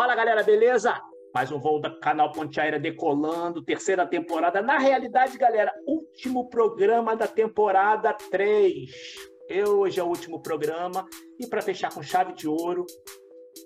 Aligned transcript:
Fala 0.00 0.14
galera, 0.14 0.42
beleza? 0.42 0.98
Mais 1.34 1.52
um 1.52 1.60
voo 1.60 1.78
do 1.78 2.00
canal 2.00 2.32
Ponte 2.32 2.58
Aérea 2.58 2.80
decolando, 2.80 3.62
terceira 3.62 4.06
temporada. 4.06 4.62
Na 4.62 4.78
realidade, 4.78 5.36
galera, 5.36 5.70
último 5.86 6.48
programa 6.48 7.14
da 7.14 7.28
temporada 7.28 8.14
3. 8.14 8.90
Eu, 9.46 9.80
hoje 9.80 10.00
é 10.00 10.02
o 10.02 10.06
último 10.06 10.40
programa 10.40 11.06
e 11.38 11.46
para 11.46 11.60
fechar 11.60 11.92
com 11.92 12.02
chave 12.02 12.32
de 12.32 12.48
ouro, 12.48 12.86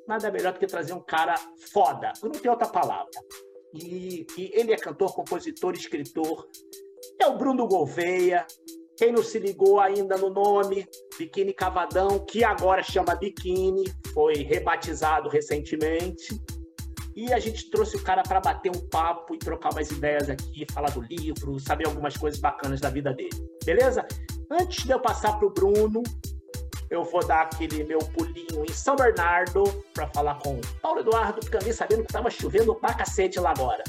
nada 0.08 0.28
melhor 0.32 0.52
do 0.52 0.58
que 0.58 0.66
trazer 0.66 0.92
um 0.92 1.04
cara 1.04 1.36
foda. 1.72 2.12
Não 2.20 2.32
tenho 2.32 2.50
outra 2.50 2.66
palavra. 2.66 3.12
E, 3.72 4.26
e 4.36 4.50
ele 4.54 4.72
é 4.72 4.76
cantor, 4.76 5.14
compositor, 5.14 5.74
escritor. 5.74 6.48
É 7.20 7.28
o 7.28 7.38
Bruno 7.38 7.68
Gouveia, 7.68 8.44
quem 8.96 9.12
não 9.12 9.22
se 9.22 9.38
ligou 9.38 9.80
ainda 9.80 10.16
no 10.16 10.30
nome, 10.30 10.86
Biquíni 11.18 11.52
Cavadão, 11.52 12.18
que 12.20 12.44
agora 12.44 12.82
chama 12.82 13.14
Biquíni, 13.14 13.84
foi 14.12 14.34
rebatizado 14.34 15.28
recentemente. 15.28 16.40
E 17.16 17.32
a 17.32 17.38
gente 17.38 17.70
trouxe 17.70 17.96
o 17.96 18.02
cara 18.02 18.22
para 18.22 18.40
bater 18.40 18.70
um 18.70 18.88
papo 18.88 19.34
e 19.34 19.38
trocar 19.38 19.72
umas 19.72 19.90
ideias 19.90 20.28
aqui, 20.28 20.66
falar 20.72 20.90
do 20.90 21.00
livro, 21.00 21.60
saber 21.60 21.86
algumas 21.86 22.16
coisas 22.16 22.40
bacanas 22.40 22.80
da 22.80 22.90
vida 22.90 23.12
dele. 23.12 23.30
Beleza? 23.64 24.06
Antes 24.50 24.84
de 24.84 24.90
eu 24.90 25.00
passar 25.00 25.38
para 25.38 25.46
o 25.46 25.50
Bruno, 25.50 26.02
eu 26.90 27.04
vou 27.04 27.24
dar 27.24 27.42
aquele 27.42 27.84
meu 27.84 27.98
pulinho 27.98 28.64
em 28.68 28.72
São 28.72 28.96
Bernardo 28.96 29.64
para 29.92 30.08
falar 30.08 30.38
com 30.40 30.60
Paulo 30.82 31.00
Eduardo, 31.00 31.40
porque 31.40 31.56
eu 31.56 31.72
sabendo 31.72 32.02
que 32.02 32.10
estava 32.10 32.30
chovendo 32.30 32.74
pra 32.74 32.94
cacete 32.94 33.38
lá 33.40 33.50
agora. 33.50 33.82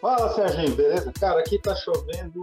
Fala, 0.00 0.32
Serginho, 0.34 0.74
beleza? 0.74 1.12
Cara, 1.18 1.40
aqui 1.40 1.58
tá 1.58 1.74
chovendo 1.76 2.40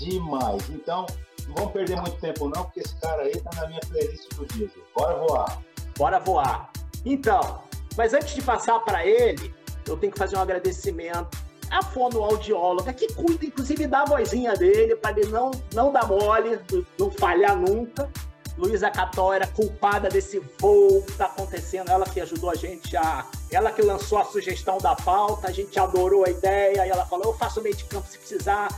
demais. 0.00 0.68
Então, 0.70 1.06
não 1.48 1.54
vamos 1.54 1.72
perder 1.72 1.96
muito 1.96 2.16
tempo 2.18 2.48
não, 2.48 2.64
porque 2.64 2.80
esse 2.80 2.94
cara 2.96 3.22
aí 3.22 3.38
tá 3.40 3.50
na 3.60 3.68
minha 3.68 3.80
playlist 3.80 4.28
do 4.34 4.46
dia. 4.46 4.70
Bora 4.96 5.16
voar. 5.16 5.62
Bora 5.96 6.18
voar. 6.18 6.70
Então, 7.04 7.62
mas 7.96 8.14
antes 8.14 8.34
de 8.34 8.42
passar 8.42 8.78
para 8.80 9.06
ele, 9.06 9.54
eu 9.86 9.96
tenho 9.96 10.12
que 10.12 10.18
fazer 10.18 10.36
um 10.36 10.40
agradecimento 10.40 11.38
à 11.70 11.82
fonoaudióloga, 11.82 12.92
que 12.92 13.12
cuida 13.14 13.46
inclusive 13.46 13.86
da 13.86 14.04
vozinha 14.04 14.54
dele, 14.54 14.96
para 14.96 15.18
ele 15.18 15.30
não, 15.30 15.50
não 15.72 15.92
dar 15.92 16.06
mole, 16.06 16.58
não 16.98 17.10
falhar 17.10 17.56
nunca. 17.56 18.10
Luísa 18.58 18.90
Cató 18.90 19.32
era 19.32 19.46
culpada 19.46 20.08
desse 20.08 20.38
voo 20.58 21.02
que 21.02 21.12
está 21.12 21.26
acontecendo, 21.26 21.90
ela 21.90 22.04
que 22.04 22.20
ajudou 22.20 22.50
a 22.50 22.54
gente 22.54 22.94
a. 22.96 23.24
Ela 23.50 23.72
que 23.72 23.80
lançou 23.80 24.18
a 24.18 24.24
sugestão 24.24 24.76
da 24.78 24.94
pauta, 24.94 25.48
a 25.48 25.52
gente 25.52 25.78
adorou 25.78 26.26
a 26.26 26.30
ideia, 26.30 26.86
e 26.86 26.90
ela 26.90 27.06
falou: 27.06 27.26
eu 27.26 27.38
faço 27.38 27.62
meio 27.62 27.74
de 27.74 27.84
campo 27.84 28.06
se 28.06 28.18
precisar, 28.18 28.68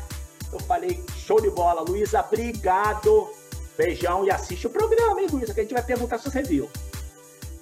eu 0.53 0.61
falei, 0.61 1.03
show 1.17 1.41
de 1.41 1.51
bola, 1.51 1.81
Luísa, 1.81 2.21
obrigado. 2.21 3.31
Beijão 3.77 4.25
e 4.25 4.31
assiste 4.31 4.67
o 4.67 4.71
programa, 4.71 5.21
hein, 5.21 5.29
Luísa, 5.31 5.55
que 5.55 5.61
a 5.61 5.63
gente 5.63 5.73
vai 5.73 5.85
perguntar 5.85 6.19
se 6.19 6.31
você 6.31 6.43
viu. 6.43 6.69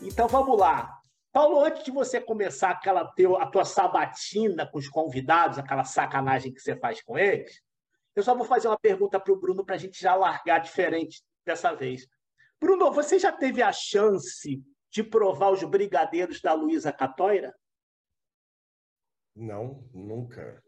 Então 0.02 0.26
vamos 0.26 0.58
lá. 0.58 0.98
Paulo, 1.32 1.64
antes 1.64 1.84
de 1.84 1.92
você 1.92 2.20
começar 2.20 2.70
aquela 2.70 3.04
teu, 3.12 3.36
a 3.36 3.46
tua 3.46 3.64
sabatina 3.64 4.66
com 4.66 4.78
os 4.78 4.88
convidados, 4.88 5.58
aquela 5.58 5.84
sacanagem 5.84 6.52
que 6.52 6.60
você 6.60 6.76
faz 6.76 7.00
com 7.02 7.16
eles, 7.16 7.62
eu 8.16 8.22
só 8.24 8.34
vou 8.34 8.44
fazer 8.44 8.66
uma 8.66 8.78
pergunta 8.78 9.20
para 9.20 9.32
o 9.32 9.38
Bruno 9.38 9.64
para 9.64 9.76
a 9.76 9.78
gente 9.78 10.00
já 10.00 10.16
largar 10.16 10.58
diferente 10.58 11.22
dessa 11.46 11.72
vez. 11.72 12.08
Bruno, 12.60 12.90
você 12.92 13.18
já 13.18 13.30
teve 13.30 13.62
a 13.62 13.72
chance 13.72 14.60
de 14.90 15.04
provar 15.04 15.50
os 15.50 15.62
brigadeiros 15.62 16.40
da 16.40 16.52
Luísa 16.52 16.92
Catoira? 16.92 17.54
Não, 19.36 19.88
nunca. 19.94 20.60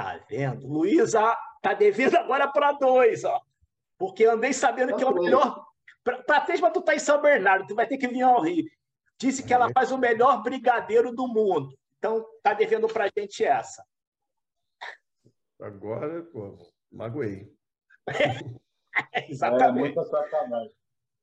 Tá 0.00 0.18
vendo? 0.30 0.66
Luísa 0.66 1.36
tá 1.60 1.74
devendo 1.74 2.16
agora 2.16 2.48
para 2.48 2.72
dois, 2.72 3.22
ó. 3.22 3.38
Porque 3.98 4.24
andei 4.24 4.50
sabendo 4.50 4.96
que 4.96 5.04
é 5.04 5.06
o 5.06 5.14
melhor. 5.14 5.62
Para 6.02 6.40
três, 6.40 6.58
mas 6.58 6.72
tu 6.72 6.80
tá 6.80 6.94
em 6.94 6.98
São 6.98 7.20
Bernardo, 7.20 7.66
tu 7.66 7.74
vai 7.74 7.86
ter 7.86 7.98
que 7.98 8.08
vir 8.08 8.22
ao 8.22 8.40
Rio. 8.40 8.64
Disse 9.18 9.42
que 9.42 9.52
ela 9.52 9.68
é. 9.68 9.72
faz 9.74 9.92
o 9.92 9.98
melhor 9.98 10.42
brigadeiro 10.42 11.14
do 11.14 11.28
mundo. 11.28 11.78
Então, 11.98 12.24
tá 12.42 12.54
devendo 12.54 12.88
pra 12.88 13.10
gente 13.14 13.44
essa. 13.44 13.84
Agora, 15.60 16.22
pô, 16.24 16.56
magoei. 16.90 17.52
É, 19.14 19.30
exatamente. 19.30 19.78
É 19.78 19.94
muita 19.94 20.04
sacanagem. 20.04 20.74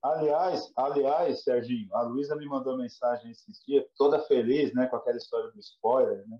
Aliás, 0.02 0.72
aliás, 0.78 1.44
Serginho, 1.44 1.94
a 1.94 2.02
Luísa 2.02 2.34
me 2.36 2.46
mandou 2.46 2.78
mensagem 2.78 3.30
esses 3.30 3.62
dias, 3.66 3.86
toda 3.98 4.24
feliz, 4.24 4.74
né, 4.74 4.88
com 4.88 4.96
aquela 4.96 5.18
história 5.18 5.52
do 5.52 5.60
spoiler, 5.60 6.26
né? 6.28 6.40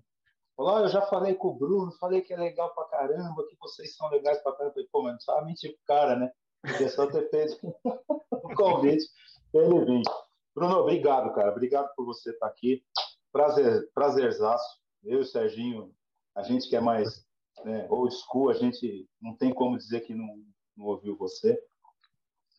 Falou, 0.58 0.74
oh, 0.74 0.78
eu 0.80 0.88
já 0.88 1.02
falei 1.02 1.36
com 1.36 1.50
o 1.50 1.54
Bruno, 1.54 1.92
falei 2.00 2.20
que 2.20 2.34
é 2.34 2.36
legal 2.36 2.74
pra 2.74 2.82
caramba, 2.86 3.46
que 3.48 3.56
vocês 3.60 3.94
são 3.94 4.10
legais 4.10 4.42
pra 4.42 4.50
caramba. 4.50 4.74
falei, 4.74 4.88
pô, 4.90 5.02
mas 5.04 5.24
não 5.24 5.44
mentir 5.44 5.70
pro 5.70 5.84
cara, 5.86 6.16
né? 6.16 6.32
Porque 6.60 6.88
só 6.88 7.06
ter 7.06 7.30
feito 7.30 7.56
o 8.32 8.54
convite 8.56 9.04
ele 9.54 9.84
vir. 9.84 10.02
Bruno, 10.52 10.78
obrigado, 10.78 11.32
cara. 11.32 11.52
Obrigado 11.52 11.94
por 11.94 12.04
você 12.04 12.30
estar 12.30 12.48
aqui. 12.48 12.82
Prazer, 13.30 13.88
prazerzaço. 13.94 14.80
Eu 15.04 15.20
e 15.20 15.22
o 15.22 15.24
Serginho, 15.24 15.94
a 16.34 16.42
gente 16.42 16.68
que 16.68 16.74
é 16.74 16.80
mais 16.80 17.24
né, 17.64 17.86
old 17.88 18.12
school, 18.12 18.50
a 18.50 18.54
gente 18.54 19.08
não 19.22 19.36
tem 19.36 19.54
como 19.54 19.78
dizer 19.78 20.00
que 20.00 20.12
não, 20.12 20.42
não 20.76 20.86
ouviu 20.86 21.16
você. 21.16 21.56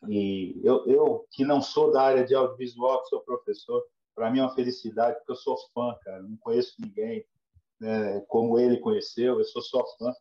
E 0.07 0.57
eu, 0.63 0.87
eu, 0.87 1.27
que 1.31 1.43
não 1.43 1.61
sou 1.61 1.91
da 1.91 2.03
área 2.03 2.23
de 2.23 2.33
audiovisual, 2.33 3.01
que 3.01 3.09
sou 3.09 3.19
professor, 3.19 3.83
para 4.15 4.31
mim 4.31 4.39
é 4.39 4.43
uma 4.43 4.55
felicidade, 4.55 5.17
porque 5.17 5.33
eu 5.33 5.35
sou 5.35 5.57
fã, 5.73 5.93
cara. 6.01 6.23
Não 6.23 6.37
conheço 6.37 6.75
ninguém 6.79 7.25
né, 7.79 8.19
como 8.27 8.59
ele 8.59 8.79
conheceu, 8.79 9.39
eu 9.39 9.45
sou 9.45 9.61
só 9.61 9.85
fã. 9.97 10.13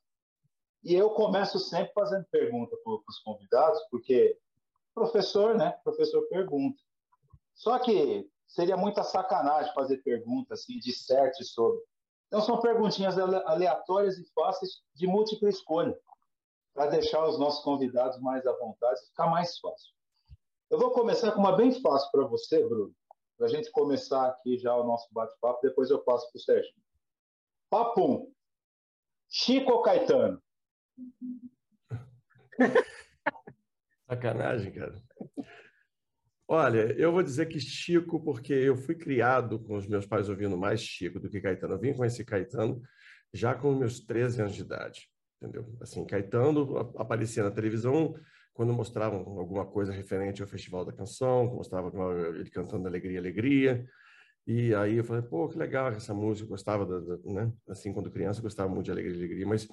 E 0.84 0.94
eu 0.94 1.10
começo 1.10 1.58
sempre 1.58 1.92
fazendo 1.92 2.24
pergunta 2.30 2.76
para 2.84 2.92
os 2.92 3.18
convidados, 3.24 3.80
porque 3.90 4.38
professor, 4.94 5.56
né? 5.56 5.72
Professor 5.84 6.22
pergunta. 6.28 6.78
Só 7.54 7.78
que 7.78 8.28
seria 8.46 8.76
muita 8.76 9.02
sacanagem 9.02 9.72
fazer 9.74 9.98
pergunta 9.98 10.54
assim 10.54 10.78
de 10.78 10.92
certo 10.92 11.44
sobre. 11.44 11.80
Então 12.26 12.40
são 12.40 12.60
perguntinhas 12.60 13.18
aleatórias 13.18 14.18
e 14.18 14.24
fáceis 14.32 14.82
de 14.94 15.06
múltipla 15.06 15.48
escolha, 15.48 15.98
para 16.74 16.86
deixar 16.86 17.26
os 17.26 17.38
nossos 17.38 17.64
convidados 17.64 18.20
mais 18.20 18.46
à 18.46 18.52
vontade, 18.52 19.00
ficar 19.06 19.28
mais 19.28 19.58
fácil. 19.58 19.92
Eu 20.70 20.78
vou 20.78 20.90
começar 20.90 21.32
com 21.32 21.40
uma 21.40 21.56
bem 21.56 21.72
fácil 21.80 22.10
para 22.10 22.26
você, 22.26 22.62
Bruno, 22.62 22.94
para 23.36 23.46
a 23.46 23.50
gente 23.50 23.70
começar 23.70 24.26
aqui 24.26 24.58
já 24.58 24.76
o 24.76 24.84
nosso 24.84 25.08
bate-papo, 25.12 25.60
depois 25.62 25.90
eu 25.90 26.00
passo 26.00 26.30
para 26.30 26.38
o 26.38 26.42
Sérgio. 26.42 26.74
Papum. 27.70 28.32
Chico 29.28 29.72
ou 29.72 29.82
Caetano? 29.82 30.42
Sacanagem, 34.08 34.72
cara. 34.72 35.02
Olha, 36.50 36.92
eu 36.98 37.12
vou 37.12 37.22
dizer 37.22 37.46
que 37.46 37.60
Chico, 37.60 38.18
porque 38.24 38.54
eu 38.54 38.74
fui 38.74 38.94
criado 38.94 39.58
com 39.58 39.76
os 39.76 39.86
meus 39.86 40.06
pais 40.06 40.30
ouvindo 40.30 40.56
mais 40.56 40.80
Chico 40.80 41.20
do 41.20 41.28
que 41.28 41.42
Caetano. 41.42 41.74
Eu 41.74 41.78
vim 41.78 41.92
conhecer 41.92 42.24
Caetano 42.24 42.80
já 43.34 43.54
com 43.54 43.74
meus 43.74 44.00
13 44.00 44.40
anos 44.40 44.54
de 44.54 44.62
idade, 44.62 45.10
entendeu? 45.36 45.76
Assim, 45.80 46.06
Caetano 46.06 46.78
aparecia 46.96 47.42
na 47.42 47.50
televisão 47.50 48.14
quando 48.54 48.72
mostravam 48.72 49.20
alguma 49.38 49.66
coisa 49.66 49.92
referente 49.92 50.40
ao 50.40 50.48
Festival 50.48 50.86
da 50.86 50.92
Canção, 50.92 51.54
mostrava 51.54 51.92
ele 52.30 52.50
cantando 52.50 52.88
Alegria, 52.88 53.18
Alegria. 53.18 53.86
E 54.48 54.74
aí 54.74 54.96
eu 54.96 55.04
falei, 55.04 55.20
pô, 55.20 55.46
que 55.46 55.58
legal 55.58 55.88
essa 55.88 56.14
música, 56.14 56.48
gostava, 56.48 56.86
da, 56.86 57.00
da, 57.00 57.18
né? 57.30 57.52
Assim, 57.68 57.92
quando 57.92 58.10
criança, 58.10 58.40
gostava 58.40 58.66
muito 58.66 58.86
de 58.86 58.90
Alegria 58.90 59.14
e 59.14 59.18
Alegria, 59.18 59.46
mas 59.46 59.68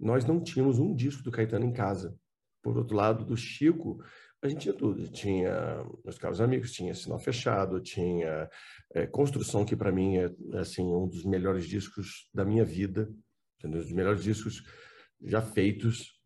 nós 0.00 0.24
não 0.24 0.42
tínhamos 0.42 0.80
um 0.80 0.92
disco 0.92 1.22
do 1.22 1.30
Caetano 1.30 1.64
em 1.64 1.72
casa. 1.72 2.18
Por 2.60 2.76
outro 2.76 2.96
lado, 2.96 3.24
do 3.24 3.36
Chico, 3.36 4.02
a 4.42 4.48
gente 4.48 4.62
tinha 4.62 4.74
tudo. 4.74 5.06
Tinha 5.12 5.86
Meus 6.04 6.18
Caros 6.18 6.40
Amigos, 6.40 6.72
tinha 6.72 6.92
Sinal 6.92 7.20
Fechado, 7.20 7.80
tinha 7.80 8.50
é, 8.92 9.06
Construção, 9.06 9.64
que 9.64 9.76
para 9.76 9.92
mim 9.92 10.16
é 10.16 10.28
assim, 10.58 10.82
um 10.82 11.06
dos 11.06 11.24
melhores 11.24 11.68
discos 11.68 12.28
da 12.34 12.44
minha 12.44 12.64
vida? 12.64 13.08
Um 13.64 13.70
dos 13.70 13.92
melhores 13.92 14.24
discos 14.24 14.64
já 15.22 15.40
feitos. 15.40 16.20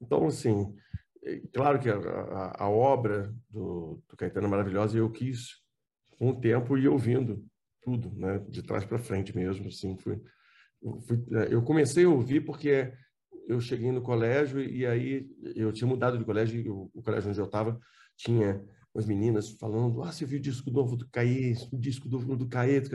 Então, 0.00 0.26
assim, 0.26 0.74
é, 1.22 1.42
claro 1.52 1.78
que 1.78 1.90
a, 1.90 1.98
a, 1.98 2.64
a 2.64 2.70
obra 2.70 3.34
do, 3.50 4.02
do 4.08 4.16
Caetano 4.16 4.46
é 4.46 4.50
maravilhosa 4.50 4.96
e 4.96 5.00
eu 5.00 5.10
quis 5.10 5.67
o 6.18 6.34
tempo 6.34 6.76
e 6.76 6.88
ouvindo 6.88 7.44
tudo, 7.82 8.10
né, 8.18 8.38
de 8.48 8.62
trás 8.62 8.84
para 8.84 8.98
frente 8.98 9.34
mesmo, 9.34 9.68
assim, 9.68 9.96
fui, 9.96 10.20
fui, 11.06 11.24
é, 11.32 11.54
eu 11.54 11.62
comecei 11.62 12.04
a 12.04 12.08
ouvir 12.08 12.44
porque 12.44 12.92
eu 13.46 13.60
cheguei 13.60 13.90
no 13.90 14.02
colégio 14.02 14.60
e 14.60 14.84
aí 14.84 15.26
eu 15.54 15.72
tinha 15.72 15.88
mudado 15.88 16.18
de 16.18 16.24
colégio, 16.24 16.60
e 16.60 16.68
o, 16.68 16.90
o 16.92 17.02
colégio 17.02 17.30
onde 17.30 17.40
eu 17.40 17.46
estava 17.46 17.80
tinha 18.16 18.62
umas 18.94 19.06
meninas 19.06 19.50
falando, 19.50 20.02
ah, 20.02 20.12
você 20.12 20.26
viu 20.26 20.38
o 20.38 20.42
disco 20.42 20.70
novo 20.70 20.96
do 20.96 21.08
Caê, 21.08 21.54
o 21.72 21.78
disco 21.78 22.08
novo 22.08 22.36
do 22.36 22.48
Caê, 22.48 22.80
do. 22.80 22.90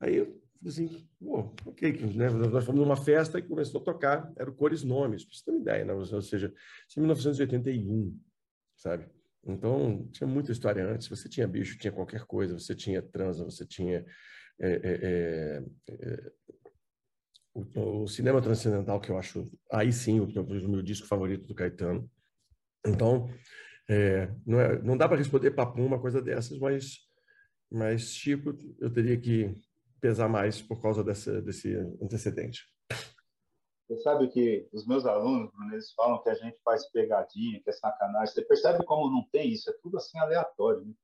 Aí 0.00 0.16
eu 0.16 0.40
assim, 0.64 1.06
pô, 1.20 1.54
ok, 1.64 1.92
né? 2.14 2.30
nós 2.30 2.64
fomos 2.64 2.80
numa 2.80 2.96
festa 2.96 3.38
e 3.38 3.42
começou 3.42 3.80
a 3.80 3.84
tocar, 3.84 4.32
era 4.36 4.50
o 4.50 4.54
Cores 4.54 4.82
Nomes, 4.82 5.24
para 5.24 5.36
você 5.36 5.44
ter 5.44 5.50
uma 5.50 5.60
ideia, 5.60 5.84
né? 5.84 5.92
ou 5.92 6.22
seja, 6.22 6.52
em 6.96 7.00
1981, 7.00 8.18
sabe? 8.76 9.06
Então, 9.46 10.08
tinha 10.12 10.26
muita 10.26 10.52
história 10.52 10.84
antes. 10.84 11.08
Você 11.08 11.28
tinha 11.28 11.46
bicho, 11.46 11.78
tinha 11.78 11.92
qualquer 11.92 12.24
coisa, 12.24 12.58
você 12.58 12.74
tinha 12.74 13.00
transa, 13.00 13.44
você 13.44 13.64
tinha 13.64 14.04
é, 14.58 14.70
é, 14.70 15.62
é, 15.88 16.32
o, 17.54 18.02
o, 18.02 18.08
cinema 18.08 18.42
transcendental, 18.42 19.00
que 19.00 19.10
eu 19.10 19.18
acho, 19.18 19.44
aí 19.70 19.92
sim, 19.92 20.20
o, 20.20 20.24
o 20.24 20.68
meu 20.68 20.82
disco 20.82 21.06
favorito 21.06 21.46
do 21.46 21.54
Caetano. 21.54 22.10
Então, 22.86 23.28
não, 24.44 24.60
é, 24.60 24.82
não 24.82 24.96
dá 24.96 25.08
para 25.08 25.16
responder 25.16 25.52
papum 25.52 25.86
uma 25.86 26.00
coisa 26.00 26.20
dessas, 26.20 26.58
mas 26.58 27.06
mas 27.70 28.14
Chico 28.14 28.56
eu 28.80 28.90
teria 28.90 29.18
que 29.18 29.54
pesar 30.00 30.28
mais 30.28 30.62
por 30.62 30.80
causa 30.80 31.02
dessa, 31.02 31.40
desse 31.42 31.74
antecedente. 32.00 32.64
Você 33.86 33.98
sabe 33.98 34.26
que 34.28 34.68
os 34.72 34.84
meus 34.84 35.06
alunos, 35.06 35.52
eles 35.70 35.92
falam 35.92 36.20
que 36.20 36.28
a 36.28 36.34
gente 36.34 36.60
faz 36.62 36.86
pegadinha, 36.90 37.62
que 37.62 37.70
é 37.70 37.72
sacanagem. 37.72 38.34
Você 38.34 38.42
percebe 38.42 38.84
como 38.84 39.08
não 39.08 39.22
tem 39.30 39.52
isso? 39.52 39.70
É 39.70 39.72
tudo 39.74 39.96
assim 39.96 40.18
aleatório. 40.18 40.84
Né, 40.84 40.94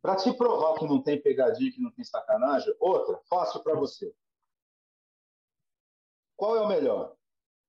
para 0.00 0.14
te 0.16 0.32
provar 0.32 0.78
que 0.78 0.86
não 0.86 1.02
tem 1.02 1.20
pegadinha, 1.20 1.72
que 1.72 1.80
não 1.80 1.90
tem 1.90 2.04
sacanagem, 2.04 2.72
outra, 2.78 3.18
fácil 3.28 3.60
para 3.60 3.74
você. 3.74 4.14
Qual 6.36 6.56
é 6.56 6.60
o 6.60 6.68
melhor? 6.68 7.16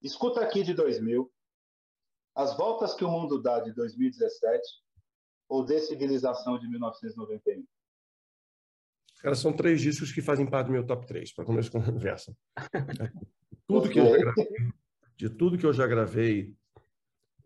Escuta 0.04 0.42
aqui 0.42 0.62
de 0.62 0.74
2000, 0.74 1.32
As 2.36 2.56
Voltas 2.56 2.94
que 2.94 3.04
o 3.04 3.10
Mundo 3.10 3.42
Dá 3.42 3.60
de 3.60 3.74
2017 3.74 4.62
ou 5.50 5.66
Decivilização 5.66 6.60
de 6.60 6.70
1991? 6.70 7.66
Cara, 9.22 9.34
são 9.34 9.52
três 9.52 9.82
discos 9.82 10.12
que 10.12 10.22
fazem 10.22 10.48
parte 10.48 10.68
do 10.68 10.74
meu 10.74 10.86
top 10.86 11.08
3, 11.08 11.34
para 11.34 11.46
começar 11.46 11.80
a 11.80 11.84
conversa. 11.84 12.38
tudo 13.68 13.90
que 13.90 14.00
eu 14.00 14.06
já 14.10 14.18
gravei, 14.18 14.74
de 15.16 15.30
tudo 15.30 15.58
que 15.58 15.66
eu 15.66 15.74
já 15.74 15.88
gravei, 15.88 16.58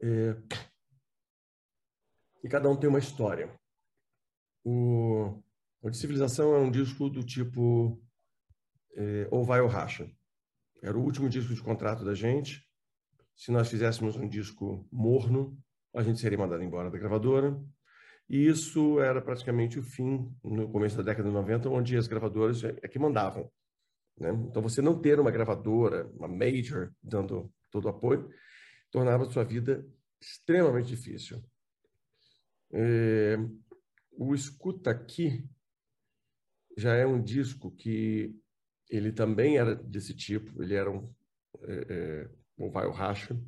é... 0.01 0.35
e 2.43 2.47
cada 2.47 2.69
um 2.69 2.75
tem 2.75 2.89
uma 2.89 2.99
história. 2.99 3.53
O, 4.63 5.41
o 5.81 5.89
de 5.89 5.97
Civilização 5.97 6.53
é 6.53 6.59
um 6.59 6.69
disco 6.69 7.09
do 7.09 7.23
tipo 7.23 7.99
é, 8.95 9.27
ou 9.31 9.43
vai 9.43 9.61
ou 9.61 9.67
racha. 9.67 10.09
Era 10.81 10.97
o 10.97 11.03
último 11.03 11.29
disco 11.29 11.53
de 11.53 11.61
contrato 11.61 12.03
da 12.03 12.13
gente. 12.13 12.63
Se 13.35 13.51
nós 13.51 13.69
fizéssemos 13.69 14.15
um 14.15 14.27
disco 14.27 14.87
morno, 14.91 15.57
a 15.95 16.03
gente 16.03 16.19
seria 16.19 16.37
mandado 16.37 16.63
embora 16.63 16.89
da 16.89 16.97
gravadora. 16.97 17.59
E 18.29 18.47
isso 18.47 18.99
era 18.99 19.21
praticamente 19.21 19.79
o 19.79 19.83
fim, 19.83 20.33
no 20.43 20.69
começo 20.71 20.95
da 20.95 21.03
década 21.03 21.27
de 21.27 21.33
90, 21.33 21.69
onde 21.69 21.97
as 21.97 22.07
gravadoras 22.07 22.63
é, 22.63 22.77
é 22.81 22.87
que 22.87 22.99
mandavam. 22.99 23.51
Né? 24.17 24.29
Então, 24.49 24.61
você 24.61 24.81
não 24.81 24.99
ter 24.99 25.19
uma 25.19 25.31
gravadora, 25.31 26.09
uma 26.15 26.27
major, 26.27 26.93
dando 27.01 27.51
todo 27.69 27.85
o 27.85 27.89
apoio, 27.89 28.29
tornava 28.91 29.29
sua 29.29 29.43
vida 29.43 29.85
extremamente 30.19 30.87
difícil. 30.87 31.43
É, 32.73 33.37
o 34.11 34.33
Escuta 34.33 34.91
Aqui 34.91 35.43
já 36.77 36.95
é 36.95 37.05
um 37.05 37.21
disco 37.21 37.71
que 37.71 38.35
ele 38.89 39.11
também 39.11 39.57
era 39.57 39.75
desse 39.75 40.13
tipo, 40.13 40.61
ele 40.61 40.73
era 40.73 40.91
um, 40.91 41.13
é, 41.63 41.85
é, 41.89 42.29
um 42.57 42.69
vai 42.69 42.89
racha, 42.91 43.39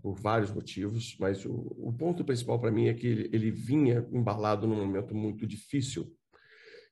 por 0.00 0.14
vários 0.14 0.50
motivos, 0.50 1.16
mas 1.18 1.44
o, 1.44 1.52
o 1.52 1.92
ponto 1.92 2.24
principal 2.24 2.60
para 2.60 2.70
mim 2.70 2.88
é 2.88 2.94
que 2.94 3.06
ele, 3.06 3.30
ele, 3.32 3.50
vinha 3.50 4.06
embalado 4.10 4.66
num 4.66 4.76
momento 4.76 5.14
muito 5.14 5.46
difícil, 5.46 6.12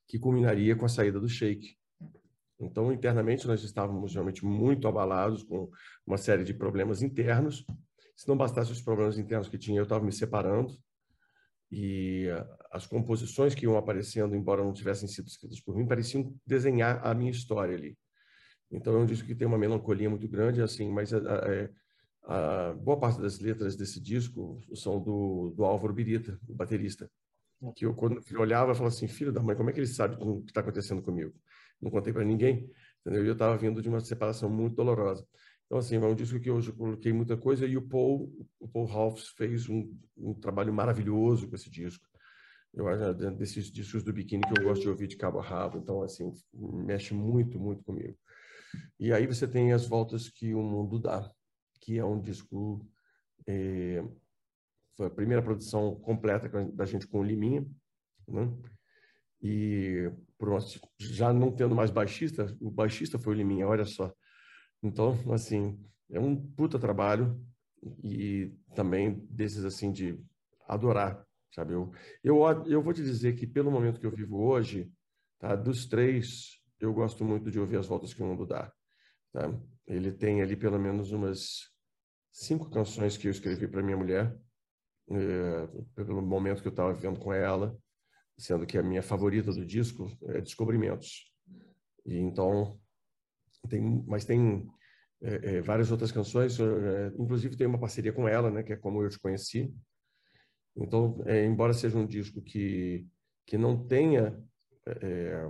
que 0.07 0.19
culminaria 0.19 0.75
com 0.75 0.85
a 0.85 0.89
saída 0.89 1.19
do 1.19 1.27
Sheik. 1.27 1.77
Então, 2.61 2.91
internamente, 2.93 3.47
nós 3.47 3.63
estávamos 3.63 4.13
realmente 4.13 4.45
muito 4.45 4.87
abalados 4.87 5.43
com 5.43 5.69
uma 6.05 6.17
série 6.17 6.43
de 6.43 6.53
problemas 6.53 7.01
internos. 7.01 7.65
Se 8.15 8.27
não 8.27 8.37
bastasse 8.37 8.71
os 8.71 8.81
problemas 8.81 9.17
internos 9.17 9.49
que 9.49 9.57
tinha, 9.57 9.79
eu 9.79 9.83
estava 9.83 10.05
me 10.05 10.11
separando. 10.11 10.73
E 11.71 12.27
as 12.71 12.85
composições 12.85 13.55
que 13.55 13.65
iam 13.65 13.77
aparecendo, 13.77 14.35
embora 14.35 14.63
não 14.63 14.73
tivessem 14.73 15.07
sido 15.07 15.27
escritas 15.27 15.59
por 15.61 15.75
mim, 15.75 15.87
pareciam 15.87 16.35
desenhar 16.45 17.05
a 17.05 17.13
minha 17.13 17.31
história 17.31 17.75
ali. 17.75 17.97
Então, 18.69 18.95
é 18.95 18.99
um 18.99 19.05
disco 19.05 19.27
que 19.27 19.35
tem 19.35 19.47
uma 19.47 19.57
melancolia 19.57 20.09
muito 20.09 20.27
grande, 20.27 20.61
assim, 20.61 20.89
mas 20.91 21.13
a, 21.13 21.19
a, 22.25 22.69
a 22.69 22.73
boa 22.73 22.99
parte 22.99 23.19
das 23.21 23.39
letras 23.39 23.75
desse 23.75 23.99
disco 23.99 24.61
são 24.75 25.01
do, 25.01 25.53
do 25.55 25.63
Álvaro 25.63 25.93
Birita, 25.93 26.39
o 26.47 26.53
baterista. 26.53 27.09
Que 27.75 27.85
eu, 27.85 27.93
quando 27.93 28.21
eu 28.31 28.39
olhava, 28.39 28.71
eu 28.71 28.75
falava 28.75 28.93
assim: 28.93 29.07
filho 29.07 29.31
da 29.31 29.41
mãe, 29.41 29.55
como 29.55 29.69
é 29.69 29.73
que 29.73 29.79
ele 29.79 29.87
sabe 29.87 30.17
o 30.19 30.41
que 30.41 30.51
está 30.51 30.61
acontecendo 30.61 31.01
comigo? 31.01 31.33
Não 31.81 31.91
contei 31.91 32.13
para 32.13 32.23
ninguém, 32.23 32.69
entendeu? 33.01 33.23
E 33.25 33.27
eu 33.27 33.33
estava 33.33 33.57
vindo 33.57 33.81
de 33.81 33.89
uma 33.89 33.99
separação 33.99 34.49
muito 34.49 34.75
dolorosa. 34.75 35.25
Então, 35.65 35.79
assim, 35.79 35.95
é 35.95 35.99
um 35.99 36.15
disco 36.15 36.39
que 36.39 36.51
hoje 36.51 36.69
eu 36.69 36.75
coloquei 36.75 37.13
muita 37.13 37.37
coisa 37.37 37.65
e 37.65 37.77
o 37.77 37.81
Paul, 37.81 38.29
o 38.59 38.67
Paul 38.67 38.85
Ralphs 38.85 39.29
fez 39.29 39.69
um, 39.69 39.97
um 40.17 40.33
trabalho 40.33 40.73
maravilhoso 40.73 41.47
com 41.47 41.55
esse 41.55 41.69
disco. 41.69 42.05
Eu 42.73 42.87
acho 42.87 43.03
é 43.03 43.31
desses 43.31 43.71
discos 43.71 44.03
do 44.03 44.13
Biquíni 44.13 44.43
que 44.43 44.59
eu 44.59 44.65
gosto 44.65 44.81
de 44.81 44.89
ouvir 44.89 45.07
de 45.07 45.17
cabo 45.17 45.39
a 45.39 45.43
rabo, 45.43 45.77
então, 45.77 46.01
assim, 46.03 46.33
mexe 46.53 47.13
muito, 47.13 47.59
muito 47.59 47.83
comigo. 47.83 48.17
E 48.99 49.11
aí 49.11 49.27
você 49.27 49.47
tem 49.47 49.73
as 49.73 49.85
voltas 49.85 50.29
que 50.29 50.53
o 50.53 50.61
mundo 50.61 50.99
dá, 50.99 51.29
que 51.81 51.97
é 51.97 52.05
um 52.05 52.19
disco 52.21 52.85
é, 53.47 54.03
foi 54.95 55.07
a 55.07 55.09
primeira 55.09 55.41
produção 55.41 55.95
completa 55.95 56.47
da 56.71 56.85
gente 56.85 57.07
com 57.07 57.19
o 57.19 57.23
Liminha, 57.23 57.65
né? 58.27 58.51
E 59.41 60.11
já 60.99 61.33
não 61.33 61.51
tendo 61.51 61.75
mais 61.75 61.91
baixista, 61.91 62.55
o 62.59 62.69
baixista 62.69 63.19
foi 63.19 63.33
o 63.33 63.37
Liminha, 63.37 63.67
olha 63.67 63.85
só. 63.85 64.13
Então, 64.83 65.17
assim, 65.31 65.79
é 66.09 66.19
um 66.19 66.35
puta 66.35 66.79
trabalho 66.79 67.39
e 68.03 68.53
também 68.75 69.25
desses 69.29 69.65
assim 69.65 69.91
de 69.91 70.19
adorar, 70.67 71.25
sabe? 71.53 71.73
Eu, 71.73 71.91
eu, 72.23 72.43
eu 72.65 72.81
vou 72.81 72.93
te 72.93 73.03
dizer 73.03 73.35
que 73.35 73.47
pelo 73.47 73.71
momento 73.71 73.99
que 73.99 74.05
eu 74.05 74.15
vivo 74.15 74.41
hoje, 74.41 74.91
tá? 75.39 75.55
Dos 75.55 75.85
três, 75.85 76.59
eu 76.79 76.93
gosto 76.93 77.23
muito 77.23 77.51
de 77.51 77.59
ouvir 77.59 77.77
as 77.77 77.87
voltas 77.87 78.13
que 78.13 78.21
o 78.21 78.25
mundo 78.25 78.45
dá, 78.45 78.71
tá? 79.31 79.53
Ele 79.87 80.11
tem 80.11 80.41
ali 80.41 80.55
pelo 80.55 80.79
menos 80.79 81.11
umas 81.11 81.69
cinco 82.31 82.69
canções 82.69 83.17
que 83.17 83.27
eu 83.27 83.31
escrevi 83.31 83.67
para 83.67 83.83
minha 83.83 83.97
mulher, 83.97 84.35
é, 85.09 85.67
pelo 85.95 86.21
momento 86.21 86.61
que 86.61 86.67
eu 86.67 86.71
estava 86.71 86.93
vivendo 86.93 87.19
com 87.19 87.33
ela, 87.33 87.77
sendo 88.41 88.65
que 88.65 88.77
a 88.77 88.83
minha 88.83 89.03
favorita 89.03 89.51
do 89.51 89.65
disco 89.65 90.11
é 90.29 90.41
Descobrimentos. 90.41 91.31
E 92.05 92.17
então 92.17 92.79
tem, 93.69 94.03
mas 94.07 94.25
tem 94.25 94.67
é, 95.21 95.57
é, 95.57 95.61
várias 95.61 95.91
outras 95.91 96.11
canções, 96.11 96.59
é, 96.59 97.13
inclusive 97.19 97.55
tem 97.55 97.67
uma 97.67 97.79
parceria 97.79 98.11
com 98.11 98.27
ela, 98.27 98.49
né, 98.49 98.63
que 98.63 98.73
é 98.73 98.75
como 98.75 99.03
eu 99.03 99.09
te 99.09 99.19
conheci. 99.19 99.71
Então, 100.75 101.21
é, 101.25 101.45
embora 101.45 101.73
seja 101.73 101.97
um 101.97 102.05
disco 102.05 102.41
que 102.41 103.05
que 103.45 103.57
não 103.57 103.85
tenha 103.87 104.39
é, 104.87 105.49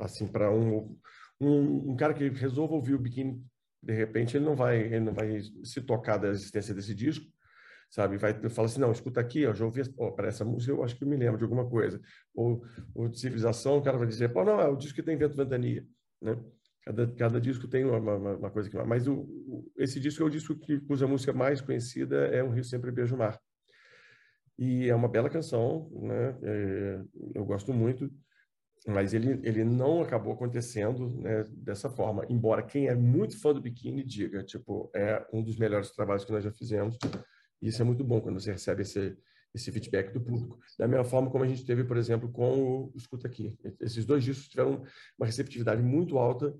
assim 0.00 0.26
para 0.26 0.50
um, 0.50 0.96
um, 1.40 1.90
um 1.90 1.96
cara 1.96 2.14
que 2.14 2.28
resolva 2.28 2.74
ouvir 2.74 2.94
o 2.94 2.98
biquíni 2.98 3.42
de 3.82 3.92
repente 3.92 4.36
ele 4.36 4.44
não 4.44 4.54
vai 4.54 4.80
ele 4.80 5.00
não 5.00 5.14
vai 5.14 5.40
se 5.64 5.80
tocar 5.80 6.18
da 6.18 6.28
existência 6.28 6.74
desse 6.74 6.94
disco 6.94 7.26
sabe? 7.90 8.18
Vai 8.18 8.34
fala 8.50 8.66
assim, 8.66 8.80
não, 8.80 8.92
escuta 8.92 9.20
aqui, 9.20 9.46
ó, 9.46 9.54
já 9.54 9.64
ouvi 9.64 9.82
oh, 9.96 10.12
para 10.12 10.28
essa 10.28 10.44
música, 10.44 10.72
eu 10.72 10.82
acho 10.82 10.96
que 10.96 11.04
me 11.04 11.16
lembro 11.16 11.38
de 11.38 11.44
alguma 11.44 11.68
coisa. 11.68 12.00
Ou, 12.34 12.62
de 13.10 13.18
civilização, 13.18 13.78
o 13.78 13.82
cara 13.82 13.98
vai 13.98 14.06
dizer, 14.06 14.32
pô, 14.32 14.44
não, 14.44 14.60
é 14.60 14.68
o 14.68 14.76
disco 14.76 14.96
que 14.96 15.02
tem 15.02 15.16
vento 15.16 15.36
ventania, 15.36 15.86
né? 16.20 16.36
Cada, 16.86 17.06
cada 17.14 17.40
disco 17.40 17.66
tem 17.66 17.84
uma, 17.84 17.98
uma, 17.98 18.36
uma 18.36 18.50
coisa 18.50 18.70
que 18.70 18.78
mas 18.84 19.08
o, 19.08 19.14
o, 19.14 19.72
esse 19.76 19.98
disco 19.98 20.22
é 20.22 20.26
o 20.26 20.30
disco 20.30 20.54
que 20.54 20.78
cuja 20.82 21.04
música 21.04 21.32
mais 21.32 21.60
conhecida 21.60 22.26
é 22.28 22.44
um 22.44 22.50
Rio 22.50 22.62
sempre 22.62 22.92
beijo 22.92 23.16
mar 23.16 23.40
e 24.56 24.88
é 24.88 24.94
uma 24.94 25.08
bela 25.08 25.28
canção 25.28 25.90
né 25.92 26.38
é, 26.44 27.00
eu 27.34 27.44
gosto 27.44 27.74
muito 27.74 28.08
mas 28.86 29.14
ele 29.14 29.40
ele 29.42 29.64
não 29.64 30.00
acabou 30.00 30.32
acontecendo 30.32 31.10
né, 31.20 31.42
dessa 31.56 31.90
forma 31.90 32.24
embora 32.28 32.62
quem 32.62 32.86
é 32.86 32.94
muito 32.94 33.36
fã 33.40 33.52
do 33.52 33.60
Biquíni 33.60 34.04
diga 34.04 34.44
tipo 34.44 34.88
é 34.94 35.26
um 35.32 35.42
dos 35.42 35.58
melhores 35.58 35.90
trabalhos 35.90 36.24
que 36.24 36.30
nós 36.30 36.44
já 36.44 36.52
fizemos 36.52 36.96
isso 37.68 37.82
é 37.82 37.84
muito 37.84 38.04
bom 38.04 38.20
quando 38.20 38.40
você 38.40 38.52
recebe 38.52 38.82
esse, 38.82 39.16
esse 39.54 39.72
feedback 39.72 40.12
do 40.12 40.20
público. 40.20 40.58
Da 40.78 40.86
mesma 40.86 41.04
forma 41.04 41.30
como 41.30 41.44
a 41.44 41.46
gente 41.48 41.64
teve, 41.64 41.84
por 41.84 41.96
exemplo, 41.96 42.30
com 42.30 42.84
o 42.84 42.92
Escuta 42.94 43.26
Aqui. 43.26 43.56
Esses 43.80 44.04
dois 44.04 44.22
discos 44.24 44.48
tiveram 44.48 44.82
uma 45.18 45.26
receptividade 45.26 45.82
muito 45.82 46.18
alta, 46.18 46.56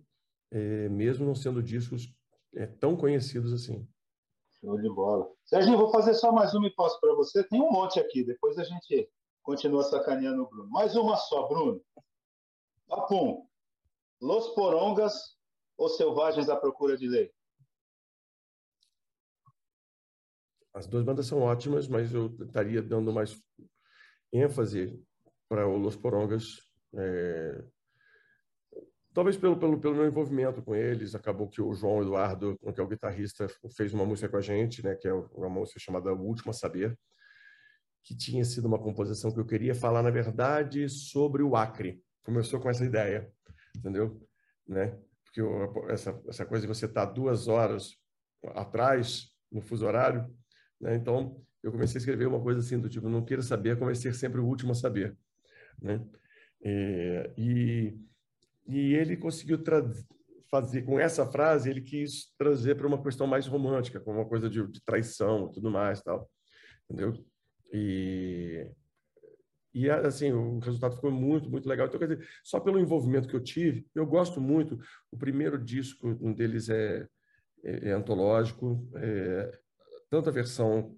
é, 0.50 0.88
mesmo 0.88 1.26
não 1.26 1.34
sendo 1.34 1.62
discos 1.62 2.12
é, 2.54 2.66
tão 2.66 2.96
conhecidos 2.96 3.52
assim. 3.52 3.86
Show 4.60 4.80
de 4.80 4.88
bola. 4.88 5.30
Serginho, 5.44 5.76
vou 5.76 5.90
fazer 5.90 6.14
só 6.14 6.32
mais 6.32 6.54
uma 6.54 6.66
hipótese 6.66 7.00
para 7.00 7.14
você. 7.14 7.44
Tem 7.44 7.60
um 7.60 7.70
monte 7.70 8.00
aqui, 8.00 8.25
depois 8.25 8.58
a 8.58 8.64
gente 8.64 9.08
continua 9.42 9.82
sacaneando 9.82 10.42
o 10.42 10.48
Bruno. 10.48 10.68
Mais 10.70 10.96
uma 10.96 11.16
só, 11.16 11.46
Bruno. 11.46 11.80
Papum. 12.88 13.46
Los 14.20 14.48
Porongas 14.54 15.36
ou 15.76 15.88
Selvagens 15.90 16.48
à 16.48 16.56
Procura 16.56 16.96
de 16.96 17.06
Lei? 17.06 17.30
As 20.76 20.87
duas 20.87 21.02
bandas 21.02 21.26
são 21.26 21.40
ótimas, 21.40 21.88
mas 21.88 22.12
eu 22.12 22.26
estaria 22.38 22.83
dando 22.83 23.11
mais 23.11 23.42
ênfase 24.30 25.02
para 25.49 25.66
o 25.66 25.78
Los 25.78 25.97
Porongas. 25.97 26.61
É... 26.95 27.64
Talvez 29.14 29.38
pelo, 29.38 29.59
pelo, 29.59 29.80
pelo 29.80 29.95
meu 29.95 30.06
envolvimento 30.06 30.62
com 30.62 30.76
eles, 30.76 31.14
acabou 31.14 31.49
que 31.49 31.62
o 31.62 31.73
João 31.73 32.02
Eduardo, 32.02 32.59
que 32.75 32.78
é 32.78 32.85
o 32.85 32.87
guitarrista, 32.87 33.47
fez 33.75 33.95
uma 33.95 34.04
música 34.04 34.28
com 34.28 34.37
a 34.37 34.42
gente, 34.42 34.85
né, 34.85 34.95
que 34.95 35.09
é 35.09 35.14
uma 35.14 35.49
música 35.49 35.80
chamada 35.80 36.12
O 36.12 36.21
Último 36.21 36.50
a 36.50 36.52
Saber, 36.52 36.95
que 38.04 38.14
tinha 38.14 38.45
sido 38.45 38.66
uma 38.66 38.78
composição 38.78 39.33
que 39.33 39.40
eu 39.40 39.47
queria 39.47 39.75
falar, 39.75 40.02
na 40.02 40.11
verdade, 40.11 40.90
sobre 40.90 41.42
o 41.42 41.56
Acre. 41.56 42.04
Começou 42.23 42.61
com 42.61 42.68
essa 42.68 42.85
ideia, 42.85 43.33
entendeu? 43.75 44.21
Né? 44.68 44.95
Porque 45.25 45.40
essa, 45.90 46.23
essa 46.28 46.45
coisa 46.45 46.66
de 46.66 46.68
você 46.68 46.85
estar 46.85 47.06
tá 47.06 47.12
duas 47.12 47.49
horas 47.49 47.97
atrás 48.54 49.35
no 49.50 49.62
fuso 49.62 49.87
horário, 49.87 50.30
né? 50.80 50.95
Então, 50.97 51.40
eu 51.62 51.73
comecei 51.73 51.99
a 51.99 52.00
escrever 52.00 52.26
uma 52.26 52.40
coisa 52.40 52.61
assim 52.61 52.78
do 52.78 52.88
tipo, 52.88 53.09
não 53.09 53.25
quero 53.25 53.42
saber, 53.42 53.78
como 53.78 53.90
é 53.90 53.95
ser 53.95 54.14
sempre 54.14 54.40
o 54.40 54.47
último 54.47 54.73
a 54.73 54.75
saber. 54.75 55.16
Né? 55.80 56.00
É, 56.62 57.33
e, 57.37 57.99
e 58.66 58.95
ele 58.95 59.16
conseguiu 59.16 59.59
fazer, 60.50 60.83
com 60.83 60.99
essa 60.99 61.26
frase, 61.26 61.68
ele 61.71 61.80
quis 61.80 62.33
trazer 62.38 62.76
para 62.76 62.87
uma 62.87 63.02
questão 63.02 63.26
mais 63.26 63.47
romântica, 63.47 64.00
como 64.00 64.18
uma 64.18 64.28
coisa 64.28 64.49
de, 64.49 64.66
de 64.66 64.80
traição 64.85 65.50
tudo 65.50 65.71
mais, 65.71 66.00
tal. 66.02 66.30
Entendeu? 66.88 67.25
E, 67.73 68.71
e 69.75 69.90
assim, 69.90 70.33
o 70.33 70.59
resultado 70.61 70.95
ficou 70.95 71.11
muito, 71.11 71.50
muito 71.50 71.68
legal. 71.68 71.87
Então, 71.87 71.99
quer 71.99 72.09
dizer, 72.09 72.28
só 72.45 72.61
pelo 72.61 72.78
envolvimento 72.78 73.28
que 73.28 73.35
eu 73.35 73.42
tive, 73.42 73.87
eu 73.95 74.06
gosto 74.06 74.40
muito. 74.40 74.78
O 75.11 75.18
primeiro 75.18 75.62
disco, 75.62 76.16
um 76.21 76.33
deles 76.33 76.68
é, 76.68 77.06
é, 77.64 77.90
é 77.90 77.92
antológico, 77.92 78.88
é, 78.95 79.59
tanto 80.10 80.28
a 80.28 80.32
versão 80.32 80.96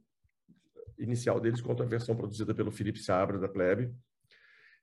inicial 0.98 1.40
deles 1.40 1.60
quanto 1.60 1.82
a 1.82 1.86
versão 1.86 2.16
produzida 2.16 2.54
pelo 2.54 2.70
Felipe 2.70 2.98
Sabra, 2.98 3.38
da 3.38 3.48
Plebe. 3.48 3.94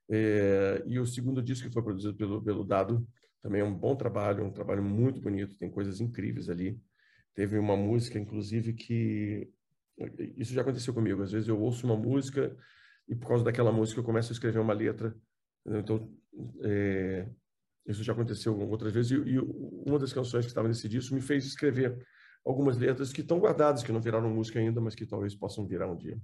É, 0.08 0.82
e 0.86 0.98
o 0.98 1.06
segundo 1.06 1.42
disco 1.42 1.66
que 1.66 1.74
foi 1.74 1.82
produzido 1.82 2.14
pelo, 2.14 2.42
pelo 2.42 2.64
Dado, 2.64 3.06
também 3.42 3.60
é 3.60 3.64
um 3.64 3.74
bom 3.74 3.94
trabalho, 3.94 4.44
um 4.44 4.52
trabalho 4.52 4.82
muito 4.82 5.20
bonito, 5.20 5.58
tem 5.58 5.70
coisas 5.70 6.00
incríveis 6.00 6.48
ali. 6.48 6.80
Teve 7.34 7.58
uma 7.58 7.76
música, 7.76 8.18
inclusive, 8.18 8.72
que. 8.72 9.48
Isso 10.36 10.52
já 10.52 10.62
aconteceu 10.62 10.92
comigo. 10.92 11.22
Às 11.22 11.32
vezes 11.32 11.48
eu 11.48 11.60
ouço 11.60 11.86
uma 11.86 11.96
música 11.96 12.56
e, 13.08 13.14
por 13.14 13.28
causa 13.28 13.44
daquela 13.44 13.70
música, 13.70 14.00
eu 14.00 14.04
começo 14.04 14.32
a 14.32 14.34
escrever 14.34 14.58
uma 14.58 14.72
letra. 14.72 15.14
Então, 15.64 16.10
é... 16.62 17.28
isso 17.86 18.02
já 18.02 18.12
aconteceu 18.12 18.58
outras 18.58 18.92
vezes. 18.92 19.12
E, 19.12 19.14
e 19.14 19.38
uma 19.38 19.98
das 19.98 20.12
canções 20.12 20.44
que 20.44 20.50
estava 20.50 20.68
nesse 20.68 20.88
disco 20.88 21.14
me 21.14 21.20
fez 21.20 21.44
escrever 21.44 21.96
algumas 22.46 22.78
letras 22.78 23.12
que 23.12 23.22
estão 23.22 23.40
guardadas, 23.40 23.82
que 23.82 23.90
não 23.90 24.00
viraram 24.00 24.30
música 24.30 24.60
ainda, 24.60 24.80
mas 24.80 24.94
que 24.94 25.04
talvez 25.04 25.34
possam 25.34 25.66
virar 25.66 25.88
um 25.88 25.96
dia. 25.96 26.16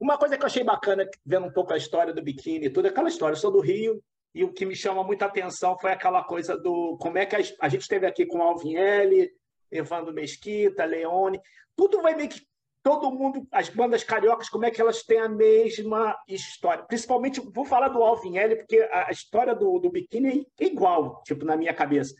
Uma 0.00 0.16
coisa 0.16 0.36
que 0.36 0.42
eu 0.42 0.46
achei 0.46 0.62
bacana, 0.62 1.08
vendo 1.26 1.46
um 1.46 1.52
pouco 1.52 1.72
a 1.72 1.76
história 1.76 2.14
do 2.14 2.22
biquíni, 2.22 2.70
toda 2.70 2.88
aquela 2.88 3.08
história, 3.08 3.34
eu 3.34 3.38
sou 3.38 3.50
do 3.50 3.60
Rio, 3.60 4.00
e 4.32 4.44
o 4.44 4.52
que 4.52 4.64
me 4.64 4.76
chama 4.76 5.02
muita 5.02 5.26
atenção 5.26 5.76
foi 5.78 5.92
aquela 5.92 6.22
coisa 6.22 6.56
do 6.56 6.96
como 6.98 7.18
é 7.18 7.26
que 7.26 7.34
a, 7.34 7.40
a 7.60 7.68
gente 7.68 7.82
esteve 7.82 8.06
aqui 8.06 8.24
com 8.24 8.42
Alvinelli, 8.42 9.30
Evandro 9.70 10.12
Mesquita, 10.12 10.84
Leone, 10.84 11.40
tudo 11.76 12.00
vai 12.00 12.14
meio 12.14 12.28
que 12.28 12.40
todo 12.82 13.10
mundo, 13.10 13.46
as 13.50 13.68
bandas 13.68 14.04
cariocas, 14.04 14.48
como 14.48 14.66
é 14.66 14.70
que 14.70 14.80
elas 14.80 15.02
têm 15.02 15.18
a 15.18 15.28
mesma 15.28 16.16
história. 16.28 16.84
Principalmente, 16.84 17.40
vou 17.40 17.64
falar 17.64 17.88
do 17.88 18.02
Alvinelli, 18.02 18.56
porque 18.56 18.78
a, 18.92 19.10
história 19.10 19.54
do, 19.54 19.78
do 19.78 19.90
biquíni 19.90 20.46
é 20.60 20.66
igual, 20.66 21.22
tipo, 21.24 21.44
na 21.44 21.56
minha 21.56 21.72
cabeça 21.72 22.14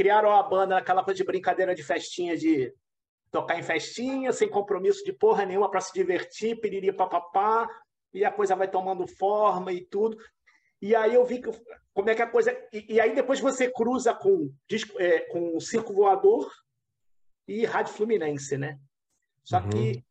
criaram 0.00 0.32
a 0.32 0.42
banda 0.42 0.78
aquela 0.78 1.04
coisa 1.04 1.18
de 1.18 1.24
brincadeira 1.24 1.74
de 1.74 1.82
festinha, 1.82 2.34
de 2.34 2.72
tocar 3.30 3.58
em 3.58 3.62
festinha, 3.62 4.32
sem 4.32 4.48
compromisso 4.48 5.04
de 5.04 5.12
porra 5.12 5.44
nenhuma 5.44 5.70
para 5.70 5.82
se 5.82 5.92
divertir, 5.92 6.58
piriri 6.58 6.90
papapá, 6.90 7.68
e 8.10 8.24
a 8.24 8.32
coisa 8.32 8.56
vai 8.56 8.66
tomando 8.66 9.06
forma 9.06 9.74
e 9.74 9.84
tudo. 9.84 10.16
E 10.80 10.96
aí 10.96 11.14
eu 11.14 11.22
vi 11.26 11.42
que, 11.42 11.50
como 11.92 12.08
é 12.08 12.14
que 12.14 12.22
a 12.22 12.26
coisa. 12.26 12.50
E, 12.72 12.94
e 12.94 12.98
aí 12.98 13.14
depois 13.14 13.40
você 13.40 13.70
cruza 13.70 14.14
com, 14.14 14.50
é, 14.96 15.20
com 15.32 15.60
Circo 15.60 15.92
Voador 15.92 16.50
e 17.46 17.66
Rádio 17.66 17.92
Fluminense, 17.92 18.56
né? 18.56 18.78
Só 19.44 19.58
uhum. 19.58 19.68
que 19.68 20.02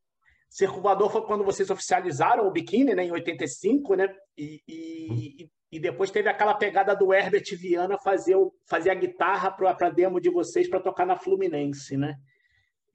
Circo 0.48 0.82
Voador 0.82 1.12
foi 1.12 1.26
quando 1.26 1.44
vocês 1.44 1.72
oficializaram 1.72 2.48
o 2.48 2.52
biquíni, 2.52 2.94
né, 2.94 3.06
em 3.06 3.12
85, 3.12 3.96
né? 3.96 4.16
E, 4.38 4.62
e, 4.68 5.08
uhum. 5.10 5.18
E 5.18 5.52
depois 5.78 6.10
teve 6.10 6.28
aquela 6.28 6.56
pegada 6.56 6.96
do 6.96 7.14
Herbert 7.14 7.46
Viana 7.56 7.98
fazer, 8.00 8.36
fazer 8.66 8.90
a 8.90 8.96
guitarra 8.96 9.52
para 9.52 9.88
a 9.88 9.90
demo 9.90 10.20
de 10.20 10.30
vocês 10.30 10.68
para 10.68 10.80
tocar 10.80 11.06
na 11.06 11.16
Fluminense, 11.16 11.96
né? 11.96 12.16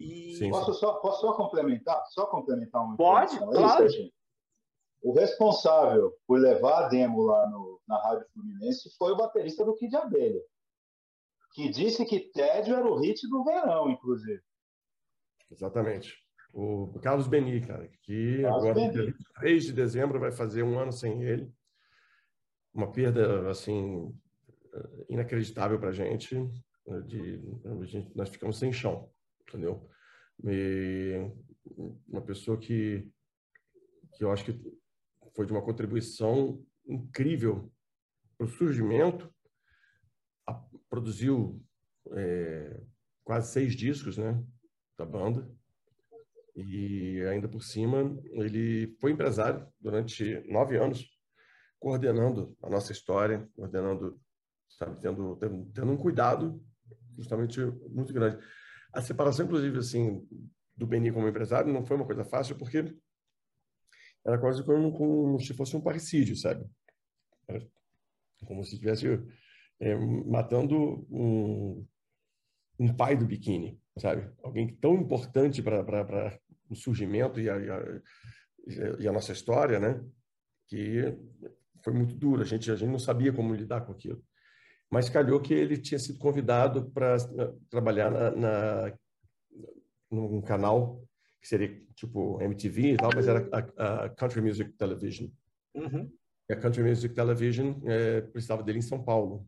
E... 0.01 0.35
Sim, 0.35 0.51
posso, 0.51 0.75
só, 0.75 0.95
posso 0.95 1.21
só 1.21 1.35
complementar? 1.35 2.03
Só 2.09 2.27
complementar 2.27 2.83
uma 2.83 2.97
Pode, 2.97 3.39
claro. 3.39 3.87
Isso, 3.87 4.13
o 5.05 5.13
responsável 5.13 6.13
por 6.27 6.41
levar 6.41 6.87
a 6.87 6.89
demo 6.89 7.23
lá 7.23 7.49
no, 7.49 7.81
na 7.87 7.97
Rádio 8.03 8.27
Fluminense 8.33 8.91
foi 8.99 9.13
o 9.13 9.17
baterista 9.17 9.65
do 9.65 9.77
Kid 9.77 9.95
Abelha, 9.95 10.41
que 11.53 11.69
disse 11.69 12.05
que 12.05 12.33
Tédio 12.33 12.75
era 12.75 12.87
o 12.87 12.99
hit 12.99 13.29
do 13.29 13.45
verão, 13.45 13.89
inclusive. 13.89 14.43
Exatamente. 15.49 16.13
O 16.53 16.99
Carlos 17.01 17.29
Beni, 17.29 17.61
cara, 17.61 17.89
que 18.03 18.43
Carlos 18.43 18.65
agora, 18.65 18.75
Beni. 18.75 19.15
3 19.39 19.65
de 19.65 19.73
dezembro, 19.73 20.19
vai 20.19 20.33
fazer 20.33 20.65
um 20.65 20.79
ano 20.79 20.91
sem 20.91 21.23
ele 21.23 21.53
uma 22.75 22.91
perda 22.91 23.49
assim 23.49 24.13
inacreditável 25.09 25.79
para 25.79 25.91
a 25.91 25.93
gente, 25.93 26.37
nós 28.15 28.29
ficamos 28.29 28.59
sem 28.59 28.73
chão, 28.73 29.09
entendeu? 29.49 29.89
E 30.45 31.31
uma 32.09 32.21
pessoa 32.21 32.59
que 32.59 33.09
que 34.15 34.23
eu 34.23 34.31
acho 34.31 34.45
que 34.45 34.79
foi 35.35 35.45
de 35.45 35.53
uma 35.53 35.63
contribuição 35.63 36.65
incrível 36.87 37.73
para 38.39 38.47
o 38.47 38.51
surgimento, 38.51 39.33
a, 40.47 40.55
produziu 40.89 41.61
é, 42.13 42.81
quase 43.25 43.53
seis 43.53 43.75
discos, 43.75 44.17
né, 44.17 44.41
da 44.97 45.05
banda. 45.05 45.51
E 46.55 47.21
ainda 47.23 47.49
por 47.49 47.63
cima, 47.63 48.17
ele 48.31 48.97
foi 49.01 49.11
empresário 49.11 49.67
durante 49.81 50.41
nove 50.49 50.77
anos 50.77 51.14
coordenando 51.85 52.57
a 52.63 52.71
nossa 52.71 52.93
história, 52.93 53.47
coordenando, 53.55 54.19
sabe, 54.71 54.99
tendo, 55.03 55.37
tendo, 55.37 55.67
tendo 55.67 55.93
um 55.93 55.99
cuidado 55.99 56.65
justamente 57.15 57.61
muito 57.91 58.11
grande. 58.11 58.43
A 58.91 59.03
separação, 59.03 59.45
inclusive, 59.45 59.77
assim, 59.77 60.27
do 60.75 60.87
Beni 60.87 61.13
como 61.13 61.29
empresário 61.29 61.71
não 61.71 61.85
foi 61.85 61.97
uma 61.99 62.07
coisa 62.07 62.25
fácil, 62.25 62.57
porque 62.57 62.97
era 64.25 64.39
quase 64.39 64.65
como, 64.65 64.97
como 64.97 65.39
se 65.39 65.53
fosse 65.53 65.77
um 65.77 65.81
parricídio, 65.83 66.35
sabe? 66.35 66.65
Era 67.47 67.61
como 68.47 68.65
se 68.65 68.73
estivesse 68.73 69.23
é, 69.79 69.95
matando 69.95 71.07
um, 71.11 71.87
um 72.79 72.97
pai 72.97 73.15
do 73.15 73.27
biquíni, 73.27 73.79
sabe? 73.99 74.33
Alguém 74.43 74.75
tão 74.77 74.95
importante 74.95 75.63
para 75.63 76.41
o 76.71 76.75
surgimento 76.75 77.39
e 77.39 77.51
a, 77.51 77.59
e, 77.59 77.71
a, 77.71 79.01
e 79.01 79.07
a 79.07 79.13
nossa 79.13 79.33
história, 79.33 79.79
né? 79.79 80.03
Que 80.67 81.15
foi 81.85 81.93
muito 81.93 82.15
duro, 82.15 82.43
a 82.43 82.45
gente, 82.45 82.71
a 82.71 82.77
gente 82.77 82.91
não 82.91 82.99
sabia 82.99 83.33
como 83.33 83.55
lidar 83.55 83.83
com 83.83 83.93
aquilo. 83.93 84.25
Mas 84.91 85.11
calhou 85.11 85.41
que 85.41 85.53
ele 85.53 85.77
tinha 85.77 85.99
sido 85.99 86.19
convidado 86.19 86.91
para 86.91 87.17
eh, 87.17 87.55
trabalhar 87.69 88.11
na, 88.11 88.31
na, 88.31 88.99
num 90.11 90.41
canal 90.41 91.03
que 91.41 91.49
seria 91.49 91.79
tipo 91.95 92.41
MTV 92.41 92.93
e 92.93 92.97
tal, 92.97 93.11
mas 93.15 93.29
era 93.29 93.49
a, 93.53 94.05
a 94.05 94.09
Country 94.09 94.41
Music 94.41 94.73
Television. 94.73 95.29
Uhum. 95.75 96.11
E 96.49 96.53
a 96.55 96.57
Country 96.59 96.83
Music 96.83 97.15
Television 97.15 97.75
é, 97.85 98.23
precisava 98.23 98.63
dele 98.63 98.79
em 98.79 98.83
São 98.83 99.03
Paulo. 99.03 99.47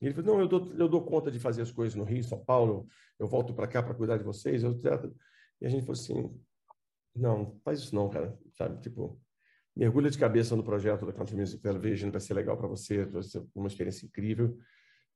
E 0.00 0.06
ele 0.06 0.14
falou, 0.14 0.34
não, 0.34 0.40
eu 0.40 0.48
dou, 0.48 0.74
eu 0.74 0.88
dou 0.88 1.04
conta 1.04 1.30
de 1.30 1.38
fazer 1.38 1.62
as 1.62 1.70
coisas 1.70 1.94
no 1.94 2.04
Rio, 2.04 2.24
São 2.24 2.44
Paulo, 2.44 2.86
eu 3.18 3.28
volto 3.28 3.54
para 3.54 3.68
cá 3.68 3.82
para 3.82 3.94
cuidar 3.94 4.16
de 4.16 4.24
vocês. 4.24 4.64
Eu, 4.64 4.80
e 5.60 5.66
a 5.66 5.68
gente 5.68 5.86
falou 5.86 5.92
assim, 5.92 6.40
não, 7.14 7.60
faz 7.64 7.80
isso 7.80 7.94
não, 7.94 8.08
cara, 8.10 8.36
sabe? 8.52 8.80
Tipo, 8.80 9.20
mergulha 9.76 10.10
de 10.10 10.18
cabeça 10.18 10.54
no 10.54 10.62
projeto 10.62 11.04
da 11.04 11.12
Country 11.12 11.36
Music 11.36 11.60
Television, 11.62 12.10
vai 12.10 12.20
ser 12.20 12.34
legal 12.34 12.56
para 12.56 12.68
você, 12.68 13.04
vai 13.04 13.22
ser 13.22 13.44
uma 13.54 13.66
experiência 13.66 14.06
incrível. 14.06 14.56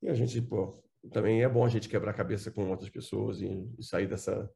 E 0.02 0.08
a 0.08 0.14
gente, 0.14 0.40
pô, 0.40 0.82
também 1.12 1.42
é 1.42 1.48
bom 1.48 1.64
a 1.64 1.68
gente 1.68 1.88
quebrar 1.88 2.10
a 2.10 2.14
cabeça 2.14 2.50
com 2.50 2.68
outras 2.68 2.90
pessoas 2.90 3.40
e, 3.40 3.46
e 3.78 3.82
sair 3.82 4.06
dessa 4.06 4.50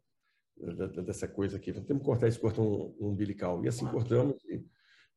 dessa 1.05 1.27
coisa 1.27 1.57
aqui. 1.57 1.73
Temos 1.73 2.03
que 2.03 2.07
cortar 2.07 2.29
esse 2.29 2.39
cordão 2.39 2.95
umbilical. 3.01 3.65
E 3.65 3.69
assim 3.69 3.87
cortamos 3.87 4.43
e, 4.45 4.65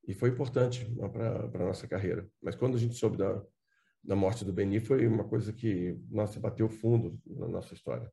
e 0.08 0.14
foi 0.14 0.30
importante 0.30 0.90
né, 0.96 1.08
para 1.10 1.64
a 1.64 1.68
nossa 1.68 1.88
carreira. 1.88 2.28
Mas 2.42 2.56
quando 2.56 2.76
a 2.76 2.80
gente 2.80 2.96
soube 2.96 3.18
da, 3.18 3.42
da 4.04 4.16
morte 4.16 4.46
do 4.46 4.54
Beni, 4.54 4.80
foi 4.80 5.06
uma 5.08 5.24
coisa 5.24 5.54
que, 5.54 6.00
nossa, 6.10 6.40
bateu 6.40 6.70
fundo 6.70 7.20
na 7.26 7.48
nossa 7.48 7.74
história. 7.74 8.12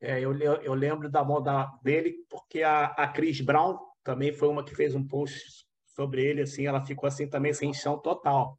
É, 0.00 0.20
eu, 0.20 0.36
eu 0.38 0.74
lembro 0.74 1.10
da 1.10 1.22
moda 1.22 1.66
dele 1.82 2.24
porque 2.28 2.62
a, 2.62 2.86
a 2.86 3.08
Chris 3.08 3.40
Brown 3.40 3.78
também 4.02 4.32
foi 4.32 4.48
uma 4.48 4.64
que 4.64 4.74
fez 4.74 4.94
um 4.94 5.06
post 5.06 5.66
sobre 5.86 6.24
ele, 6.24 6.42
assim, 6.42 6.66
ela 6.66 6.84
ficou 6.84 7.06
assim 7.06 7.28
também 7.28 7.52
sem 7.52 7.72
chão 7.74 7.98
total. 7.98 8.58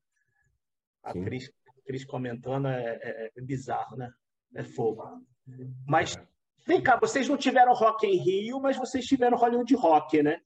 A 1.04 1.14
Cris, 1.14 1.52
Cris 1.86 2.06
comentando 2.06 2.68
é, 2.68 3.00
é, 3.02 3.32
é, 3.36 3.42
bizarro, 3.42 3.98
né? 3.98 4.12
É 4.56 4.64
fogo. 4.64 5.04
Mas, 5.88 6.16
vem 6.66 6.82
cá, 6.82 6.98
vocês 7.00 7.28
não 7.28 7.38
tiveram 7.38 7.74
Rock 7.74 8.06
em 8.06 8.18
Rio, 8.18 8.60
mas 8.60 8.78
vocês 8.78 9.06
tiveram 9.06 9.38
Hollywood 9.38 9.74
Rock, 9.76 10.22
né? 10.22 10.40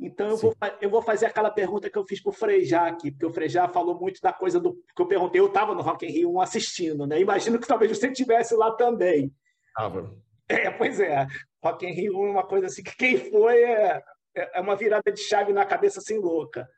Então 0.00 0.28
eu 0.28 0.36
vou, 0.36 0.56
eu 0.80 0.90
vou 0.90 1.02
fazer 1.02 1.26
aquela 1.26 1.50
pergunta 1.50 1.88
que 1.88 1.96
eu 1.96 2.04
fiz 2.04 2.20
para 2.20 2.30
o 2.30 2.34
Frejá 2.34 2.88
aqui, 2.88 3.10
porque 3.10 3.26
o 3.26 3.32
Frejá 3.32 3.68
falou 3.68 3.98
muito 4.00 4.20
da 4.20 4.32
coisa 4.32 4.58
do 4.58 4.74
que 4.74 5.00
eu 5.00 5.06
perguntei. 5.06 5.40
Eu 5.40 5.46
estava 5.46 5.74
no 5.74 5.82
Rock 5.82 6.06
in 6.06 6.10
Rio 6.10 6.34
1 6.34 6.40
assistindo, 6.40 7.06
né? 7.06 7.20
Imagino 7.20 7.58
que 7.58 7.68
talvez 7.68 7.96
você 7.96 8.08
estivesse 8.08 8.56
lá 8.56 8.72
também. 8.72 9.32
Estava. 9.68 10.12
É, 10.48 10.70
pois 10.70 10.98
é. 10.98 11.26
Rock 11.62 11.86
in 11.86 11.92
Rio 11.92 12.26
é 12.26 12.30
uma 12.30 12.46
coisa 12.46 12.66
assim 12.66 12.82
que 12.82 12.96
quem 12.96 13.16
foi 13.16 13.62
é, 13.62 14.02
é 14.34 14.60
uma 14.60 14.76
virada 14.76 15.10
de 15.12 15.20
chave 15.20 15.52
na 15.52 15.64
cabeça 15.64 16.00
assim 16.00 16.18
louca. 16.18 16.68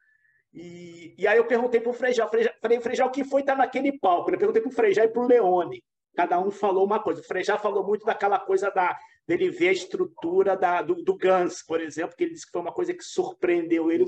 E, 0.52 1.14
e 1.18 1.26
aí 1.26 1.36
eu 1.36 1.46
perguntei 1.46 1.80
para 1.80 1.90
o 1.90 1.94
Frejá, 1.94 2.28
falei, 2.28 2.80
Frejá, 2.80 3.04
o 3.04 3.10
que 3.10 3.24
foi 3.24 3.40
estar 3.40 3.56
naquele 3.56 3.98
palco? 3.98 4.30
Eu 4.30 4.38
perguntei 4.38 4.62
para 4.62 4.70
o 4.70 4.74
Frejá 4.74 5.04
e 5.04 5.08
para 5.08 5.22
o 5.22 5.26
Leone. 5.26 5.82
Cada 6.14 6.38
um 6.38 6.50
falou 6.50 6.84
uma 6.84 7.02
coisa. 7.02 7.20
O 7.20 7.24
Frejá 7.24 7.58
falou 7.58 7.84
muito 7.84 8.06
daquela 8.06 8.38
coisa 8.38 8.70
da, 8.70 8.96
dele 9.26 9.50
ver 9.50 9.70
a 9.70 9.72
estrutura 9.72 10.56
da, 10.56 10.80
do, 10.80 10.94
do 11.02 11.18
Guns, 11.18 11.62
por 11.66 11.80
exemplo, 11.80 12.14
que 12.16 12.22
ele 12.22 12.34
disse 12.34 12.46
que 12.46 12.52
foi 12.52 12.60
uma 12.60 12.72
coisa 12.72 12.94
que 12.94 13.02
surpreendeu 13.02 13.90
ele. 13.90 14.06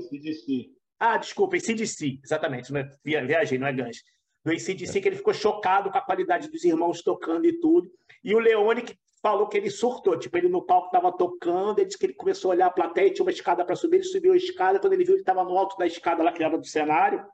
Ah, 0.97 1.17
desculpa, 1.17 1.57
ACDC, 1.57 2.21
exatamente, 2.23 2.71
não 2.71 2.79
é, 2.79 2.89
viajei, 3.03 3.57
não 3.57 3.67
é 3.67 3.73
Guns. 3.73 3.97
Do 4.45 4.51
ACDC, 4.51 4.97
é. 4.97 5.01
que 5.01 5.09
ele 5.09 5.17
ficou 5.17 5.33
chocado 5.33 5.91
com 5.91 5.97
a 5.97 6.01
qualidade 6.01 6.49
dos 6.49 6.63
irmãos 6.63 7.01
tocando 7.01 7.45
e 7.45 7.59
tudo. 7.59 7.91
E 8.23 8.33
o 8.33 8.39
Leone 8.39 8.83
que 8.83 8.97
falou 9.27 9.47
que 9.47 9.57
ele 9.57 9.69
surtou, 9.69 10.17
tipo, 10.17 10.37
ele 10.37 10.47
no 10.47 10.61
palco 10.61 10.87
estava 10.87 11.11
tocando, 11.11 11.79
ele 11.79 11.87
disse 11.87 11.99
que 11.99 12.05
ele 12.05 12.13
começou 12.13 12.51
a 12.51 12.55
olhar 12.55 12.67
a 12.67 12.71
plateia, 12.71 13.11
tinha 13.11 13.25
uma 13.25 13.31
escada 13.31 13.65
para 13.65 13.75
subir, 13.75 13.97
ele 13.97 14.05
subiu 14.05 14.31
a 14.31 14.37
escada, 14.37 14.79
quando 14.79 14.93
ele 14.93 15.03
viu, 15.03 15.15
ele 15.15 15.21
estava 15.21 15.43
no 15.43 15.57
alto 15.57 15.75
da 15.77 15.85
escada 15.85 16.23
lá 16.23 16.31
que 16.31 16.41
era 16.41 16.57
do 16.57 16.65
cenário, 16.65 17.25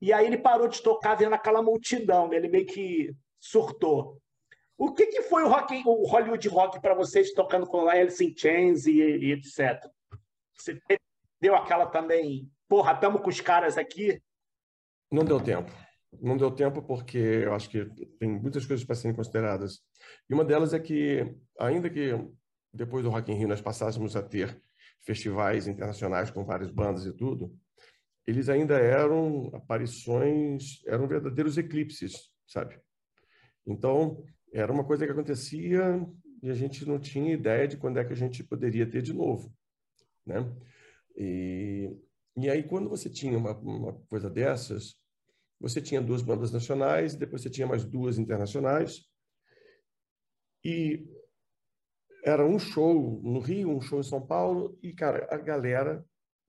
e 0.00 0.14
aí 0.14 0.26
ele 0.26 0.38
parou 0.38 0.66
de 0.66 0.80
tocar 0.80 1.14
vendo 1.14 1.34
aquela 1.34 1.62
multidão, 1.62 2.26
né? 2.26 2.36
ele 2.36 2.48
meio 2.48 2.64
que 2.64 3.14
surtou. 3.38 4.18
O 4.78 4.94
que, 4.94 5.08
que 5.08 5.20
foi 5.22 5.42
o, 5.42 5.48
rock, 5.48 5.82
o 5.84 6.06
Hollywood 6.06 6.48
Rock 6.48 6.80
para 6.80 6.94
vocês 6.94 7.34
tocando 7.34 7.66
com 7.66 7.86
Alice 7.86 8.24
in 8.24 8.34
Chains 8.34 8.86
e, 8.86 8.98
e 8.98 9.32
etc? 9.32 9.86
Você 10.56 10.80
deu 11.38 11.54
aquela 11.54 11.84
também, 11.84 12.50
porra, 12.66 12.94
estamos 12.94 13.20
com 13.20 13.28
os 13.28 13.42
caras 13.42 13.76
aqui? 13.76 14.18
Não 15.10 15.22
deu 15.22 15.38
tempo. 15.38 15.70
Não 16.18 16.36
deu 16.36 16.50
tempo 16.50 16.82
porque 16.82 17.18
eu 17.18 17.54
acho 17.54 17.68
que 17.68 17.84
tem 18.18 18.40
muitas 18.40 18.64
coisas 18.64 18.84
para 18.86 18.96
serem 18.96 19.14
consideradas. 19.14 19.82
E 20.28 20.34
uma 20.34 20.44
delas 20.44 20.72
é 20.74 20.80
que, 20.80 21.34
ainda 21.58 21.88
que 21.90 22.10
depois 22.72 23.04
do 23.04 23.10
Rock 23.10 23.30
in 23.30 23.36
Rio 23.36 23.48
nós 23.48 23.60
passássemos 23.60 24.16
a 24.16 24.22
ter 24.22 24.60
festivais 25.00 25.66
internacionais 25.66 26.30
com 26.30 26.44
várias 26.44 26.70
bandas 26.70 27.04
e 27.06 27.12
tudo, 27.12 27.54
eles 28.26 28.48
ainda 28.48 28.78
eram 28.78 29.50
aparições, 29.54 30.82
eram 30.86 31.08
verdadeiros 31.08 31.58
eclipses, 31.58 32.30
sabe? 32.46 32.80
Então, 33.66 34.24
era 34.52 34.72
uma 34.72 34.84
coisa 34.84 35.04
que 35.04 35.12
acontecia 35.12 36.06
e 36.42 36.50
a 36.50 36.54
gente 36.54 36.86
não 36.86 36.98
tinha 36.98 37.32
ideia 37.32 37.66
de 37.66 37.76
quando 37.76 37.98
é 37.98 38.04
que 38.04 38.12
a 38.12 38.16
gente 38.16 38.44
poderia 38.44 38.86
ter 38.86 39.02
de 39.02 39.12
novo, 39.12 39.52
né? 40.24 40.50
E, 41.16 41.90
e 42.36 42.48
aí, 42.48 42.62
quando 42.62 42.88
você 42.88 43.10
tinha 43.10 43.36
uma, 43.36 43.52
uma 43.58 43.92
coisa 44.08 44.30
dessas, 44.30 44.96
você 45.60 45.80
tinha 45.80 46.00
duas 46.00 46.22
bandas 46.22 46.50
nacionais, 46.50 47.14
depois 47.14 47.42
você 47.42 47.50
tinha 47.50 47.66
mais 47.66 47.84
duas 47.84 48.18
internacionais, 48.18 49.04
e 50.64 51.04
era 52.24 52.46
um 52.46 52.58
show 52.58 53.20
no 53.22 53.40
Rio, 53.40 53.70
um 53.70 53.80
show 53.80 53.98
em 53.98 54.04
São 54.04 54.24
Paulo, 54.24 54.78
e, 54.82 54.92
cara, 54.92 55.26
a 55.30 55.36
galera 55.36 56.04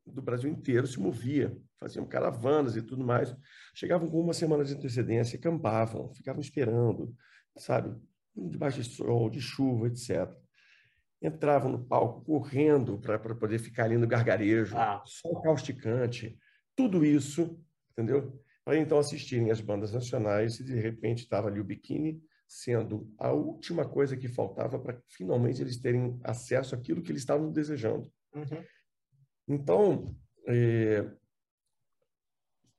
do 0.06 0.22
Brasil 0.22 0.50
inteiro 0.50 0.86
se 0.86 1.00
movia, 1.00 1.58
faziam 1.80 2.06
caravanas 2.06 2.76
e 2.76 2.82
tudo 2.82 3.04
mais. 3.04 3.36
Chegavam 3.74 4.10
com 4.10 4.20
uma 4.20 4.34
semana 4.34 4.64
de 4.64 4.74
antecedência, 4.74 5.38
acampavam, 5.38 6.14
ficavam 6.14 6.42
esperando, 6.42 7.16
sabe, 7.58 8.00
debaixo 8.36 8.82
de 8.82 8.90
sol, 8.90 9.30
de 9.30 9.42
chuva, 9.42 9.88
etc. 9.88 10.30
Entravam 11.22 11.72
no 11.72 11.86
palco 11.86 12.24
correndo 12.24 13.00
para 13.00 13.18
poder 13.18 13.58
ficar 13.58 13.86
ali 13.86 13.98
no 13.98 14.08
gargarejo, 14.08 14.78
ah. 14.78 15.02
sol 15.06 15.42
causticante, 15.42 16.38
tudo 16.76 17.04
isso, 17.04 17.60
entendeu? 17.92 18.40
Para 18.64 18.78
então 18.78 18.98
assistirem 19.00 19.50
as 19.50 19.60
bandas 19.60 19.92
nacionais 19.92 20.60
e 20.60 20.64
de 20.64 20.76
repente 20.76 21.24
estava 21.24 21.48
ali 21.48 21.60
o 21.60 21.66
biquíni 21.66 22.22
sendo 22.54 23.12
a 23.18 23.32
última 23.32 23.84
coisa 23.84 24.16
que 24.16 24.28
faltava 24.28 24.78
para 24.78 25.02
finalmente 25.08 25.60
eles 25.60 25.80
terem 25.80 26.20
acesso 26.24 26.76
àquilo 26.76 27.02
que 27.02 27.12
eles 27.12 27.24
estavam 27.24 27.52
desejando. 27.52 28.14
Uhum. 28.36 28.64
Então, 29.48 30.16
é, 30.48 31.12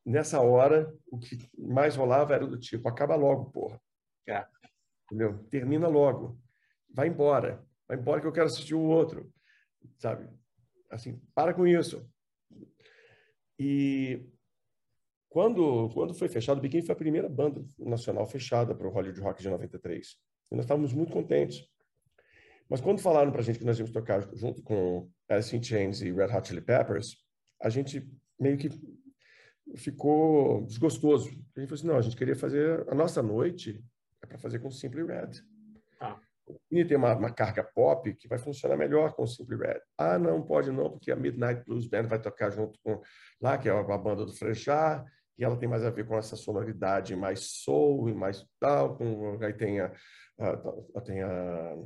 nessa 0.07 0.41
hora, 0.41 0.97
o 1.11 1.19
que 1.19 1.37
mais 1.59 1.97
rolava 1.97 2.35
era 2.35 2.47
do 2.47 2.57
tipo, 2.57 2.89
acaba 2.89 3.17
logo, 3.17 3.51
porra. 3.51 3.81
É. 4.29 4.47
Entendeu? 5.07 5.45
Termina 5.51 5.89
logo. 5.89 6.41
Vai 6.89 7.09
embora. 7.09 7.67
Vai 7.89 7.99
embora 7.99 8.21
que 8.21 8.29
eu 8.29 8.33
quero 8.33 8.47
assistir 8.47 8.77
o 8.77 8.81
outro. 8.81 9.33
Sabe? 9.99 10.29
Assim, 10.89 11.21
para 11.35 11.53
com 11.53 11.67
isso. 11.67 12.09
E 13.59 14.25
quando, 15.35 15.91
quando 15.93 16.15
foi 16.15 16.29
fechado, 16.29 16.59
o 16.59 16.61
Biquíni 16.61 16.87
foi 16.87 16.93
a 16.93 16.97
primeira 16.97 17.29
banda 17.29 17.61
nacional 17.77 18.25
fechada 18.25 18.73
para 18.73 18.87
o 18.87 18.91
Hollywood 18.91 19.21
Rock 19.21 19.43
de 19.43 19.51
93. 19.51 20.17
E 20.53 20.55
nós 20.55 20.65
estávamos 20.65 20.93
muito 20.93 21.13
contentes. 21.13 21.69
Mas 22.71 22.81
quando 22.81 23.01
falaram 23.01 23.33
para 23.33 23.41
a 23.41 23.43
gente 23.43 23.59
que 23.59 23.65
nós 23.65 23.77
íamos 23.77 23.91
tocar 23.93 24.33
junto 24.33 24.63
com 24.63 25.11
Alice 25.29 25.57
in 25.57 25.61
Chains 25.61 26.03
e 26.03 26.13
Red 26.13 26.27
Hot 26.27 26.47
Chili 26.47 26.61
Peppers, 26.61 27.17
a 27.61 27.69
gente 27.69 28.09
meio 28.39 28.57
que 28.57 28.71
ficou 29.77 30.65
desgostoso. 30.67 31.29
A 31.57 31.61
gente 31.61 31.69
falou 31.69 31.75
assim, 31.75 31.87
não, 31.89 31.97
a 31.97 32.03
gente 32.03 32.17
queria 32.17 32.37
fazer 32.37 32.89
a 32.89 32.95
nossa 32.95 33.21
noite 33.21 33.85
é 34.23 34.27
para 34.29 34.39
fazer 34.39 34.61
com 34.61 34.71
Simply 34.71 35.05
Red. 35.05 35.31
Ah. 36.01 36.17
E 36.71 36.85
tem 36.85 36.97
uma, 36.97 37.17
uma, 37.17 37.33
carga 37.33 37.65
pop 37.65 38.15
que 38.15 38.29
vai 38.29 38.39
funcionar 38.39 38.77
melhor 38.77 39.15
com 39.15 39.27
Simply 39.27 39.57
Red. 39.57 39.81
Ah, 39.99 40.17
não, 40.17 40.41
pode 40.41 40.71
não, 40.71 40.93
porque 40.93 41.11
a 41.11 41.17
Midnight 41.17 41.65
Blues 41.65 41.89
Band 41.89 42.05
vai 42.05 42.21
tocar 42.21 42.51
junto 42.51 42.79
com 42.85 43.03
lá, 43.41 43.59
que 43.59 43.69
é 43.69 43.73
a, 43.73 43.81
a 43.81 43.99
banda 43.99 44.25
do 44.25 44.33
Frechard, 44.33 45.05
e 45.39 45.45
ela 45.45 45.57
tem 45.57 45.69
mais 45.69 45.85
a 45.85 45.91
ver 45.91 46.07
com 46.07 46.17
essa 46.17 46.37
sonoridade 46.37 47.17
mais 47.17 47.41
soul 47.63 48.09
e 48.09 48.15
mais 48.15 48.47
tal, 48.61 48.97
com, 48.97 49.39
aí 49.43 49.53
tem 49.53 49.81
a, 49.81 49.93
a, 50.39 51.01
tem 51.01 51.23
a 51.23 51.77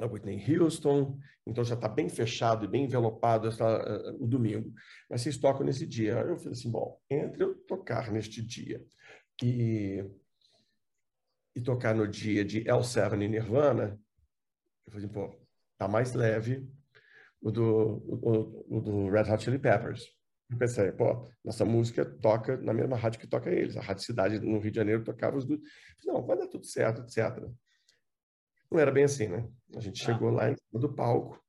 a 0.00 0.06
Whitney 0.06 0.42
Houston, 0.48 1.18
então 1.46 1.64
já 1.64 1.74
está 1.74 1.88
bem 1.88 2.08
fechado 2.08 2.64
e 2.64 2.68
bem 2.68 2.84
envelopado 2.84 3.48
essa, 3.48 4.14
o 4.18 4.26
domingo. 4.26 4.72
Mas 5.08 5.22
vocês 5.22 5.36
tocam 5.36 5.64
nesse 5.64 5.86
dia. 5.86 6.12
Eu 6.14 6.36
falei 6.38 6.52
assim, 6.52 6.70
bom, 6.70 6.98
entre 7.10 7.42
eu 7.42 7.54
tocar 7.66 8.10
neste 8.10 8.42
dia 8.42 8.82
e, 9.42 10.04
e 11.54 11.60
tocar 11.60 11.94
no 11.94 12.06
dia 12.06 12.44
de 12.44 12.64
L7 12.64 13.20
e 13.20 13.28
Nirvana, 13.28 13.98
eu 14.86 14.92
falei, 14.92 15.08
pô, 15.08 15.34
tá 15.78 15.86
mais 15.88 16.14
leve 16.14 16.68
o 17.40 17.50
do, 17.50 18.02
o, 18.06 18.78
o 18.78 18.80
do 18.80 19.10
Red 19.10 19.32
Hot 19.32 19.42
Chili 19.42 19.58
Peppers. 19.58 20.06
Eu 20.50 20.58
pensei, 20.58 20.92
pô, 20.92 21.28
nossa 21.44 21.64
música 21.64 22.04
toca 22.04 22.56
na 22.58 22.74
mesma 22.74 22.96
rádio 22.96 23.20
que 23.20 23.26
toca 23.26 23.50
eles. 23.50 23.76
A 23.76 23.80
Rádio 23.80 24.04
Cidade 24.04 24.40
no 24.40 24.58
Rio 24.58 24.70
de 24.70 24.76
Janeiro 24.76 25.02
tocava 25.02 25.36
os 25.36 25.44
do... 25.44 25.60
Não, 26.04 26.24
vai 26.24 26.36
dar 26.36 26.46
tudo 26.46 26.66
certo, 26.66 27.02
etc. 27.02 27.42
Não 28.70 28.78
era 28.78 28.90
bem 28.90 29.04
assim, 29.04 29.28
né? 29.28 29.48
A 29.74 29.80
gente 29.80 30.02
ah. 30.02 30.04
chegou 30.06 30.30
lá 30.30 30.50
em 30.50 30.56
cima 30.56 30.80
do 30.80 30.92
palco 30.92 31.42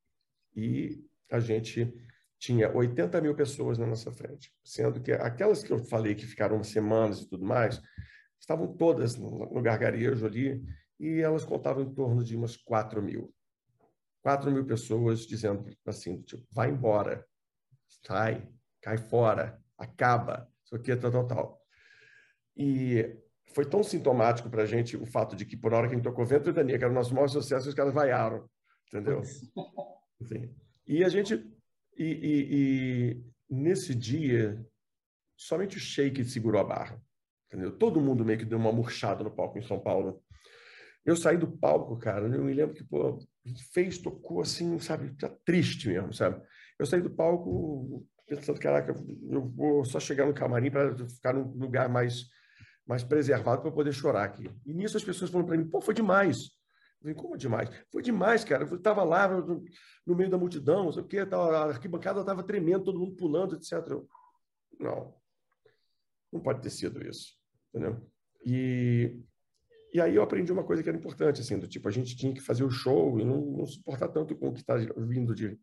e 0.56 1.04
a 1.30 1.40
gente 1.40 1.92
tinha 2.38 2.70
80 2.70 3.20
mil 3.22 3.34
pessoas 3.34 3.78
na 3.78 3.86
nossa 3.86 4.12
frente, 4.12 4.52
sendo 4.62 5.00
que 5.00 5.12
aquelas 5.12 5.62
que 5.62 5.72
eu 5.72 5.78
falei 5.78 6.14
que 6.14 6.26
ficaram 6.26 6.62
semanas 6.62 7.20
e 7.20 7.28
tudo 7.28 7.44
mais, 7.44 7.80
estavam 8.38 8.76
todas 8.76 9.16
no, 9.16 9.62
gargarejo 9.62 10.26
ali 10.26 10.62
e 11.00 11.20
elas 11.20 11.44
contavam 11.44 11.82
em 11.82 11.94
torno 11.94 12.22
de 12.22 12.36
umas 12.36 12.56
4 12.56 13.02
mil. 13.02 13.34
4 14.22 14.50
mil 14.50 14.64
pessoas 14.66 15.20
dizendo 15.20 15.64
assim, 15.86 16.20
tipo, 16.22 16.46
vai 16.52 16.70
embora, 16.70 17.26
sai, 18.06 18.46
cai 18.84 18.98
fora, 18.98 19.58
acaba, 19.78 20.46
isso 20.62 20.76
aqui, 20.76 20.94
tal, 20.94 21.10
tal, 21.10 21.26
tal. 21.26 21.62
E 22.54 23.16
foi 23.54 23.64
tão 23.64 23.82
sintomático 23.82 24.50
para 24.50 24.64
a 24.64 24.66
gente 24.66 24.94
o 24.94 25.06
fato 25.06 25.34
de 25.34 25.46
que, 25.46 25.56
por 25.56 25.72
hora 25.72 25.88
que 25.88 25.94
a 25.94 25.96
gente 25.96 26.04
tocou 26.04 26.26
Vento 26.26 26.50
e 26.50 26.52
Dania, 26.52 26.76
que 26.76 26.84
era 26.84 26.92
o 26.92 26.94
nosso 26.94 27.14
maior 27.14 27.28
sucesso, 27.28 27.66
os 27.66 27.74
caras 27.74 27.94
vaiaram, 27.94 28.46
entendeu? 28.86 29.22
Enfim. 30.20 30.54
E 30.86 31.02
a 31.02 31.08
gente... 31.08 31.34
E, 31.96 32.04
e, 32.04 32.46
e, 32.50 33.24
nesse 33.48 33.94
dia, 33.94 34.62
somente 35.34 35.78
o 35.78 35.80
Shake 35.80 36.22
segurou 36.22 36.60
a 36.60 36.64
barra, 36.64 37.00
entendeu? 37.46 37.72
Todo 37.78 38.02
mundo 38.02 38.24
meio 38.24 38.38
que 38.38 38.44
deu 38.44 38.58
uma 38.58 38.72
murchada 38.72 39.24
no 39.24 39.30
palco 39.30 39.58
em 39.58 39.62
São 39.62 39.80
Paulo. 39.80 40.22
Eu 41.06 41.16
saí 41.16 41.38
do 41.38 41.50
palco, 41.50 41.96
cara, 41.96 42.26
eu 42.26 42.44
me 42.44 42.52
lembro 42.52 42.74
que, 42.74 42.84
pô, 42.84 43.18
fez, 43.72 43.96
tocou 43.96 44.42
assim, 44.42 44.78
sabe, 44.78 45.16
tá 45.16 45.30
triste 45.42 45.88
mesmo, 45.88 46.12
sabe? 46.12 46.44
Eu 46.78 46.84
saí 46.84 47.00
do 47.00 47.10
palco 47.10 48.06
pensando, 48.26 48.58
caraca, 48.58 48.94
eu 49.30 49.48
vou 49.48 49.84
só 49.84 50.00
chegar 50.00 50.26
no 50.26 50.34
camarim 50.34 50.70
para 50.70 50.96
ficar 51.08 51.32
num 51.32 51.44
lugar 51.52 51.88
mais 51.88 52.26
mais 52.86 53.02
preservado 53.02 53.62
para 53.62 53.72
poder 53.72 53.92
chorar 53.92 54.24
aqui. 54.24 54.50
E 54.64 54.74
nisso 54.74 54.96
as 54.96 55.04
pessoas 55.04 55.30
falam 55.30 55.46
para 55.46 55.56
mim, 55.56 55.68
pô, 55.68 55.80
foi 55.80 55.94
demais. 55.94 56.42
Eu 56.42 57.00
falei, 57.00 57.14
como 57.14 57.36
demais? 57.36 57.70
Foi 57.90 58.02
demais, 58.02 58.44
cara. 58.44 58.64
Eu 58.64 58.76
estava 58.76 59.02
lá 59.02 59.28
no, 59.28 59.64
no, 60.06 60.14
meio 60.14 60.30
da 60.30 60.38
multidão, 60.38 60.84
não 60.84 60.92
sei 60.92 61.02
o 61.02 61.06
quê, 61.06 61.24
tava, 61.24 61.56
a 61.56 61.64
arquibancada 61.66 62.20
estava 62.20 62.42
tremendo, 62.42 62.84
todo 62.84 62.98
mundo 62.98 63.16
pulando, 63.16 63.56
etc. 63.56 63.72
Eu, 63.88 64.08
não, 64.78 65.14
não 66.32 66.40
pode 66.40 66.60
ter 66.60 66.70
sido 66.70 67.02
isso, 67.06 67.34
entendeu? 67.70 68.06
E, 68.44 69.18
e 69.92 70.00
aí 70.00 70.14
eu 70.14 70.22
aprendi 70.22 70.52
uma 70.52 70.64
coisa 70.64 70.82
que 70.82 70.88
era 70.88 70.98
importante, 70.98 71.40
assim, 71.40 71.58
do 71.58 71.68
tipo, 71.68 71.88
a 71.88 71.92
gente 71.92 72.16
tinha 72.16 72.34
que 72.34 72.40
fazer 72.40 72.64
o 72.64 72.70
show 72.70 73.18
e 73.18 73.24
não, 73.24 73.40
não 73.40 73.66
suportar 73.66 74.08
tanto 74.08 74.36
com 74.36 74.48
o 74.48 74.52
que 74.52 74.60
está 74.60 74.74
vindo 74.76 75.34
de, 75.34 75.58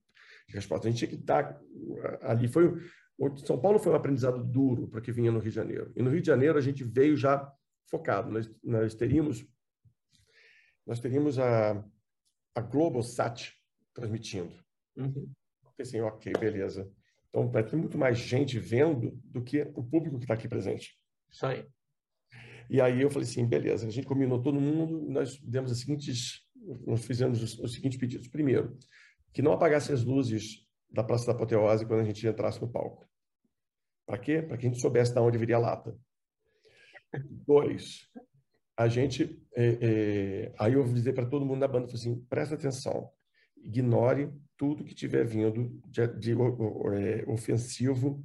resposta. 0.54 0.88
A 0.88 0.92
gente 0.92 1.00
tinha 1.00 1.10
que 1.10 1.16
estar 1.16 1.60
ali. 2.22 2.48
Foi, 2.48 2.74
são 3.46 3.60
Paulo 3.60 3.80
foi 3.80 3.92
um 3.92 3.96
aprendizado 3.96 4.44
duro 4.44 4.88
para 4.88 5.02
que 5.02 5.12
vinha 5.12 5.32
no 5.32 5.40
Rio 5.40 5.50
de 5.50 5.56
Janeiro. 5.56 5.92
E 5.96 6.02
no 6.02 6.10
Rio 6.10 6.22
de 6.22 6.28
Janeiro 6.28 6.58
a 6.58 6.62
gente 6.62 6.84
veio 6.84 7.16
já 7.16 7.52
focado. 7.90 8.32
Nós, 8.32 8.50
nós 8.64 8.96
teríamos 8.96 9.46
nós 10.86 11.00
teríamos 11.00 11.38
a, 11.38 11.84
a 12.56 12.62
Globosat 12.62 13.54
transmitindo. 13.94 14.54
Uhum. 14.98 15.32
Assim, 15.80 16.02
ok, 16.02 16.34
beleza. 16.40 16.92
Então 17.30 17.50
vai 17.50 17.66
ter 17.66 17.76
muito 17.76 17.98
mais 17.98 18.18
gente 18.18 18.60
vendo 18.60 19.12
do 19.24 19.44
que 19.44 19.62
o 19.76 19.84
público 19.84 20.18
que 20.18 20.26
está 20.26 20.34
aqui 20.34 20.48
presente. 20.48 20.96
Isso 21.32 21.46
aí. 21.46 21.66
E 22.70 22.80
aí 22.80 23.02
eu 23.02 23.10
falei 23.10 23.28
assim, 23.28 23.46
beleza. 23.48 23.88
A 23.88 23.90
gente 23.90 24.08
combinou 24.08 24.42
todo 24.42 24.60
mundo. 24.60 25.10
Nós 25.10 25.40
demos 25.40 25.72
as 25.72 25.80
seguintes, 25.80 26.42
nós 26.86 27.06
fizemos 27.06 27.42
os, 27.42 27.58
os 27.60 27.74
seguintes 27.74 27.98
pedidos. 27.98 28.28
Primeiro, 28.28 28.78
que 29.34 29.42
não 29.42 29.54
apagasse 29.54 29.92
as 29.92 30.04
luzes 30.04 30.68
da 30.90 31.04
Praça 31.04 31.28
da 31.28 31.32
Apoteose 31.32 31.86
quando 31.86 32.02
a 32.02 32.06
gente 32.06 32.28
entrasse 32.28 32.62
no 32.62 32.70
palco. 32.70 33.08
Para 34.06 34.18
quê? 34.18 34.42
Para 34.42 34.58
que 34.58 34.66
a 34.66 34.70
gente 34.70 34.82
soubesse 34.82 35.14
de 35.14 35.20
onde 35.20 35.38
viria 35.38 35.56
a 35.56 35.60
lata. 35.60 35.98
Dois, 37.48 38.10
a 38.78 38.88
gente. 38.88 39.42
É, 39.56 39.78
é, 39.82 40.54
aí 40.58 40.74
eu 40.74 40.84
vou 40.84 40.94
dizer 40.94 41.14
para 41.14 41.26
todo 41.26 41.46
mundo 41.46 41.60
da 41.60 41.68
banda 41.68 41.92
assim: 41.94 42.20
presta 42.30 42.56
atenção, 42.56 43.10
ignore 43.58 44.32
tudo 44.58 44.84
que 44.84 44.96
tiver 44.96 45.26
vindo 45.26 45.82
de, 45.88 46.08
de, 46.08 46.20
de 46.20 46.32
é, 46.32 47.30
ofensivo 47.30 48.24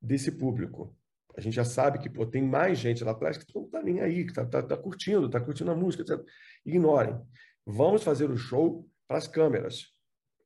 desse 0.00 0.32
público. 0.32 0.96
A 1.36 1.40
gente 1.40 1.54
já 1.54 1.64
sabe 1.64 1.98
que 1.98 2.08
pô, 2.08 2.24
tem 2.24 2.42
mais 2.42 2.78
gente 2.78 3.02
lá 3.02 3.10
atrás 3.10 3.36
que 3.36 3.54
não 3.54 3.64
está 3.64 3.82
nem 3.82 4.00
aí, 4.00 4.24
que 4.24 4.30
está 4.30 4.46
tá, 4.46 4.62
tá 4.62 4.76
curtindo, 4.76 5.26
está 5.26 5.40
curtindo 5.40 5.70
a 5.70 5.74
música, 5.74 6.02
etc. 6.02 6.24
Ignorem. 6.64 7.18
Vamos 7.66 8.04
fazer 8.04 8.30
o 8.30 8.36
show 8.36 8.88
para 9.08 9.18
as 9.18 9.26
câmeras, 9.26 9.93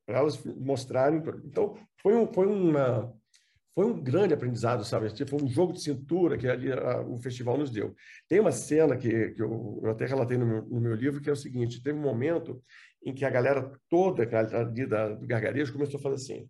para 0.09 0.17
elas 0.17 0.43
mostrarem. 0.43 1.21
Então, 1.45 1.77
foi, 2.01 2.15
um, 2.15 2.25
foi, 2.33 2.47
uma, 2.47 3.13
foi 3.75 3.85
um 3.85 4.01
grande 4.01 4.33
aprendizado, 4.33 4.83
sabe? 4.83 5.13
Tipo, 5.13 5.37
foi 5.37 5.43
um 5.43 5.47
jogo 5.47 5.71
de 5.71 5.83
cintura 5.83 6.35
que 6.35 6.47
ali 6.47 6.71
a, 6.71 7.01
o 7.01 7.15
festival 7.17 7.59
nos 7.59 7.69
deu. 7.69 7.95
Tem 8.27 8.39
uma 8.39 8.51
cena 8.51 8.97
que, 8.97 9.29
que 9.29 9.41
eu, 9.41 9.79
eu 9.83 9.91
até 9.91 10.07
relatei 10.07 10.35
no 10.35 10.47
meu, 10.47 10.65
no 10.65 10.81
meu, 10.81 10.95
livro, 10.95 11.21
que 11.21 11.29
é 11.29 11.33
o 11.33 11.35
seguinte: 11.35 11.83
teve 11.83 11.99
um 11.99 12.01
momento 12.01 12.59
em 13.05 13.13
que 13.13 13.23
a 13.23 13.29
galera 13.29 13.71
toda 13.87 14.23
ali 14.23 14.87
da, 14.87 15.09
do 15.09 15.27
gargarejo 15.27 15.73
começou 15.73 15.99
a 15.99 16.01
fazer 16.01 16.15
assim. 16.15 16.49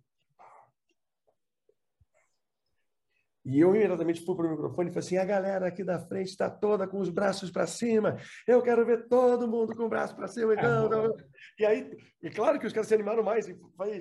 E 3.49 3.59
eu 3.59 3.75
imediatamente 3.75 4.23
fui 4.23 4.35
para 4.35 4.45
o 4.45 4.51
microfone 4.51 4.89
e 4.89 4.93
falei 4.93 5.07
assim: 5.07 5.17
a 5.17 5.25
galera 5.25 5.65
aqui 5.67 5.83
da 5.83 5.97
frente 5.97 6.29
está 6.29 6.47
toda 6.51 6.87
com 6.87 6.99
os 6.99 7.09
braços 7.09 7.49
para 7.49 7.65
cima, 7.65 8.15
eu 8.47 8.61
quero 8.61 8.85
ver 8.85 9.07
todo 9.07 9.47
mundo 9.47 9.75
com 9.75 9.85
o 9.85 9.89
braço 9.89 10.15
para 10.15 10.27
cima. 10.27 10.53
Então, 10.53 10.87
não. 10.87 11.17
E 11.57 11.65
aí, 11.65 11.97
é 12.21 12.29
claro 12.29 12.59
que 12.59 12.67
os 12.67 12.73
caras 12.73 12.87
se 12.87 12.93
animaram 12.93 13.23
mais, 13.23 13.47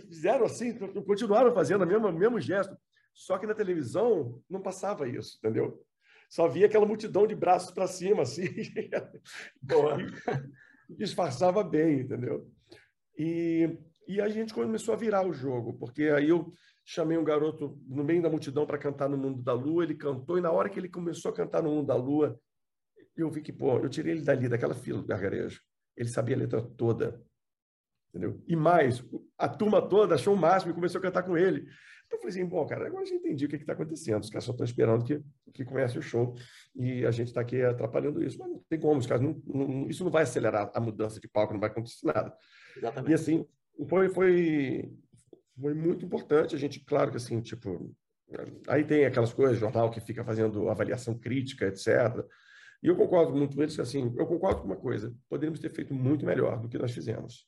fizeram 0.06 0.44
assim, 0.44 0.76
continuaram 1.06 1.54
fazendo 1.54 1.82
o 1.82 1.86
mesmo, 1.86 2.12
mesmo 2.12 2.38
gesto. 2.38 2.76
Só 3.14 3.38
que 3.38 3.46
na 3.46 3.54
televisão 3.54 4.38
não 4.50 4.60
passava 4.60 5.08
isso, 5.08 5.38
entendeu? 5.38 5.82
Só 6.28 6.46
via 6.46 6.66
aquela 6.66 6.84
multidão 6.84 7.26
de 7.26 7.34
braços 7.34 7.70
para 7.70 7.86
cima, 7.86 8.22
assim. 8.22 8.48
disfarçava 10.90 11.64
bem, 11.64 12.00
entendeu? 12.00 12.46
E, 13.16 13.78
e 14.06 14.20
a 14.20 14.28
gente 14.28 14.52
começou 14.52 14.92
a 14.92 14.98
virar 14.98 15.26
o 15.26 15.32
jogo, 15.32 15.72
porque 15.72 16.04
aí 16.04 16.28
eu 16.28 16.52
chamei 16.90 17.18
um 17.18 17.24
garoto 17.24 17.78
no 17.86 18.02
meio 18.02 18.22
da 18.22 18.30
multidão 18.30 18.66
para 18.66 18.78
cantar 18.78 19.10
no 19.10 19.18
Mundo 19.18 19.42
da 19.42 19.52
Lua, 19.52 19.84
ele 19.84 19.94
cantou, 19.94 20.38
e 20.38 20.40
na 20.40 20.50
hora 20.50 20.70
que 20.70 20.80
ele 20.80 20.88
começou 20.88 21.30
a 21.30 21.34
cantar 21.34 21.62
no 21.62 21.70
Mundo 21.70 21.86
da 21.86 21.94
Lua, 21.94 22.40
eu 23.14 23.30
vi 23.30 23.42
que, 23.42 23.52
pô, 23.52 23.78
eu 23.78 23.90
tirei 23.90 24.12
ele 24.12 24.22
dali, 24.22 24.48
daquela 24.48 24.74
fila 24.74 25.02
do 25.02 25.06
gargarejo. 25.06 25.60
Ele 25.94 26.08
sabia 26.08 26.34
a 26.34 26.38
letra 26.38 26.62
toda. 26.62 27.22
Entendeu? 28.08 28.42
E 28.48 28.56
mais, 28.56 29.04
a 29.36 29.46
turma 29.46 29.86
toda 29.86 30.14
achou 30.14 30.32
o 30.32 30.36
máximo 30.36 30.72
e 30.72 30.74
começou 30.74 30.98
a 30.98 31.02
cantar 31.02 31.24
com 31.24 31.36
ele. 31.36 31.60
Então 32.06 32.16
eu 32.16 32.20
falei 32.22 32.30
assim, 32.30 32.46
bom, 32.46 32.66
cara, 32.66 32.86
agora 32.86 33.02
a 33.02 33.04
gente 33.04 33.18
entendi 33.18 33.44
o 33.44 33.48
que 33.50 33.56
está 33.56 33.74
acontecendo. 33.74 34.22
Os 34.22 34.30
caras 34.30 34.44
só 34.44 34.52
estão 34.52 34.64
esperando 34.64 35.04
que, 35.04 35.22
que 35.52 35.66
comece 35.66 35.98
o 35.98 36.02
show 36.02 36.34
e 36.74 37.04
a 37.04 37.10
gente 37.10 37.28
está 37.28 37.42
aqui 37.42 37.60
atrapalhando 37.60 38.24
isso. 38.24 38.38
Mas 38.38 38.48
não 38.48 38.64
tem 38.66 38.80
como, 38.80 38.98
os 38.98 39.06
caras 39.06 39.22
não, 39.22 39.42
não, 39.44 39.90
isso 39.90 40.04
não 40.04 40.10
vai 40.10 40.22
acelerar 40.22 40.70
a 40.72 40.80
mudança 40.80 41.20
de 41.20 41.28
palco, 41.28 41.52
não 41.52 41.60
vai 41.60 41.68
acontecer 41.68 42.06
nada. 42.06 42.34
Exatamente. 42.74 43.10
E 43.10 43.14
assim, 43.14 43.46
foi, 43.86 44.08
foi, 44.08 44.90
foi 45.60 45.74
muito 45.74 46.04
importante. 46.04 46.54
A 46.54 46.58
gente, 46.58 46.80
claro 46.80 47.10
que 47.10 47.16
assim, 47.16 47.40
tipo, 47.40 47.94
aí 48.66 48.84
tem 48.84 49.04
aquelas 49.04 49.32
coisas, 49.32 49.58
jornal 49.58 49.90
que 49.90 50.00
fica 50.00 50.24
fazendo 50.24 50.68
avaliação 50.68 51.18
crítica, 51.18 51.66
etc. 51.66 52.24
E 52.82 52.88
eu 52.88 52.96
concordo 52.96 53.34
muito 53.34 53.56
com 53.56 53.62
eles 53.62 53.78
assim, 53.78 54.14
eu 54.16 54.26
concordo 54.26 54.60
com 54.60 54.66
uma 54.66 54.76
coisa, 54.76 55.14
poderíamos 55.28 55.58
ter 55.58 55.70
feito 55.70 55.92
muito 55.92 56.24
melhor 56.24 56.60
do 56.60 56.68
que 56.68 56.78
nós 56.78 56.92
fizemos, 56.92 57.46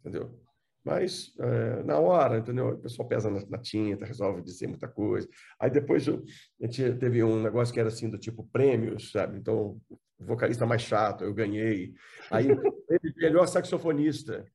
entendeu? 0.00 0.40
Mas, 0.82 1.34
é, 1.38 1.82
na 1.82 1.98
hora, 1.98 2.38
entendeu? 2.38 2.70
O 2.70 2.78
pessoal 2.78 3.06
pesa 3.06 3.30
na, 3.30 3.44
na, 3.46 3.58
tinta, 3.58 4.06
resolve 4.06 4.40
dizer 4.40 4.66
muita 4.66 4.88
coisa. 4.88 5.28
Aí 5.58 5.70
depois 5.70 6.06
eu, 6.06 6.24
a 6.60 6.64
gente 6.64 6.94
teve 6.94 7.22
um 7.22 7.42
negócio 7.42 7.74
que 7.74 7.78
era 7.78 7.90
assim, 7.90 8.08
do 8.08 8.16
tipo 8.16 8.48
prêmios, 8.50 9.12
sabe? 9.12 9.36
Então, 9.38 9.78
o 9.90 10.24
vocalista 10.24 10.64
mais 10.64 10.80
chato, 10.80 11.22
eu 11.22 11.34
ganhei. 11.34 11.92
Aí, 12.30 12.46
melhor 13.18 13.46
saxofonista. 13.46 14.46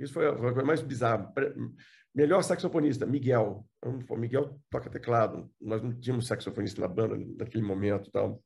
Isso 0.00 0.12
foi 0.12 0.26
a 0.26 0.34
coisa 0.34 0.64
mais 0.64 0.82
bizarra. 0.82 1.32
Melhor 2.14 2.42
saxofonista, 2.42 3.06
Miguel. 3.06 3.64
O 3.82 4.16
Miguel 4.16 4.60
toca 4.68 4.90
teclado. 4.90 5.50
Nós 5.60 5.82
não 5.82 5.92
tínhamos 5.92 6.26
saxofonista 6.26 6.80
na 6.80 6.88
banda 6.88 7.16
naquele 7.38 7.64
momento. 7.64 8.10
Tal. 8.10 8.42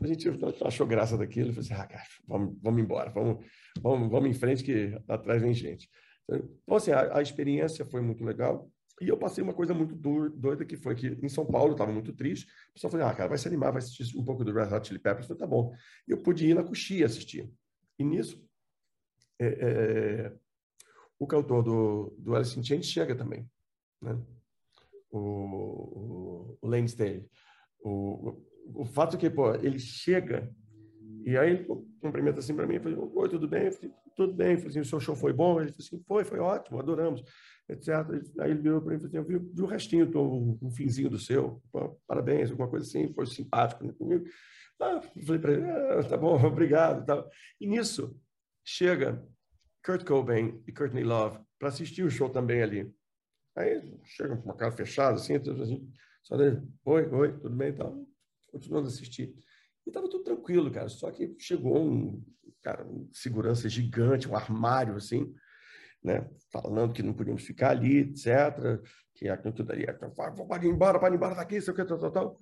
A 0.00 0.06
gente 0.06 0.28
achou 0.64 0.86
graça 0.86 1.16
daquilo 1.16 1.50
e 1.50 1.52
falou 1.52 1.64
assim: 1.64 1.74
ah, 1.74 1.86
cara, 1.86 2.04
vamos, 2.26 2.56
vamos 2.60 2.82
embora, 2.82 3.10
vamos, 3.10 3.44
vamos, 3.80 4.10
vamos 4.10 4.30
em 4.30 4.34
frente 4.34 4.64
que 4.64 4.98
atrás 5.06 5.40
vem 5.40 5.54
gente. 5.54 5.88
Então, 6.28 6.76
assim, 6.76 6.90
a, 6.90 7.18
a 7.18 7.22
experiência 7.22 7.84
foi 7.84 8.00
muito 8.00 8.24
legal. 8.24 8.70
E 9.00 9.08
eu 9.08 9.16
passei 9.16 9.42
uma 9.42 9.52
coisa 9.52 9.74
muito 9.74 9.94
doida, 9.94 10.64
que 10.64 10.76
foi 10.76 10.94
que 10.94 11.18
em 11.22 11.28
São 11.28 11.44
Paulo 11.44 11.72
estava 11.72 11.92
muito 11.92 12.12
triste. 12.12 12.46
O 12.70 12.74
pessoal 12.74 12.90
falou, 12.90 13.06
ah, 13.06 13.14
cara, 13.14 13.28
vai 13.28 13.38
se 13.38 13.48
animar, 13.48 13.72
vai 13.72 13.78
assistir 13.78 14.16
um 14.16 14.24
pouco 14.24 14.44
do 14.44 14.52
Red 14.52 14.74
Hot 14.74 14.86
Chili 14.86 15.00
Peppers. 15.00 15.28
Eu 15.28 15.36
falei, 15.36 15.40
tá 15.40 15.46
bom. 15.46 15.74
E 16.06 16.12
eu 16.12 16.22
pude 16.22 16.46
ir 16.46 16.54
na 16.54 16.62
Coxia 16.62 17.06
assistir. 17.06 17.50
E 17.98 18.04
nisso, 18.04 18.44
é, 19.40 19.46
é, 19.46 20.32
o 21.22 21.26
cantor 21.26 21.62
do, 21.62 22.14
do 22.18 22.34
Alice 22.34 22.58
in 22.58 22.64
Chains 22.64 22.86
chega 22.86 23.14
também, 23.14 23.48
né? 24.00 24.18
O, 25.10 25.18
o, 25.18 26.58
o 26.60 26.66
Lane 26.66 26.86
Staley. 26.86 27.24
O, 27.84 28.42
o 28.74 28.84
fato 28.84 29.16
é 29.16 29.18
que, 29.18 29.30
pô, 29.30 29.54
ele 29.54 29.78
chega 29.78 30.52
e 31.24 31.36
aí 31.36 31.50
ele 31.50 31.64
cumprimenta 32.00 32.40
assim 32.40 32.56
para 32.56 32.66
mim, 32.66 32.80
falou, 32.80 33.12
oi, 33.14 33.28
tudo 33.28 33.46
bem? 33.46 33.66
Eu 33.66 33.72
falei, 33.72 33.92
tudo 34.16 34.34
bem. 34.34 34.52
Eu 34.52 34.56
falei 34.56 34.70
assim, 34.70 34.80
o 34.80 34.84
seu 34.84 34.98
show 34.98 35.14
foi 35.14 35.32
bom? 35.32 35.60
Ele 35.60 35.70
falou 35.70 35.86
assim, 35.86 36.02
foi, 36.08 36.24
foi 36.24 36.40
ótimo, 36.40 36.80
adoramos, 36.80 37.22
etc. 37.68 37.88
Aí 38.40 38.50
ele 38.50 38.60
virou 38.60 38.80
para 38.80 38.90
mim 38.90 38.96
e 38.96 38.98
falou 38.98 39.08
assim, 39.08 39.32
eu 39.32 39.40
vi, 39.40 39.52
vi 39.54 39.62
o 39.62 39.66
restinho, 39.66 40.10
tô, 40.10 40.24
um 40.60 40.70
finzinho 40.72 41.08
do 41.08 41.18
seu, 41.18 41.62
pô, 41.70 41.96
parabéns, 42.08 42.50
alguma 42.50 42.68
coisa 42.68 42.84
assim, 42.84 43.12
foi 43.12 43.26
simpático 43.26 43.84
né, 43.84 43.92
comigo. 43.92 44.24
Ah, 44.80 45.00
falei 45.24 45.40
para 45.40 45.52
ele, 45.52 45.70
ah, 45.70 46.02
tá 46.02 46.16
bom, 46.16 46.34
obrigado. 46.44 47.06
Tá. 47.06 47.24
E 47.60 47.66
nisso, 47.68 48.18
chega 48.64 49.24
Kurt 49.84 50.04
Cobain 50.04 50.62
e 50.66 50.72
Courtney 50.72 51.04
Love 51.04 51.40
para 51.58 51.68
assistir 51.68 52.02
o 52.02 52.10
show 52.10 52.30
também 52.30 52.62
ali. 52.62 52.94
Aí 53.56 53.82
chega 54.04 54.36
com 54.36 54.44
uma 54.44 54.56
cara 54.56 54.72
fechada, 54.72 55.16
assim, 55.16 55.34
assim 55.34 55.92
só 56.22 56.36
dele, 56.36 56.62
oi, 56.84 57.06
oi, 57.08 57.32
tudo 57.32 57.54
bem 57.54 57.70
e 57.70 57.72
tal. 57.72 58.06
Continuando 58.46 58.86
a 58.86 58.90
assistir. 58.90 59.34
E 59.84 59.90
estava 59.90 60.08
tudo 60.08 60.22
tranquilo, 60.22 60.70
cara. 60.70 60.88
Só 60.88 61.10
que 61.10 61.34
chegou 61.38 61.84
um, 61.84 62.24
cara, 62.62 62.86
um 62.86 63.08
segurança 63.12 63.68
gigante, 63.68 64.28
um 64.28 64.36
armário, 64.36 64.94
assim, 64.94 65.34
né? 66.02 66.30
Falando 66.52 66.92
que 66.92 67.02
não 67.02 67.12
podíamos 67.12 67.42
ficar 67.42 67.70
ali, 67.70 67.98
etc. 67.98 68.80
Que 69.14 69.28
aquilo 69.28 69.52
tudo 69.52 69.72
ali, 69.72 69.84
pode 70.48 70.66
ir 70.66 70.70
embora, 70.70 71.00
pode 71.00 71.14
ir 71.14 71.16
embora 71.16 71.34
daqui, 71.34 71.60
sei 71.60 71.72
o 71.72 71.76
que, 71.76 71.84
tal, 71.84 71.98
tal, 71.98 72.10
tal. 72.10 72.38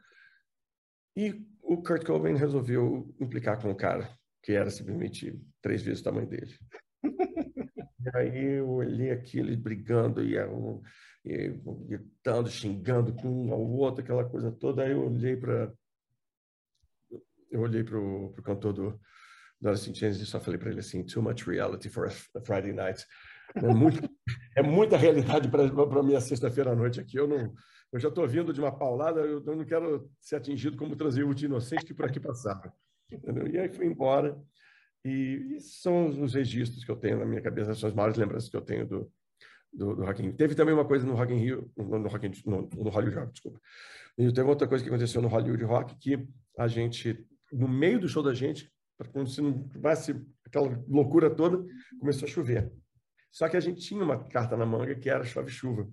E 1.16 1.42
o 1.62 1.83
Kurt 1.83 2.05
Cobain 2.05 2.37
resolveu 2.37 3.14
implicar 3.18 3.61
com 3.61 3.70
o 3.70 3.74
cara, 3.74 4.11
que 4.42 4.53
era 4.53 4.70
simplesmente 4.70 5.40
três 5.62 5.83
vezes 5.83 6.00
o 6.00 6.05
tamanho 6.05 6.29
dele. 6.29 6.55
E 7.02 8.16
aí 8.16 8.44
eu 8.58 8.68
olhei 8.68 9.10
aquilo, 9.10 9.54
brigando 9.56 10.22
e, 10.22 10.36
e 11.24 11.48
gritando, 11.86 12.48
xingando 12.48 13.14
com 13.14 13.28
um 13.28 13.52
ao 13.52 13.60
outro, 13.60 14.02
aquela 14.02 14.24
coisa 14.24 14.50
toda. 14.50 14.82
Aí 14.82 14.92
eu 14.92 15.06
olhei 15.06 15.36
para 15.36 15.72
eu 17.50 17.60
olhei 17.60 17.82
para 17.82 17.98
o 17.98 18.32
cantor 18.42 18.72
do, 18.72 19.00
Alice 19.64 19.90
in 19.90 19.92
e 19.92 20.26
só 20.26 20.40
falei 20.40 20.58
para 20.58 20.70
ele 20.70 20.80
assim, 20.80 21.04
too 21.04 21.22
much 21.22 21.42
reality 21.42 21.88
for 21.88 22.06
a 22.06 22.40
Friday 22.40 22.72
night. 22.72 23.04
É, 23.54 23.74
muito, 23.74 24.00
é 24.56 24.62
muita 24.62 24.96
realidade 24.96 25.48
para 25.48 26.02
minha 26.02 26.20
sexta-feira 26.20 26.72
à 26.72 26.76
noite 26.76 27.00
aqui. 27.00 27.18
Eu 27.18 27.28
não, 27.28 27.52
eu 27.92 28.00
já 28.00 28.08
estou 28.08 28.26
vindo 28.26 28.52
de 28.52 28.60
uma 28.60 28.76
paulada, 28.76 29.20
eu, 29.20 29.40
não 29.40 29.64
quero 29.64 30.10
ser 30.20 30.36
atingido 30.36 30.76
como 30.76 30.96
transeunte 30.96 31.44
inocente 31.44 31.84
que 31.84 31.94
por 31.94 32.06
aqui 32.06 32.20
passava. 32.20 32.72
E 33.52 33.58
aí 33.58 33.68
fui 33.68 33.86
embora. 33.86 34.40
E, 35.04 35.56
e 35.56 35.60
são 35.60 36.22
os 36.22 36.34
registros 36.34 36.84
que 36.84 36.90
eu 36.90 36.96
tenho 36.96 37.18
na 37.18 37.24
minha 37.24 37.40
cabeça, 37.40 37.74
são 37.74 37.88
as 37.88 37.94
maiores 37.94 38.16
lembranças 38.16 38.50
que 38.50 38.56
eu 38.56 38.60
tenho 38.60 38.86
do, 38.86 39.12
do, 39.72 39.96
do 39.96 40.04
Rock 40.04 40.20
in 40.20 40.26
Rio. 40.26 40.36
Teve 40.36 40.54
também 40.54 40.74
uma 40.74 40.84
coisa 40.84 41.06
no 41.06 41.14
Rock 41.14 41.32
in 41.32 41.38
Rio, 41.38 41.70
no, 41.76 41.98
no, 41.98 42.08
Rock 42.08 42.26
in, 42.26 42.32
no, 42.44 42.68
no 42.68 42.90
Hollywood 42.90 43.18
Rock, 43.18 43.32
desculpa. 43.32 43.60
E 44.18 44.32
teve 44.32 44.48
outra 44.48 44.68
coisa 44.68 44.84
que 44.84 44.90
aconteceu 44.90 45.22
no 45.22 45.28
Hollywood 45.28 45.64
Rock 45.64 45.96
que 45.96 46.28
a 46.58 46.68
gente, 46.68 47.26
no 47.52 47.68
meio 47.68 47.98
do 47.98 48.08
show 48.08 48.22
da 48.22 48.34
gente, 48.34 48.70
como 49.12 49.26
se 49.26 49.40
não 49.40 49.66
tivesse 49.68 50.14
aquela 50.44 50.82
loucura 50.86 51.30
toda, 51.30 51.64
começou 51.98 52.26
a 52.26 52.30
chover. 52.30 52.70
Só 53.30 53.48
que 53.48 53.56
a 53.56 53.60
gente 53.60 53.80
tinha 53.80 54.02
uma 54.02 54.22
carta 54.28 54.56
na 54.56 54.66
manga 54.66 54.94
que 54.94 55.08
era 55.08 55.24
chove-chuva. 55.24 55.88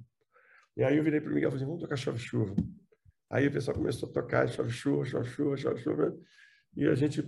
E 0.76 0.84
aí 0.84 0.98
eu 0.98 1.04
virei 1.04 1.22
para 1.22 1.32
o 1.32 1.34
Miguel 1.34 1.50
e 1.50 1.52
falei, 1.52 1.65
vamos 1.65 1.82
tocar 1.82 1.96
chove-chuva. 1.96 2.56
Aí 3.30 3.48
o 3.48 3.52
pessoal 3.52 3.78
começou 3.78 4.10
a 4.10 4.12
tocar 4.12 4.48
chove-chuva, 4.48 5.06
chove-chuva, 5.06 5.58
chove-chuva. 5.58 6.17
E 6.78 6.88
a 6.88 6.94
gente 6.94 7.24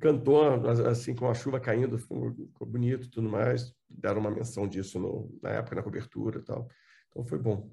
cantou 0.00 0.44
assim 0.88 1.16
com 1.16 1.28
a 1.28 1.34
chuva 1.34 1.58
caindo, 1.58 1.98
ficou 1.98 2.32
bonito, 2.60 3.10
tudo 3.10 3.28
mais. 3.28 3.74
Deram 3.90 4.20
uma 4.20 4.30
menção 4.30 4.68
disso 4.68 5.00
no, 5.00 5.36
na 5.42 5.50
época 5.50 5.74
na 5.74 5.82
cobertura, 5.82 6.38
e 6.38 6.42
tal. 6.44 6.68
Então 7.08 7.24
foi 7.24 7.36
bom. 7.40 7.68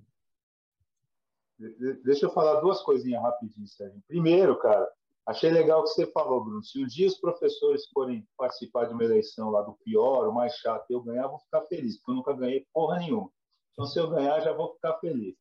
Deixa 2.03 2.25
eu 2.25 2.31
falar 2.31 2.59
duas 2.59 2.81
coisinhas 2.81 3.21
rapidinho, 3.21 3.67
Sérgio. 3.67 4.01
Primeiro, 4.07 4.57
cara, 4.57 4.91
achei 5.27 5.51
legal 5.51 5.81
o 5.81 5.83
que 5.83 5.89
você 5.91 6.07
falou, 6.07 6.43
Bruno. 6.43 6.63
Se 6.63 6.83
um 6.83 6.87
dia 6.87 7.05
os 7.05 7.19
professores 7.19 7.85
forem 7.93 8.27
participar 8.35 8.85
de 8.85 8.93
uma 8.95 9.03
eleição 9.03 9.51
lá 9.51 9.61
do 9.61 9.73
pior, 9.73 10.27
o 10.27 10.33
mais 10.33 10.55
chato, 10.55 10.89
eu 10.89 11.03
ganhar, 11.03 11.27
vou 11.27 11.37
ficar 11.37 11.61
feliz, 11.67 11.97
porque 11.97 12.09
eu 12.09 12.15
nunca 12.15 12.33
ganhei 12.33 12.65
porra 12.73 12.97
nenhuma. 12.97 13.29
Então, 13.73 13.85
se 13.85 13.99
eu 13.99 14.09
ganhar, 14.09 14.39
já 14.39 14.53
vou 14.53 14.73
ficar 14.73 14.97
feliz. 14.97 15.35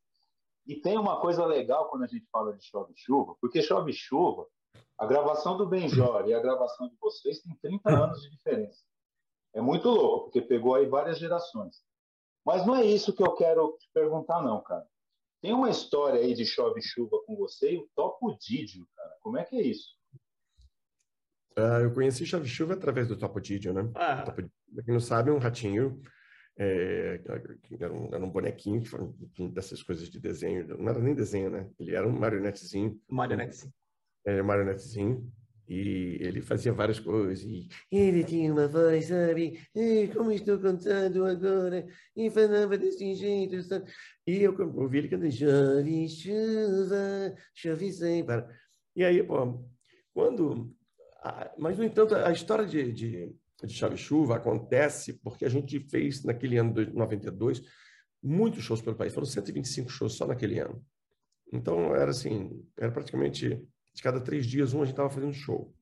E 0.67 0.77
tem 0.77 0.99
uma 0.99 1.19
coisa 1.23 1.47
legal 1.47 1.89
quando 1.89 2.03
a 2.03 2.07
gente 2.07 2.27
fala 2.31 2.53
de 2.53 2.63
Chove 2.63 2.93
Chuva, 2.95 3.35
porque 3.41 3.63
Chove 3.63 3.95
Chuva, 3.95 4.47
a 5.01 5.07
gravação 5.07 5.57
do 5.57 5.67
Benjor 5.67 6.29
e 6.29 6.35
a 6.35 6.41
gravação 6.41 6.87
de 6.87 6.95
vocês 7.01 7.41
tem 7.41 7.57
30 7.63 7.91
anos 7.91 8.21
de 8.21 8.31
diferença. 8.31 8.85
É 9.55 9.61
muito 9.61 9.89
louco, 9.89 10.25
porque 10.25 10.43
pegou 10.43 10.75
aí 10.75 10.85
várias 10.85 11.19
gerações. 11.19 11.83
Mas 12.45 12.67
não 12.67 12.77
é 12.77 12.85
isso 12.85 13.15
que 13.15 13.23
eu 13.23 13.35
quero 13.35 13.79
te 13.81 13.89
perguntar, 13.95 14.43
não, 14.43 14.63
cara. 14.63 14.87
Tem 15.41 15.55
uma 15.55 15.71
história 15.71 16.21
aí 16.21 16.35
de 16.35 16.45
Chove 16.45 16.83
Chuva 16.83 17.19
com 17.25 17.35
você 17.35 17.73
e 17.73 17.79
o 17.79 17.89
Topo 17.97 18.37
Didio, 18.39 18.87
cara. 18.95 19.17
Como 19.23 19.39
é 19.39 19.45
que 19.45 19.57
é 19.57 19.63
isso? 19.63 19.97
Uh, 21.59 21.81
eu 21.85 21.95
conheci 21.95 22.27
Chove 22.27 22.47
Chuva 22.47 22.75
através 22.75 23.09
do 23.09 23.19
Topo 23.19 23.41
Didio, 23.41 23.73
né? 23.73 23.91
Ah. 23.95 24.23
Topo, 24.23 24.43
quem 24.43 24.95
não 24.95 25.01
sabe, 25.01 25.31
é 25.31 25.33
um 25.33 25.39
ratinho 25.39 25.99
é, 26.59 27.23
era, 27.81 27.91
um, 27.91 28.15
era, 28.15 28.23
um, 28.23 28.31
bonequinho 28.31 28.83
dessas 29.51 29.83
coisas 29.83 30.11
de 30.11 30.21
desenho, 30.21 30.77
não 30.77 30.91
era 30.91 30.99
nem 30.99 31.15
desenho, 31.15 31.49
né? 31.49 31.71
Ele 31.79 31.95
era 31.97 32.07
um 32.07 32.13
marionetezinho. 32.13 33.01
Marionetezinho. 33.09 33.73
É, 34.25 34.43
marionetezinho. 34.43 35.31
E 35.69 36.19
ele 36.21 36.43
fazia 36.43 36.73
várias 36.73 36.99
coisas. 36.99 37.45
E 37.45 37.69
ele 37.93 38.25
tinha 38.25 38.53
uma 38.53 38.67
voz, 38.67 39.07
sabe? 39.07 39.61
como 40.13 40.33
estou 40.33 40.59
contando 40.59 41.25
agora? 41.25 41.87
E 42.17 42.29
falava 42.29 42.77
desse 42.77 43.15
jeito, 43.15 43.63
sabe? 43.63 43.89
E 44.27 44.43
eu 44.43 44.57
ouvi 44.75 44.99
ele 44.99 45.09
cantando 45.09 45.31
chove, 45.31 46.09
chuva, 46.09 47.37
chove 47.55 47.93
sem 47.93 48.25
para. 48.25 48.49
E 48.97 49.05
aí, 49.05 49.23
pô, 49.23 49.65
quando. 50.13 50.75
Mas, 51.57 51.79
no 51.79 51.85
entanto, 51.85 52.17
a 52.17 52.33
história 52.33 52.67
de, 52.67 52.93
de 52.93 53.41
de 53.67 53.75
chave-chuva 53.75 54.37
acontece 54.37 55.15
porque 55.15 55.45
a 55.45 55.49
gente 55.49 55.79
fez, 55.81 56.25
naquele 56.25 56.59
ano 56.59 56.73
de 56.73 56.93
92, 56.93 57.63
muitos 58.23 58.63
shows 58.65 58.81
pelo 58.81 58.97
país. 58.97 59.13
Foram 59.13 59.27
125 59.27 59.91
shows 59.91 60.15
só 60.15 60.27
naquele 60.27 60.59
ano. 60.59 60.83
Então, 61.53 61.95
era 61.95 62.11
assim, 62.11 62.65
era 62.79 62.93
praticamente 62.93 63.61
de 63.95 64.03
cada 64.03 64.21
três 64.21 64.47
dias 64.47 64.73
um 64.73 64.83
a 64.83 64.85
gente 64.85 64.93
estava 64.93 65.11
fazendo 65.11 65.33
show. 65.33 65.75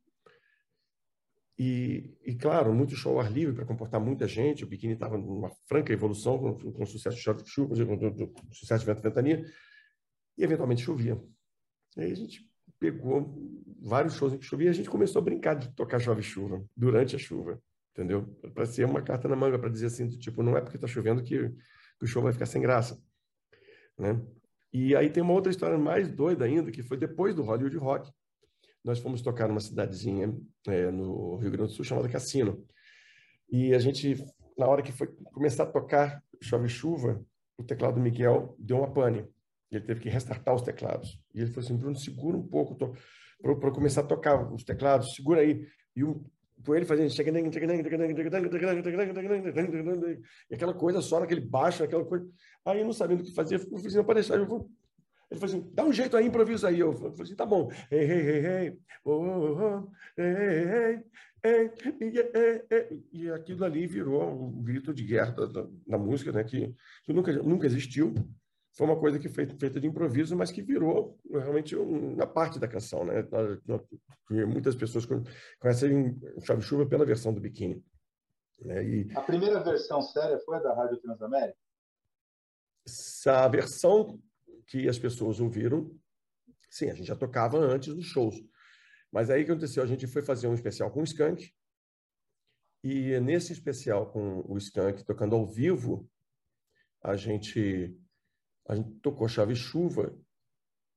E, 1.59 2.16
e, 2.25 2.37
claro, 2.37 2.73
muito 2.73 2.94
show 2.94 3.14
ao 3.14 3.21
ar 3.21 3.33
livre 3.33 3.55
para 3.55 3.64
comportar 3.64 4.01
muita 4.01 4.29
gente. 4.29 4.62
O 4.62 4.66
Biquíni 4.66 4.92
estava 4.92 5.18
numa 5.18 5.51
franca 5.66 5.92
evolução 5.92 6.38
com, 6.38 6.73
com 6.73 6.87
sucesso 6.87 7.16
de 7.16 7.23
chave 7.23 7.42
chuva, 7.44 7.75
com 7.85 8.33
o 8.49 8.55
sucesso 8.55 8.81
de 8.81 8.87
vento 8.87 9.03
ventania. 9.03 9.44
E 10.37 10.44
eventualmente 10.44 10.83
chovia. 10.83 11.21
E 11.97 12.03
aí 12.03 12.12
a 12.12 12.14
gente 12.14 12.49
pegou 12.79 13.35
vários 13.81 14.14
shows 14.14 14.33
em 14.33 14.38
que 14.38 14.44
chovia 14.44 14.68
e 14.68 14.71
a 14.71 14.73
gente 14.73 14.88
começou 14.88 15.21
a 15.21 15.25
brincar 15.25 15.55
de 15.55 15.75
tocar 15.75 15.99
chove-chuva 15.99 16.64
durante 16.77 17.16
a 17.16 17.18
chuva 17.18 17.61
entendeu? 17.99 18.25
Para 18.55 18.64
ser 18.64 18.85
uma 18.85 19.03
carta 19.03 19.27
na 19.29 19.35
manga, 19.35 19.59
para 19.59 19.68
dizer 19.68 19.87
assim, 19.87 20.09
tipo, 20.09 20.40
não 20.40 20.57
é 20.57 20.61
porque 20.61 20.77
está 20.77 20.87
chovendo 20.87 21.23
que, 21.23 21.49
que, 21.49 22.05
o 22.05 22.07
show 22.07 22.23
vai 22.23 22.33
ficar 22.33 22.47
sem 22.47 22.62
graça, 22.62 23.03
né? 23.99 24.25
E 24.73 24.95
aí 24.95 25.09
tem 25.11 25.23
uma 25.23 25.33
outra 25.33 25.51
história 25.51 25.79
mais 25.79 26.11
doida 26.11 26.45
ainda, 26.45 26.71
que 26.71 26.83
foi 26.83 26.97
depois 26.97 27.35
do 27.35 27.43
Hollywood 27.43 27.77
Rock. 27.77 28.11
Nós 28.85 28.99
fomos 28.99 29.23
tocar 29.23 29.49
numa 29.49 29.61
cidadezinha 29.61 30.35
é, 30.67 30.91
no 30.91 31.37
Rio 31.37 31.51
Grande 31.51 31.71
do 31.71 31.75
Sul 31.75 31.85
chamada 31.85 32.09
Cassino. 32.09 32.65
E 33.51 33.75
a 33.75 33.79
gente, 33.79 34.17
na 34.57 34.67
hora 34.67 34.83
que 34.83 34.93
foi 34.93 35.07
começar 35.33 35.65
a 35.65 35.67
tocar 35.67 36.23
Chove 36.41 36.69
Chuva, 36.69 37.25
o 37.57 37.65
teclado 37.65 37.95
do 37.95 38.01
Miguel 38.01 38.55
deu 38.59 38.79
uma 38.79 38.93
pane. 38.93 39.27
Ele 39.71 39.85
teve 39.85 40.01
que 40.01 40.09
restartar 40.09 40.55
os 40.55 40.63
teclados. 40.63 41.21
E 41.35 41.41
ele 41.41 41.51
falou 41.51 41.65
assim, 41.65 41.77
Bruno, 41.77 41.97
segura 41.97 42.37
um 42.37 42.47
pouco 42.47 42.75
para 42.75 43.71
começar 43.71 44.03
a 44.03 44.07
tocar 44.07 44.53
os 44.53 44.65
teclados, 44.65 45.15
segura 45.15 45.41
aí. 45.41 45.67
E 45.97 46.05
o 46.05 46.25
com 46.69 46.75
ele 46.75 46.85
fazendo 46.85 47.07
e 50.51 50.55
aquela 50.55 50.75
coisa 50.75 51.01
só 51.01 51.19
naquele 51.19 51.41
baixo, 51.41 51.83
aquela 51.83 52.05
coisa. 52.05 52.29
Aí 52.67 52.81
eu 52.81 52.85
não 52.85 52.93
sabendo 52.93 53.21
o 53.21 53.25
que 53.25 53.35
fazer, 53.35 53.55
eu 53.55 53.79
fiz 53.79 53.95
para 53.95 54.15
deixar, 54.15 54.37
eu 54.37 54.47
vou. 54.47 54.71
Ele 55.31 55.41
falou 55.41 55.57
assim, 55.57 55.71
dá 55.73 55.85
um 55.85 55.93
jeito 55.93 56.15
aí, 56.17 56.27
improvisa 56.27 56.69
aí. 56.69 56.81
Eu 56.81 56.93
falei 56.93 57.15
assim, 57.23 57.35
tá 57.35 57.47
bom. 57.47 57.71
Oh, 59.05 59.89
e 63.13 63.31
aquilo 63.31 63.65
ali 63.65 63.87
virou 63.87 64.49
um 64.49 64.63
grito 64.63 64.93
de 64.93 65.05
guerra 65.05 65.31
da, 65.31 65.47
da, 65.47 65.67
da 65.87 65.99
música, 65.99 66.33
né? 66.33 66.45
Que, 66.45 66.75
que 67.05 67.13
nunca, 67.13 67.33
nunca 67.43 67.67
existiu 67.67 68.13
foi 68.79 68.87
uma 68.87 68.99
coisa 68.99 69.19
que 69.19 69.29
foi 69.29 69.45
feita 69.45 69.81
de 69.81 69.88
improviso, 69.88 70.37
mas 70.37 70.53
que 70.53 70.62
virou 70.62 71.19
realmente 71.29 71.75
uma 71.75 72.29
parte 72.29 72.61
da 72.61 72.69
canção, 72.69 73.05
né? 73.05 73.27
Muitas 74.47 74.77
pessoas 74.77 75.05
conhecem 75.59 76.17
Chave 76.47 76.62
Chuva 76.62 76.87
pela 76.87 77.05
versão 77.05 77.35
do 77.35 77.41
Biquíni. 77.41 77.85
Né? 78.61 78.85
E... 78.85 79.17
A 79.17 79.21
primeira 79.21 79.59
versão 79.64 80.01
séria 80.01 80.38
foi 80.45 80.59
a 80.59 80.61
da 80.61 80.73
Rádio 80.73 80.97
Transamérica? 80.99 81.59
A 83.27 83.49
versão 83.49 84.23
que 84.69 84.88
as 84.88 84.97
pessoas 84.97 85.41
ouviram, 85.41 85.91
sim, 86.71 86.88
a 86.88 86.95
gente 86.95 87.09
já 87.09 87.17
tocava 87.17 87.59
antes 87.59 87.93
dos 87.93 88.07
shows. 88.07 88.37
Mas 89.11 89.29
aí 89.29 89.43
o 89.43 89.45
que 89.45 89.51
aconteceu? 89.51 89.83
A 89.83 89.87
gente 89.87 90.07
foi 90.07 90.23
fazer 90.23 90.47
um 90.47 90.55
especial 90.55 90.88
com 90.93 91.01
o 91.01 91.05
Skank, 91.05 91.53
e 92.85 93.19
nesse 93.19 93.53
especial 93.53 94.12
com 94.12 94.45
o 94.47 94.57
Skank 94.57 95.05
tocando 95.05 95.35
ao 95.35 95.45
vivo, 95.45 96.09
a 97.03 97.17
gente 97.17 97.99
a 98.69 98.75
gente 98.75 98.91
tocou 99.01 99.27
chave-chuva 99.27 100.15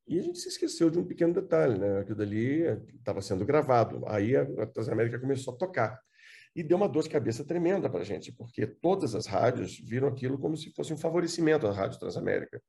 e 0.07 0.19
a 0.19 0.21
gente 0.21 0.39
se 0.39 0.49
esqueceu 0.49 0.89
de 0.89 0.99
um 0.99 1.05
pequeno 1.05 1.33
detalhe, 1.33 1.79
né? 1.79 1.99
Aquilo 1.99 2.17
dali 2.17 2.63
estava 2.97 3.21
sendo 3.21 3.45
gravado. 3.45 4.03
Aí 4.07 4.35
a, 4.35 4.41
a 4.41 4.67
Transamérica 4.67 5.17
começou 5.17 5.53
a 5.53 5.57
tocar. 5.57 5.99
E 6.53 6.61
deu 6.61 6.75
uma 6.75 6.89
dor 6.89 7.03
de 7.03 7.09
cabeça 7.09 7.45
tremenda 7.45 7.89
para 7.89 8.01
a 8.01 8.03
gente, 8.03 8.29
porque 8.33 8.67
todas 8.67 9.15
as 9.15 9.25
rádios 9.25 9.79
viram 9.79 10.09
aquilo 10.09 10.37
como 10.37 10.57
se 10.57 10.69
fosse 10.73 10.91
um 10.93 10.97
favorecimento 10.97 11.65
à 11.65 11.71
Rádio 11.71 11.97
Transamérica. 11.97 12.61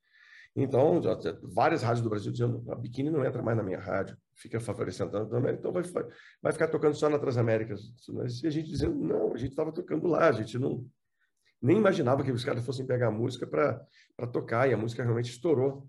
Então, 0.55 1.01
várias 1.43 1.83
rádios 1.83 2.03
do 2.03 2.11
Brasil 2.11 2.31
dizendo, 2.31 2.62
a 2.71 2.77
Biquíni 2.77 3.11
não 3.11 3.25
entra 3.25 3.43
mais 3.43 3.57
na 3.57 3.62
minha 3.62 3.81
rádio, 3.81 4.17
fica 4.37 4.61
favorecendo 4.61 5.09
a 5.17 5.21
Transamérica, 5.25 5.59
então 5.59 5.73
vai, 5.73 5.83
vai 6.41 6.53
ficar 6.53 6.69
tocando 6.69 6.95
só 6.95 7.09
na 7.09 7.19
Transamérica. 7.19 7.75
E 7.75 8.47
a 8.47 8.51
gente 8.51 8.69
dizendo, 8.69 8.95
não, 8.95 9.33
a 9.33 9.37
gente 9.37 9.51
estava 9.51 9.73
tocando 9.73 10.07
lá, 10.07 10.29
a 10.29 10.33
gente 10.33 10.59
não, 10.59 10.87
nem 11.62 11.77
imaginava 11.77 12.25
que 12.25 12.33
os 12.33 12.44
caras 12.44 12.64
fossem 12.64 12.87
pegar 12.87 13.09
a 13.09 13.12
música 13.12 13.46
para 13.46 14.27
tocar, 14.27 14.68
e 14.68 14.75
a 14.75 14.77
música 14.77 15.03
realmente 15.03 15.31
estourou. 15.31 15.88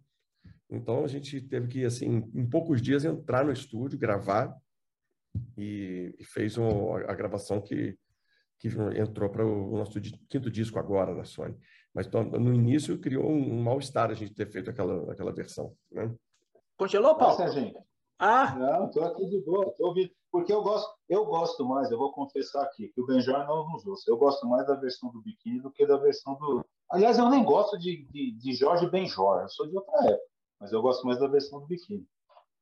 Então 0.70 1.04
a 1.04 1.08
gente 1.08 1.42
teve 1.42 1.68
que, 1.68 1.86
assim, 1.86 2.30
em 2.34 2.46
poucos 2.48 2.82
dias 2.82 3.04
entrar 3.04 3.44
no 3.44 3.52
estúdio, 3.52 3.98
gravar, 3.98 4.56
e, 5.58 6.16
e 6.20 6.24
fez 6.24 6.58
um, 6.58 6.96
a 6.96 7.14
gravação 7.14 7.60
que, 7.60 7.98
que 8.60 8.68
entrou 8.98 9.30
para 9.30 9.46
o 9.46 9.78
nosso 9.78 10.00
quinto 10.30 10.50
disco 10.50 10.78
agora 10.80 11.16
da 11.16 11.24
Sony. 11.24 11.58
Mas 11.94 12.08
no 12.08 12.54
início 12.54 13.00
criou 13.00 13.30
um, 13.30 13.54
um 13.54 13.64
mal-estar 13.64 14.10
a 14.10 14.14
gente 14.14 14.34
ter 14.34 14.48
feito 14.48 14.70
aquela, 14.70 15.12
aquela 15.12 15.32
versão. 15.32 15.76
Né? 15.92 16.14
Congelou, 16.78 17.16
Paulo? 17.16 17.38
Nossa, 17.38 17.52
gente. 17.52 17.78
Ah! 18.18 18.56
Não, 18.56 18.88
estou 18.88 19.04
aqui 19.04 19.28
de 19.28 19.42
boa, 19.42 19.68
estou 19.68 19.88
ouvindo. 19.88 20.12
Porque 20.32 20.52
eu 20.52 20.64
gosto, 20.64 20.92
eu 21.14 21.26
gosto 21.26 21.66
mais, 21.66 21.92
eu 21.92 21.98
vou 21.98 22.12
confessar 22.12 22.64
aqui, 22.64 22.90
que 22.90 23.02
o 23.02 23.06
Benjar 23.06 23.48
não 23.48 23.70
nos 23.70 23.86
ouça. 23.86 24.10
Eu 24.10 24.18
gosto 24.18 24.48
mais 24.48 24.66
da 24.66 24.76
versão 24.76 25.12
do 25.12 25.22
Biquíni 25.22 25.62
do 25.62 25.72
que 25.72 25.86
da 25.86 25.98
versão 25.98 26.36
do. 26.36 26.66
Aliás, 26.92 27.18
eu 27.18 27.30
nem 27.30 27.44
gosto 27.44 27.78
de, 27.78 28.06
de, 28.12 28.32
de 28.32 28.54
Jorge 28.54 28.90
Benjor, 28.90 29.42
eu 29.42 29.50
sou 29.50 29.68
de 29.68 29.76
outra 29.76 29.96
época, 30.06 30.30
mas 30.60 30.72
eu 30.72 30.82
gosto 30.82 31.06
mais 31.06 31.20
da 31.20 31.28
versão 31.28 31.60
do 31.60 31.68
Biquíni. 31.68 32.06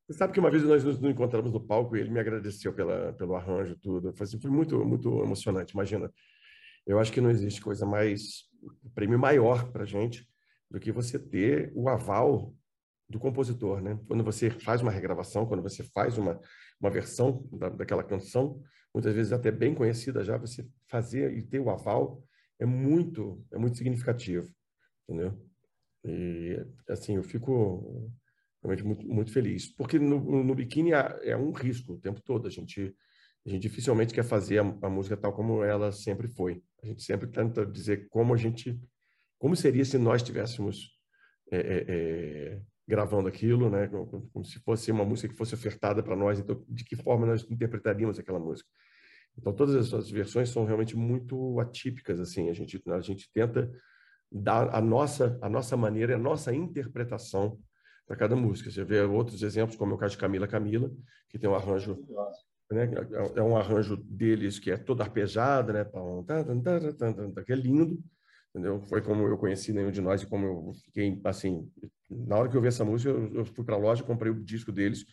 Você 0.06 0.18
sabe 0.18 0.32
que 0.32 0.40
uma 0.40 0.50
vez 0.50 0.62
nós 0.64 0.84
nos 0.84 1.02
encontramos 1.02 1.52
no 1.52 1.60
palco 1.60 1.96
e 1.96 2.00
ele 2.00 2.10
me 2.10 2.20
agradeceu 2.20 2.72
pela, 2.72 3.12
pelo 3.14 3.34
arranjo 3.34 3.76
tudo. 3.80 4.12
Foi, 4.12 4.24
assim, 4.24 4.38
foi 4.38 4.50
muito, 4.50 4.84
muito 4.84 5.22
emocionante. 5.22 5.72
Imagina, 5.72 6.12
eu 6.86 6.98
acho 6.98 7.12
que 7.12 7.20
não 7.20 7.30
existe 7.30 7.60
coisa 7.60 7.86
mais, 7.86 8.44
prêmio 8.94 9.18
maior 9.18 9.70
para 9.70 9.84
gente 9.84 10.28
do 10.70 10.80
que 10.80 10.90
você 10.90 11.18
ter 11.18 11.72
o 11.74 11.88
aval 11.88 12.52
do 13.08 13.18
compositor, 13.18 13.80
né? 13.80 13.98
Quando 14.08 14.24
você 14.24 14.50
faz 14.50 14.80
uma 14.80 14.90
regravação, 14.90 15.46
quando 15.46 15.62
você 15.62 15.82
faz 15.82 16.18
uma, 16.18 16.40
uma 16.82 16.90
versão 16.90 17.48
da, 17.52 17.68
daquela 17.68 18.02
canção, 18.02 18.60
muitas 18.92 19.14
vezes 19.14 19.32
até 19.32 19.50
bem 19.50 19.74
conhecida 19.74 20.24
já, 20.24 20.36
você 20.36 20.68
fazer 20.88 21.32
e 21.32 21.42
ter 21.42 21.60
o 21.60 21.70
aval 21.70 22.22
é 22.58 22.66
muito, 22.66 23.44
é 23.52 23.58
muito 23.58 23.76
significativo, 23.76 24.52
entendeu? 25.08 25.40
E, 26.04 26.58
assim, 26.88 27.16
eu 27.16 27.22
fico 27.22 28.12
realmente 28.62 28.84
muito, 28.84 29.06
muito 29.06 29.32
feliz. 29.32 29.68
Porque 29.74 29.98
no, 29.98 30.44
no 30.44 30.54
biquíni 30.54 30.92
é 30.92 31.36
um 31.36 31.52
risco 31.52 31.94
o 31.94 31.98
tempo 31.98 32.20
todo. 32.20 32.46
A 32.46 32.50
gente, 32.50 32.94
a 33.46 33.48
gente 33.48 33.62
dificilmente 33.62 34.14
quer 34.14 34.24
fazer 34.24 34.58
a, 34.58 34.62
a, 34.82 34.90
música 34.90 35.16
tal 35.16 35.32
como 35.32 35.62
ela 35.62 35.92
sempre 35.92 36.28
foi. 36.28 36.62
A 36.82 36.86
gente 36.86 37.02
sempre 37.02 37.28
tenta 37.28 37.64
dizer 37.64 38.08
como 38.08 38.34
a 38.34 38.36
gente, 38.36 38.80
como 39.38 39.56
seria 39.56 39.84
se 39.84 39.98
nós 39.98 40.22
tivéssemos 40.22 40.90
é, 41.50 41.58
é, 41.58 41.84
é 41.88 42.60
gravando 42.92 43.26
aquilo, 43.26 43.70
né? 43.70 43.88
Como, 43.88 44.28
como, 44.30 44.44
se 44.44 44.58
fosse 44.58 44.92
uma 44.92 45.02
música 45.02 45.26
que 45.26 45.34
fosse 45.34 45.54
ofertada 45.54 46.02
para 46.02 46.14
nós. 46.14 46.38
Então, 46.38 46.62
de 46.68 46.84
que 46.84 46.94
forma 46.94 47.24
nós 47.24 47.42
interpretaríamos 47.50 48.18
aquela 48.18 48.38
música? 48.38 48.68
Então, 49.38 49.50
todas 49.50 49.74
essas 49.74 50.10
versões 50.10 50.50
são 50.50 50.66
realmente 50.66 50.94
muito 50.94 51.58
atípicas, 51.58 52.20
assim. 52.20 52.50
A 52.50 52.52
gente 52.52 52.82
a 52.86 53.00
gente 53.00 53.32
tenta 53.32 53.72
dar 54.30 54.74
a 54.74 54.80
nossa 54.82 55.38
a 55.40 55.48
nossa 55.48 55.74
maneira, 55.74 56.16
a 56.16 56.18
nossa 56.18 56.54
interpretação 56.54 57.58
para 58.06 58.14
cada 58.14 58.36
música. 58.36 58.70
Você 58.70 58.84
vê 58.84 59.00
outros 59.00 59.42
exemplos, 59.42 59.74
como 59.74 59.92
é 59.92 59.94
o 59.94 59.98
caso 59.98 60.12
de 60.12 60.18
Camila 60.18 60.46
Camila, 60.46 60.90
que 61.30 61.38
tem 61.38 61.48
um 61.48 61.54
arranjo 61.54 61.98
né? 62.70 62.90
É 63.34 63.42
um 63.42 63.56
arranjo 63.56 63.96
deles 63.96 64.58
que 64.58 64.70
é 64.70 64.76
todo 64.76 65.00
arpejado, 65.00 65.72
né? 65.72 65.86
Que 67.46 67.52
é 67.52 67.56
lindo. 67.56 67.98
Entendeu? 68.54 68.82
Foi 68.82 69.00
como 69.00 69.26
eu 69.26 69.38
conheci 69.38 69.72
nenhum 69.72 69.90
de 69.90 70.00
nós 70.00 70.22
e 70.22 70.26
como 70.26 70.46
eu 70.46 70.74
fiquei, 70.84 71.18
assim, 71.24 71.70
na 72.10 72.36
hora 72.36 72.48
que 72.48 72.56
eu 72.56 72.60
vi 72.60 72.68
essa 72.68 72.84
música, 72.84 73.10
eu, 73.10 73.34
eu 73.34 73.44
fui 73.46 73.64
para 73.64 73.74
a 73.74 73.78
loja, 73.78 74.04
comprei 74.04 74.30
o 74.30 74.44
disco 74.44 74.70
deles, 74.70 75.06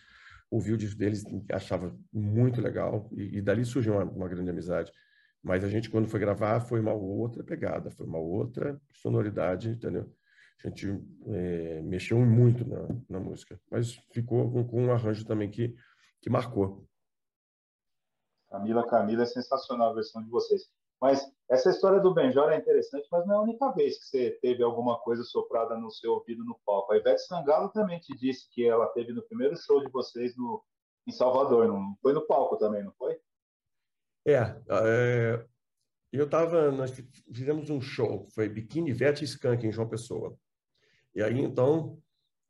ouvi 0.52 0.74
o 0.74 0.78
disco 0.78 1.00
deles, 1.00 1.24
achava 1.52 1.98
muito 2.12 2.60
legal 2.60 3.10
e, 3.14 3.38
e 3.38 3.42
dali 3.42 3.64
surgiu 3.64 3.94
uma, 3.94 4.04
uma, 4.04 4.28
grande 4.28 4.50
amizade. 4.50 4.92
Mas 5.42 5.64
a 5.64 5.70
gente, 5.70 5.90
quando 5.90 6.10
foi 6.10 6.20
gravar, 6.20 6.60
foi 6.60 6.82
uma 6.82 6.94
outra 6.94 7.42
pegada, 7.42 7.90
foi 7.92 8.06
uma 8.06 8.20
outra 8.20 8.80
sonoridade, 8.94 9.70
entendeu? 9.70 10.14
A 10.62 10.68
gente 10.68 10.88
é, 11.28 11.82
mexeu 11.82 12.20
muito 12.20 12.68
na, 12.68 12.88
na, 13.10 13.20
música, 13.22 13.58
mas 13.72 13.94
ficou 14.12 14.52
com, 14.52 14.68
com 14.68 14.84
um 14.84 14.92
arranjo 14.92 15.26
também 15.26 15.50
que, 15.50 15.74
que 16.22 16.30
marcou. 16.30 16.86
Camila, 18.50 18.86
Camila, 18.86 19.24
é 19.24 19.26
sensacional 19.26 19.92
a 19.92 19.94
versão 19.94 20.22
de 20.22 20.30
vocês. 20.30 20.64
Mas 21.00 21.24
essa 21.50 21.72
história 21.72 22.00
do 22.00 22.14
Benjor 22.14 22.52
é 22.52 22.58
interessante, 22.58 23.08
mas 23.12 23.26
não 23.26 23.36
é 23.36 23.38
a 23.38 23.42
única 23.42 23.72
vez 23.72 23.98
que 23.98 24.06
você 24.06 24.32
teve 24.40 24.62
alguma 24.62 25.00
coisa 25.00 25.24
soprada 25.24 25.76
no 25.76 25.90
seu 25.90 26.14
ouvido 26.14 26.46
no 26.46 26.60
palco. 26.64 26.94
A 26.94 26.98
Ivete 26.98 27.22
Sangalo 27.22 27.70
também 27.70 28.00
te 28.00 28.16
disse 28.16 28.48
que 28.52 28.68
ela 28.68 28.88
teve 28.90 29.14
no 29.14 29.24
primeiro 29.24 29.58
show 29.58 29.84
de 29.84 29.92
vocês 29.92 30.38
no, 30.38 30.64
em 31.08 31.12
Salvador. 31.12 31.68
Não 31.68 31.96
foi 32.02 32.14
no 32.14 32.26
palco 32.28 32.56
também, 32.58 32.84
não 32.84 32.94
foi? 32.94 33.18
É, 34.28 34.56
é 34.70 35.46
eu 36.12 36.26
estava, 36.26 36.72
nós 36.72 36.92
fizemos 37.32 37.70
um 37.70 37.80
show, 37.80 38.28
foi 38.34 38.50
Biquíni 38.50 38.90
Ivete 38.90 39.22
e 39.22 39.26
Skank 39.26 39.66
em 39.66 39.72
João 39.72 39.88
Pessoa. 39.88 40.36
E 41.14 41.22
aí, 41.22 41.40
então, 41.40 42.02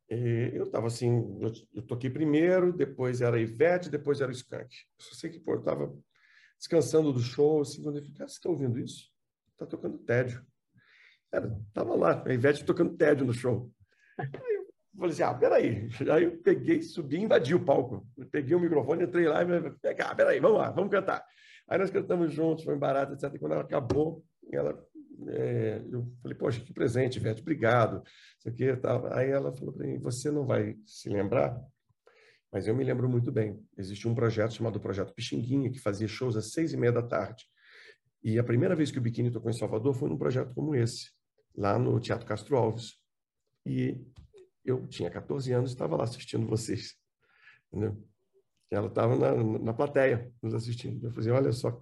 é, 0.08 0.50
eu 0.54 0.64
estava 0.64 0.86
assim, 0.86 1.38
eu 1.74 1.82
toquei 1.82 2.10
primeiro, 2.10 2.72
depois 2.72 3.20
era 3.20 3.40
Ivete, 3.40 3.90
depois 3.90 4.20
era 4.20 4.30
o 4.30 4.34
Skank. 4.34 4.74
Eu 4.98 5.04
só 5.04 5.14
sei 5.14 5.30
que, 5.30 5.38
pô, 5.38 5.52
eu 5.52 5.58
estava 5.58 5.94
descansando 6.60 7.10
do 7.10 7.20
show, 7.20 7.60
eu 7.60 7.64
fiquei, 7.64 8.22
ah, 8.22 8.28
você 8.28 8.34
está 8.34 8.50
ouvindo 8.50 8.78
isso? 8.78 9.10
Está 9.52 9.64
tocando 9.64 9.96
tédio. 9.96 10.44
Era, 11.32 11.58
tava 11.72 11.94
lá, 11.94 12.22
a 12.24 12.32
Ivete 12.34 12.64
tocando 12.66 12.96
tédio 12.96 13.24
no 13.24 13.32
show. 13.32 13.72
Aí 14.18 14.28
eu 14.28 14.66
falei 14.94 15.12
assim, 15.12 15.22
ah, 15.22 15.34
peraí. 15.34 15.88
Aí 16.12 16.24
eu 16.24 16.36
peguei, 16.42 16.82
subi 16.82 17.16
e 17.16 17.22
invadi 17.22 17.54
o 17.54 17.64
palco. 17.64 18.06
Eu 18.16 18.26
peguei 18.26 18.54
o 18.54 18.60
microfone, 18.60 19.04
entrei 19.04 19.26
lá 19.26 19.42
e 19.42 19.46
falei, 19.46 19.96
ah, 20.00 20.14
peraí, 20.14 20.38
vamos 20.38 20.58
lá, 20.58 20.70
vamos 20.70 20.90
cantar. 20.90 21.24
Aí 21.66 21.78
nós 21.78 21.90
cantamos 21.90 22.30
juntos, 22.30 22.64
foi 22.64 22.76
barato, 22.76 23.14
etc. 23.14 23.34
E 23.34 23.38
quando 23.38 23.52
ela 23.52 23.62
acabou, 23.62 24.22
ela, 24.52 24.86
é, 25.28 25.82
eu 25.90 26.12
falei, 26.20 26.36
poxa, 26.36 26.60
que 26.60 26.74
presente, 26.74 27.18
Ivete, 27.18 27.40
obrigado. 27.40 28.02
Isso 28.38 28.48
aqui, 28.48 28.64
Aí 29.12 29.30
ela 29.30 29.50
falou 29.52 29.72
para 29.72 29.86
mim, 29.86 29.98
você 29.98 30.30
não 30.30 30.44
vai 30.44 30.76
se 30.84 31.08
lembrar 31.08 31.58
mas 32.52 32.66
eu 32.66 32.74
me 32.74 32.82
lembro 32.82 33.08
muito 33.08 33.30
bem. 33.30 33.64
Existia 33.78 34.10
um 34.10 34.14
projeto 34.14 34.54
chamado 34.54 34.80
Projeto 34.80 35.14
Pixinguinha, 35.14 35.70
que 35.70 35.78
fazia 35.78 36.08
shows 36.08 36.36
às 36.36 36.52
seis 36.52 36.72
e 36.72 36.76
meia 36.76 36.92
da 36.92 37.02
tarde. 37.02 37.44
E 38.22 38.38
a 38.38 38.44
primeira 38.44 38.74
vez 38.74 38.90
que 38.90 38.98
o 38.98 39.00
Biquíni 39.00 39.30
tocou 39.30 39.50
em 39.50 39.56
Salvador 39.56 39.94
foi 39.94 40.08
num 40.08 40.18
projeto 40.18 40.52
como 40.52 40.74
esse, 40.74 41.10
lá 41.56 41.78
no 41.78 41.98
Teatro 42.00 42.26
Castro 42.26 42.56
Alves. 42.56 42.94
E 43.64 44.04
eu 44.64 44.86
tinha 44.88 45.10
14 45.10 45.52
anos 45.52 45.70
e 45.70 45.74
estava 45.74 45.96
lá 45.96 46.04
assistindo 46.04 46.46
vocês. 46.46 46.96
Entendeu? 47.68 48.04
Ela 48.68 48.88
estava 48.88 49.16
na, 49.16 49.58
na 49.58 49.72
plateia, 49.72 50.32
nos 50.42 50.52
assistindo. 50.52 51.06
Eu 51.06 51.12
falei, 51.12 51.30
olha 51.30 51.52
só, 51.52 51.80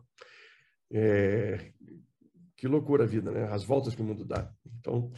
é, 0.92 1.72
que 2.56 2.68
loucura 2.68 3.04
a 3.04 3.06
vida, 3.06 3.30
né? 3.30 3.44
As 3.48 3.64
voltas 3.64 3.94
que 3.94 4.02
o 4.02 4.04
mundo 4.04 4.24
dá. 4.24 4.52
Então, 4.78 5.10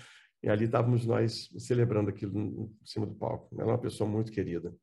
e 0.42 0.48
ali 0.48 0.64
estávamos 0.64 1.04
nós 1.04 1.48
celebrando 1.58 2.08
aquilo 2.08 2.38
em 2.38 2.78
cima 2.84 3.04
do 3.04 3.14
palco. 3.14 3.54
Ela 3.54 3.70
é 3.70 3.74
uma 3.74 3.80
pessoa 3.80 4.08
muito 4.08 4.32
querida 4.32 4.74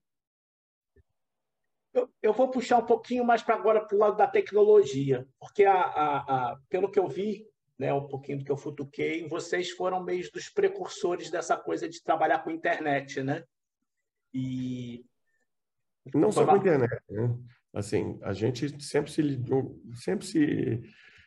eu, 2.28 2.34
vou 2.34 2.50
puxar 2.50 2.78
um 2.78 2.86
pouquinho 2.86 3.24
mais 3.26 3.42
para 3.42 3.56
agora 3.56 3.86
para 3.86 3.96
o 3.96 4.00
lado 4.00 4.18
da 4.18 4.28
tecnologia, 4.28 5.28
porque 5.40 5.64
a, 5.64 5.74
a, 5.74 6.18
a, 6.18 6.60
pelo 6.70 6.90
que 6.90 7.00
eu 7.00 7.08
vi, 7.08 7.48
né, 7.78 7.94
um 7.94 8.08
pouquinho 8.08 8.40
do 8.40 8.46
que 8.46 8.52
eu 8.52 8.58
futuquei, 8.58 9.28
vocês 9.28 9.72
foram 9.72 10.04
meio 10.04 10.30
dos 10.32 10.50
precursores 10.50 11.30
dessa 11.30 11.56
coisa 11.56 11.88
de 11.88 12.04
trabalhar 12.04 12.40
com 12.40 12.52
internet, 12.52 13.22
né? 13.22 13.44
E 14.34 15.06
não 16.14 16.32
só 16.32 16.46
com 16.46 16.52
a 16.52 16.58
internet, 16.58 17.02
né? 17.10 17.38
Assim, 17.74 18.18
a 18.24 18.34
gente 18.34 18.82
sempre 18.84 19.12
se 19.12 19.22
lidou, 19.22 19.80
sempre 19.94 20.26
se 20.26 20.82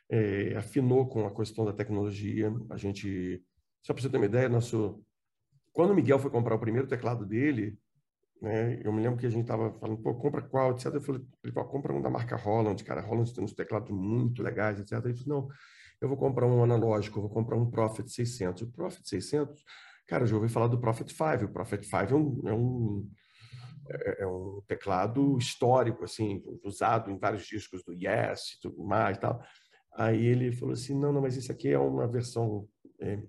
é, 0.08 0.56
afinou 0.56 1.06
com 1.06 1.26
a 1.26 1.34
questão 1.34 1.64
da 1.64 1.72
tecnologia. 1.72 2.52
A 2.70 2.76
gente, 2.76 3.42
só 3.82 3.92
para 3.92 4.02
você 4.02 4.10
ter 4.10 4.16
uma 4.16 4.26
ideia, 4.26 4.48
nosso 4.48 5.00
quando 5.72 5.90
o 5.90 5.94
Miguel 5.94 6.18
foi 6.18 6.30
comprar 6.30 6.54
o 6.54 6.60
primeiro 6.60 6.88
teclado 6.88 7.24
dele, 7.24 7.78
né? 8.40 8.80
Eu 8.82 8.92
me 8.92 9.02
lembro 9.02 9.18
que 9.18 9.26
a 9.26 9.30
gente 9.30 9.42
estava 9.42 9.72
falando, 9.78 9.98
pô, 9.98 10.14
compra 10.14 10.40
qual, 10.40 10.72
etc. 10.72 10.86
Eu 10.86 11.00
falei, 11.00 11.22
ele 11.44 11.52
falou, 11.52 11.68
compra 11.68 11.92
um 11.92 12.00
da 12.00 12.08
marca 12.08 12.36
Holland, 12.36 12.82
cara. 12.84 13.00
Holland 13.00 13.34
tem 13.34 13.44
uns 13.44 13.52
teclados 13.52 13.90
muito 13.90 14.42
legais, 14.42 14.80
etc. 14.80 14.92
Ele 15.04 15.12
disse, 15.12 15.28
não, 15.28 15.48
eu 16.00 16.08
vou 16.08 16.16
comprar 16.16 16.46
um 16.46 16.62
analógico, 16.62 17.18
eu 17.18 17.22
vou 17.22 17.30
comprar 17.30 17.56
um 17.56 17.70
Prophet 17.70 18.08
600. 18.08 18.62
O 18.62 18.72
Prophet 18.72 19.06
600, 19.06 19.62
cara, 20.06 20.22
eu 20.22 20.26
já 20.26 20.36
ouvi 20.36 20.48
falar 20.48 20.68
do 20.68 20.80
Prophet 20.80 21.12
5. 21.12 21.44
O 21.44 21.52
Prophet 21.52 21.84
5 21.84 21.96
é 21.96 22.14
um, 22.14 22.48
é 22.48 22.54
um, 22.54 23.10
é, 23.90 24.22
é 24.22 24.26
um 24.26 24.62
teclado 24.66 25.36
histórico, 25.36 26.04
assim, 26.04 26.42
usado 26.64 27.10
em 27.10 27.18
vários 27.18 27.44
discos 27.46 27.84
do 27.84 27.92
Yes 27.92 28.54
e 28.56 28.60
tudo 28.62 28.82
mais 28.82 29.18
e 29.18 29.20
tal. 29.20 29.42
Aí 29.94 30.24
ele 30.24 30.52
falou 30.52 30.72
assim, 30.72 30.98
não, 30.98 31.12
não, 31.12 31.20
mas 31.20 31.36
isso 31.36 31.52
aqui 31.52 31.68
é 31.68 31.78
uma 31.78 32.06
versão 32.06 32.66
é, 33.00 33.20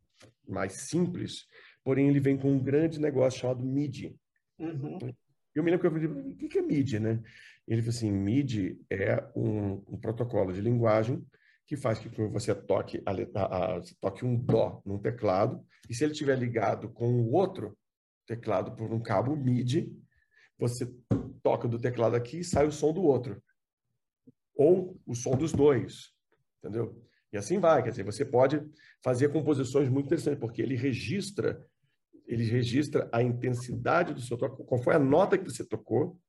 mais 0.47 0.73
simples, 0.73 1.45
porém 1.83 2.07
ele 2.07 2.19
vem 2.19 2.37
com 2.37 2.51
um 2.51 2.63
grande 2.63 2.99
negócio 2.99 3.41
chamado 3.41 3.65
MIDI. 3.65 4.15
Uhum. 4.61 4.99
Eu 5.53 5.63
me 5.63 5.71
lembro 5.71 5.89
que 5.89 5.95
eu 5.95 6.07
falei, 6.07 6.33
o 6.33 6.47
que 6.47 6.59
é 6.59 6.61
MIDI, 6.61 6.99
né? 6.99 7.21
Ele 7.67 7.81
falou 7.81 7.95
assim, 7.95 8.11
MIDI 8.11 8.79
é 8.89 9.21
um, 9.35 9.73
um 9.87 9.99
protocolo 9.99 10.53
de 10.53 10.61
linguagem 10.61 11.25
que 11.65 11.75
faz 11.75 11.99
que 11.99 12.09
você 12.09 12.53
toque, 12.53 13.01
a, 13.05 13.75
a, 13.75 13.81
toque 13.99 14.25
um 14.25 14.35
dó 14.35 14.81
num 14.85 14.99
teclado, 14.99 15.65
e 15.89 15.95
se 15.95 16.03
ele 16.03 16.11
estiver 16.11 16.37
ligado 16.37 16.89
com 16.89 17.07
o 17.07 17.31
outro 17.31 17.77
teclado 18.27 18.75
por 18.75 18.91
um 18.93 19.01
cabo 19.01 19.35
MIDI, 19.35 19.91
você 20.57 20.85
toca 21.41 21.67
do 21.67 21.79
teclado 21.79 22.15
aqui 22.15 22.39
e 22.39 22.43
sai 22.43 22.67
o 22.67 22.71
som 22.71 22.93
do 22.93 23.01
outro. 23.01 23.41
Ou 24.55 24.99
o 25.05 25.15
som 25.15 25.31
dos 25.31 25.51
dois, 25.53 26.13
entendeu? 26.59 27.01
E 27.33 27.37
assim 27.37 27.59
vai, 27.59 27.81
quer 27.81 27.91
dizer, 27.91 28.03
você 28.03 28.25
pode 28.25 28.61
fazer 29.01 29.29
composições 29.29 29.89
muito 29.89 30.07
interessantes, 30.07 30.39
porque 30.39 30.61
ele 30.61 30.75
registra 30.75 31.65
ele 32.27 32.43
registra 32.43 33.09
a 33.11 33.21
intensidade 33.21 34.13
do 34.13 34.21
seu 34.21 34.37
toque, 34.37 34.63
qual 34.63 34.81
foi 34.81 34.95
a 34.95 34.99
nota 34.99 35.37
que 35.37 35.43
você 35.43 35.63
tocou, 35.63 36.19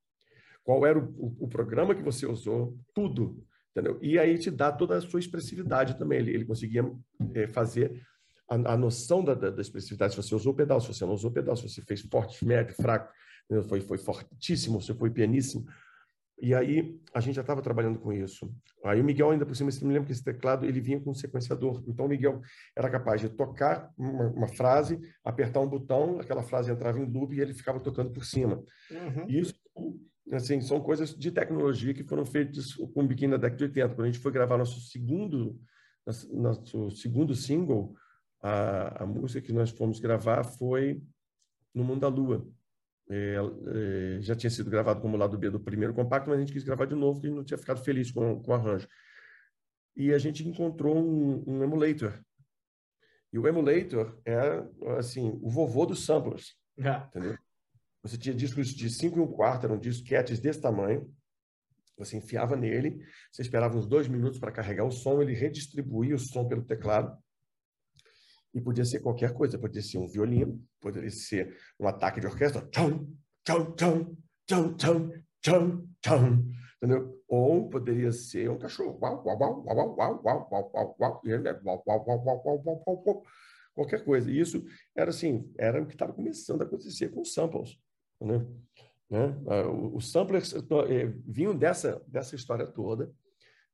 qual 0.65 0.87
era 0.87 0.99
o, 0.99 1.03
o, 1.03 1.37
o 1.41 1.49
programa 1.49 1.95
que 1.95 2.03
você 2.03 2.27
usou, 2.27 2.79
tudo. 2.95 3.45
Entendeu? 3.71 3.99
E 4.03 4.19
aí 4.19 4.39
te 4.39 4.51
dá 4.51 4.71
toda 4.71 4.97
a 4.97 5.01
sua 5.01 5.19
expressividade 5.19 5.99
também. 5.99 6.19
Ele, 6.19 6.33
ele 6.33 6.45
conseguia 6.45 6.85
é, 7.35 7.47
fazer 7.47 8.03
a, 8.49 8.75
a 8.75 8.77
noção 8.77 9.25
da, 9.25 9.35
da, 9.35 9.51
da, 9.51 9.63
expressividade. 9.63 10.15
Se 10.15 10.23
você 10.23 10.35
usou 10.35 10.53
o 10.53 10.57
pedal, 10.57 10.81
se 10.81 10.89
você 10.89 11.05
não 11.07 11.15
usou 11.15 11.31
o 11.31 11.35
pedal, 11.35 11.57
se 11.57 11.69
você 11.69 11.81
fez 11.81 12.03
forte, 12.03 12.45
médio, 12.45 12.75
fraco, 12.75 13.11
foi, 13.69 13.81
foi 13.81 13.99
fortíssimo, 13.99 14.81
se 14.81 14.93
foi 14.95 15.11
pianíssimo. 15.11 15.67
E 16.43 16.57
aí 16.57 17.01
a 17.15 17.21
gente 17.21 17.37
já 17.37 17.41
estava 17.41 17.63
trabalhando 17.63 18.01
com 18.01 18.13
isso. 18.13 18.53
Aí 18.85 19.01
o 19.01 19.05
Miguel 19.05 19.31
ainda 19.31 19.47
por 19.47 19.55
cima, 19.55 19.71
você 19.71 19.85
me 19.85 19.93
lembra 19.93 20.07
que 20.07 20.13
esse 20.13 20.25
teclado 20.25 20.67
ele 20.67 20.81
vinha 20.81 21.01
com 21.01 21.13
um 21.13 21.15
sequenciador. 21.15 21.85
Então 21.87 22.07
o 22.07 22.09
Miguel 22.09 22.43
era 22.75 22.91
capaz 22.91 23.21
de 23.21 23.29
tocar 23.29 23.93
uma, 23.97 24.29
uma 24.31 24.49
frase, 24.49 25.01
apertar 25.25 25.61
um 25.61 25.69
botão, 25.69 26.19
aquela 26.19 26.43
frase 26.43 26.73
entrava 26.73 26.99
em 26.99 27.05
loop 27.05 27.33
e 27.33 27.41
ele 27.41 27.55
ficava 27.55 27.79
tocando 27.79 28.11
por 28.11 28.25
cima. 28.25 28.61
Uhum. 28.91 29.29
Isso 29.29 29.55
assim 30.33 30.61
são 30.61 30.81
coisas 30.81 31.15
de 31.15 31.31
tecnologia 31.31 31.95
que 31.95 32.03
foram 32.03 32.27
feitas 32.27 32.75
com 32.75 33.05
o 33.05 33.07
Biquíni 33.07 33.31
da 33.31 33.37
década 33.37 33.59
de 33.59 33.65
80. 33.65 33.95
Quando 33.95 34.03
a 34.03 34.11
gente 34.11 34.19
foi 34.19 34.33
gravar 34.33 34.59
nosso 34.59 34.81
segundo 34.81 35.57
nosso 36.35 36.91
segundo 36.91 37.37
single, 37.37 37.95
a, 38.43 39.05
a 39.05 39.07
música 39.07 39.41
que 39.41 39.53
nós 39.53 39.71
fomos 39.71 40.01
gravar 40.01 40.43
foi 40.43 41.01
No 41.73 41.85
Mundo 41.85 42.01
da 42.01 42.09
Lua 42.09 42.45
é, 43.11 43.37
é, 43.37 44.21
já 44.21 44.35
tinha 44.35 44.51
sido 44.51 44.71
gravado 44.71 45.01
como 45.01 45.17
lado 45.17 45.37
B 45.37 45.51
do 45.51 45.61
primeiro 45.61 45.95
compacto, 45.95 46.29
mas 46.29 46.39
a 46.39 46.41
gente 46.41 46.53
quis 46.53 46.65
gravar 46.65 46.87
de 46.87 46.95
novo, 46.95 47.15
porque 47.15 47.27
a 47.27 47.31
gente 47.31 47.39
não 47.39 47.45
tinha 47.45 47.59
ficado 47.59 47.83
feliz 47.83 48.11
com, 48.11 48.43
com 48.43 48.51
o 48.51 48.55
arranjo. 48.55 48.89
E 49.97 50.13
a 50.13 50.19
gente 50.19 50.47
encontrou 50.47 50.97
um, 50.97 51.45
um 51.47 51.63
emulator. 51.63 52.19
E 53.33 53.39
o 53.39 53.47
emulator 53.47 54.21
é, 54.25 54.65
assim, 54.99 55.39
o 55.43 55.51
vovô 55.51 55.85
dos 55.87 56.05
samplers. 56.05 56.57
É. 56.79 56.97
Entendeu? 57.09 57.39
Você 58.03 58.17
tinha 58.17 58.35
discos 58.35 58.69
de 58.69 58.91
5 58.91 59.19
e 59.19 59.23
um 59.23 59.27
quarto, 59.27 59.65
eram 59.65 59.79
disquetes 59.79 60.41
desse 60.41 60.61
tamanho. 60.61 61.13
Você 61.99 62.17
enfiava 62.17 62.57
nele, 62.57 62.99
você 63.31 63.43
esperava 63.43 63.77
uns 63.77 63.87
dois 63.87 64.09
minutos 64.09 64.39
para 64.39 64.51
carregar 64.51 64.85
o 64.85 64.91
som, 64.91 65.21
ele 65.21 65.35
redistribuía 65.35 66.15
o 66.15 66.19
som 66.19 66.49
pelo 66.49 66.65
teclado 66.65 67.17
e 68.55 68.61
podia 68.61 68.85
ser 68.85 69.01
qualquer 69.01 69.33
coisa, 69.33 69.59
podia 69.59 69.83
ser 69.83 69.99
um 69.99 70.09
violino, 70.09 70.63
poderia 70.81 71.11
ser 71.11 71.57
um 71.79 71.87
ataque 71.87 72.21
de 72.21 72.27
orquestra, 72.27 72.63
tchum, 72.71 73.15
tchum, 73.45 73.73
tchum, 73.73 74.17
tchum, 74.47 74.77
tchum, 74.77 75.11
tchum, 75.41 75.89
tchum, 76.01 76.53
entendeu? 76.77 77.23
Ou 77.29 77.69
poderia 77.69 78.13
ser 78.13 78.51
um 78.51 78.59
cachorro, 78.59 78.99
e 78.99 79.01
qualquer 83.75 84.05
coisa. 84.05 84.31
E 84.31 84.39
isso 84.39 84.65
era 84.95 85.11
assim, 85.11 85.51
era 85.59 85.83
o 85.83 85.87
que 85.87 85.95
estava 85.95 86.13
começando 86.13 86.63
a 86.63 86.65
acontecer 86.65 87.09
com 87.09 87.23
os 87.23 87.33
samples, 87.33 87.79
né? 88.21 88.47
Né? 89.13 89.37
Os 89.93 90.11
samplers 90.11 90.55
vinham 91.27 91.55
dessa, 91.55 92.03
dessa 92.09 92.35
história 92.35 92.67
toda, 92.67 93.13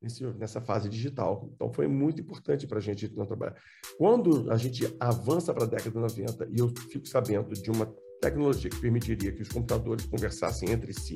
nesse, 0.01 0.25
nessa 0.25 0.61
fase 0.61 0.89
digital. 0.89 1.51
Então, 1.55 1.73
foi 1.73 1.87
muito 1.87 2.21
importante 2.21 2.67
para 2.67 2.79
a 2.79 2.83
gente 2.83 3.13
não 3.17 3.27
trabalhar. 3.27 3.57
Quando 3.97 4.51
a 4.51 4.57
gente 4.57 4.95
avança 4.99 5.53
para 5.53 5.65
a 5.65 5.67
década 5.67 5.91
de 5.91 5.97
90 5.97 6.49
e 6.51 6.59
eu 6.59 6.69
fico 6.91 7.07
sabendo 7.07 7.53
de 7.55 7.71
uma 7.71 7.87
tecnologia 8.21 8.71
que 8.71 8.81
permitiria 8.81 9.33
que 9.33 9.43
os 9.43 9.49
computadores 9.49 10.07
conversassem 10.07 10.71
entre 10.71 10.93
si 10.93 11.15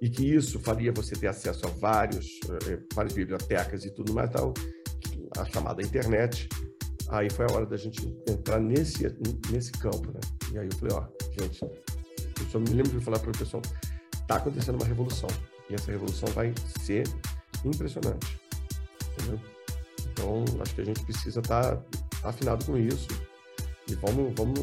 e 0.00 0.08
que 0.08 0.34
isso 0.34 0.58
faria 0.58 0.92
você 0.92 1.14
ter 1.14 1.28
acesso 1.28 1.64
a 1.66 1.70
vários, 1.70 2.40
eh, 2.68 2.80
várias 2.92 3.14
bibliotecas 3.14 3.84
e 3.84 3.90
tudo 3.90 4.12
mais, 4.12 4.30
tal, 4.30 4.52
a 5.38 5.44
chamada 5.44 5.80
internet, 5.80 6.48
aí 7.08 7.30
foi 7.30 7.46
a 7.48 7.52
hora 7.52 7.66
da 7.66 7.76
gente 7.76 8.04
entrar 8.28 8.60
nesse, 8.60 9.04
nesse 9.50 9.70
campo, 9.72 10.10
né? 10.12 10.20
E 10.52 10.58
aí 10.58 10.66
eu 10.66 10.76
falei, 10.76 10.96
ó, 10.96 11.06
gente, 11.38 11.62
eu 11.62 12.46
só 12.50 12.58
me 12.58 12.70
lembro 12.70 12.98
de 12.98 13.04
falar 13.04 13.20
para 13.20 13.30
o 13.30 13.38
pessoal, 13.38 13.62
tá 14.26 14.36
acontecendo 14.36 14.74
uma 14.74 14.86
revolução, 14.86 15.28
e 15.70 15.74
essa 15.74 15.92
revolução 15.92 16.28
vai 16.32 16.52
ser 16.80 17.04
impressionante, 17.64 18.40
entendeu? 19.12 19.40
Então, 20.12 20.44
acho 20.60 20.74
que 20.74 20.80
a 20.80 20.84
gente 20.84 21.02
precisa 21.04 21.40
estar 21.40 21.76
tá 21.76 22.28
afinado 22.28 22.64
com 22.64 22.76
isso 22.76 23.08
e 23.88 23.94
vamos, 23.94 24.32
vamos 24.36 24.58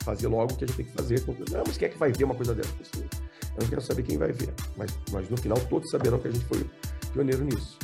fazer 0.00 0.28
logo 0.28 0.52
o 0.52 0.56
que 0.56 0.64
a 0.64 0.66
gente 0.66 0.76
tem 0.76 0.86
que 0.86 0.92
fazer. 0.92 1.22
Não, 1.26 1.64
mas 1.66 1.76
quem 1.76 1.88
é 1.88 1.90
que 1.90 1.98
vai 1.98 2.12
ver 2.12 2.24
uma 2.24 2.34
coisa 2.34 2.54
dessa? 2.54 2.70
Eu 2.96 3.62
não 3.62 3.68
quero 3.68 3.82
saber 3.82 4.02
quem 4.02 4.16
vai 4.16 4.32
ver, 4.32 4.54
mas, 4.76 4.96
mas 5.10 5.28
no 5.28 5.36
final 5.36 5.58
todos 5.66 5.90
saberão 5.90 6.18
que 6.18 6.28
a 6.28 6.30
gente 6.30 6.44
foi 6.44 6.64
pioneiro 7.12 7.44
nisso. 7.44 7.78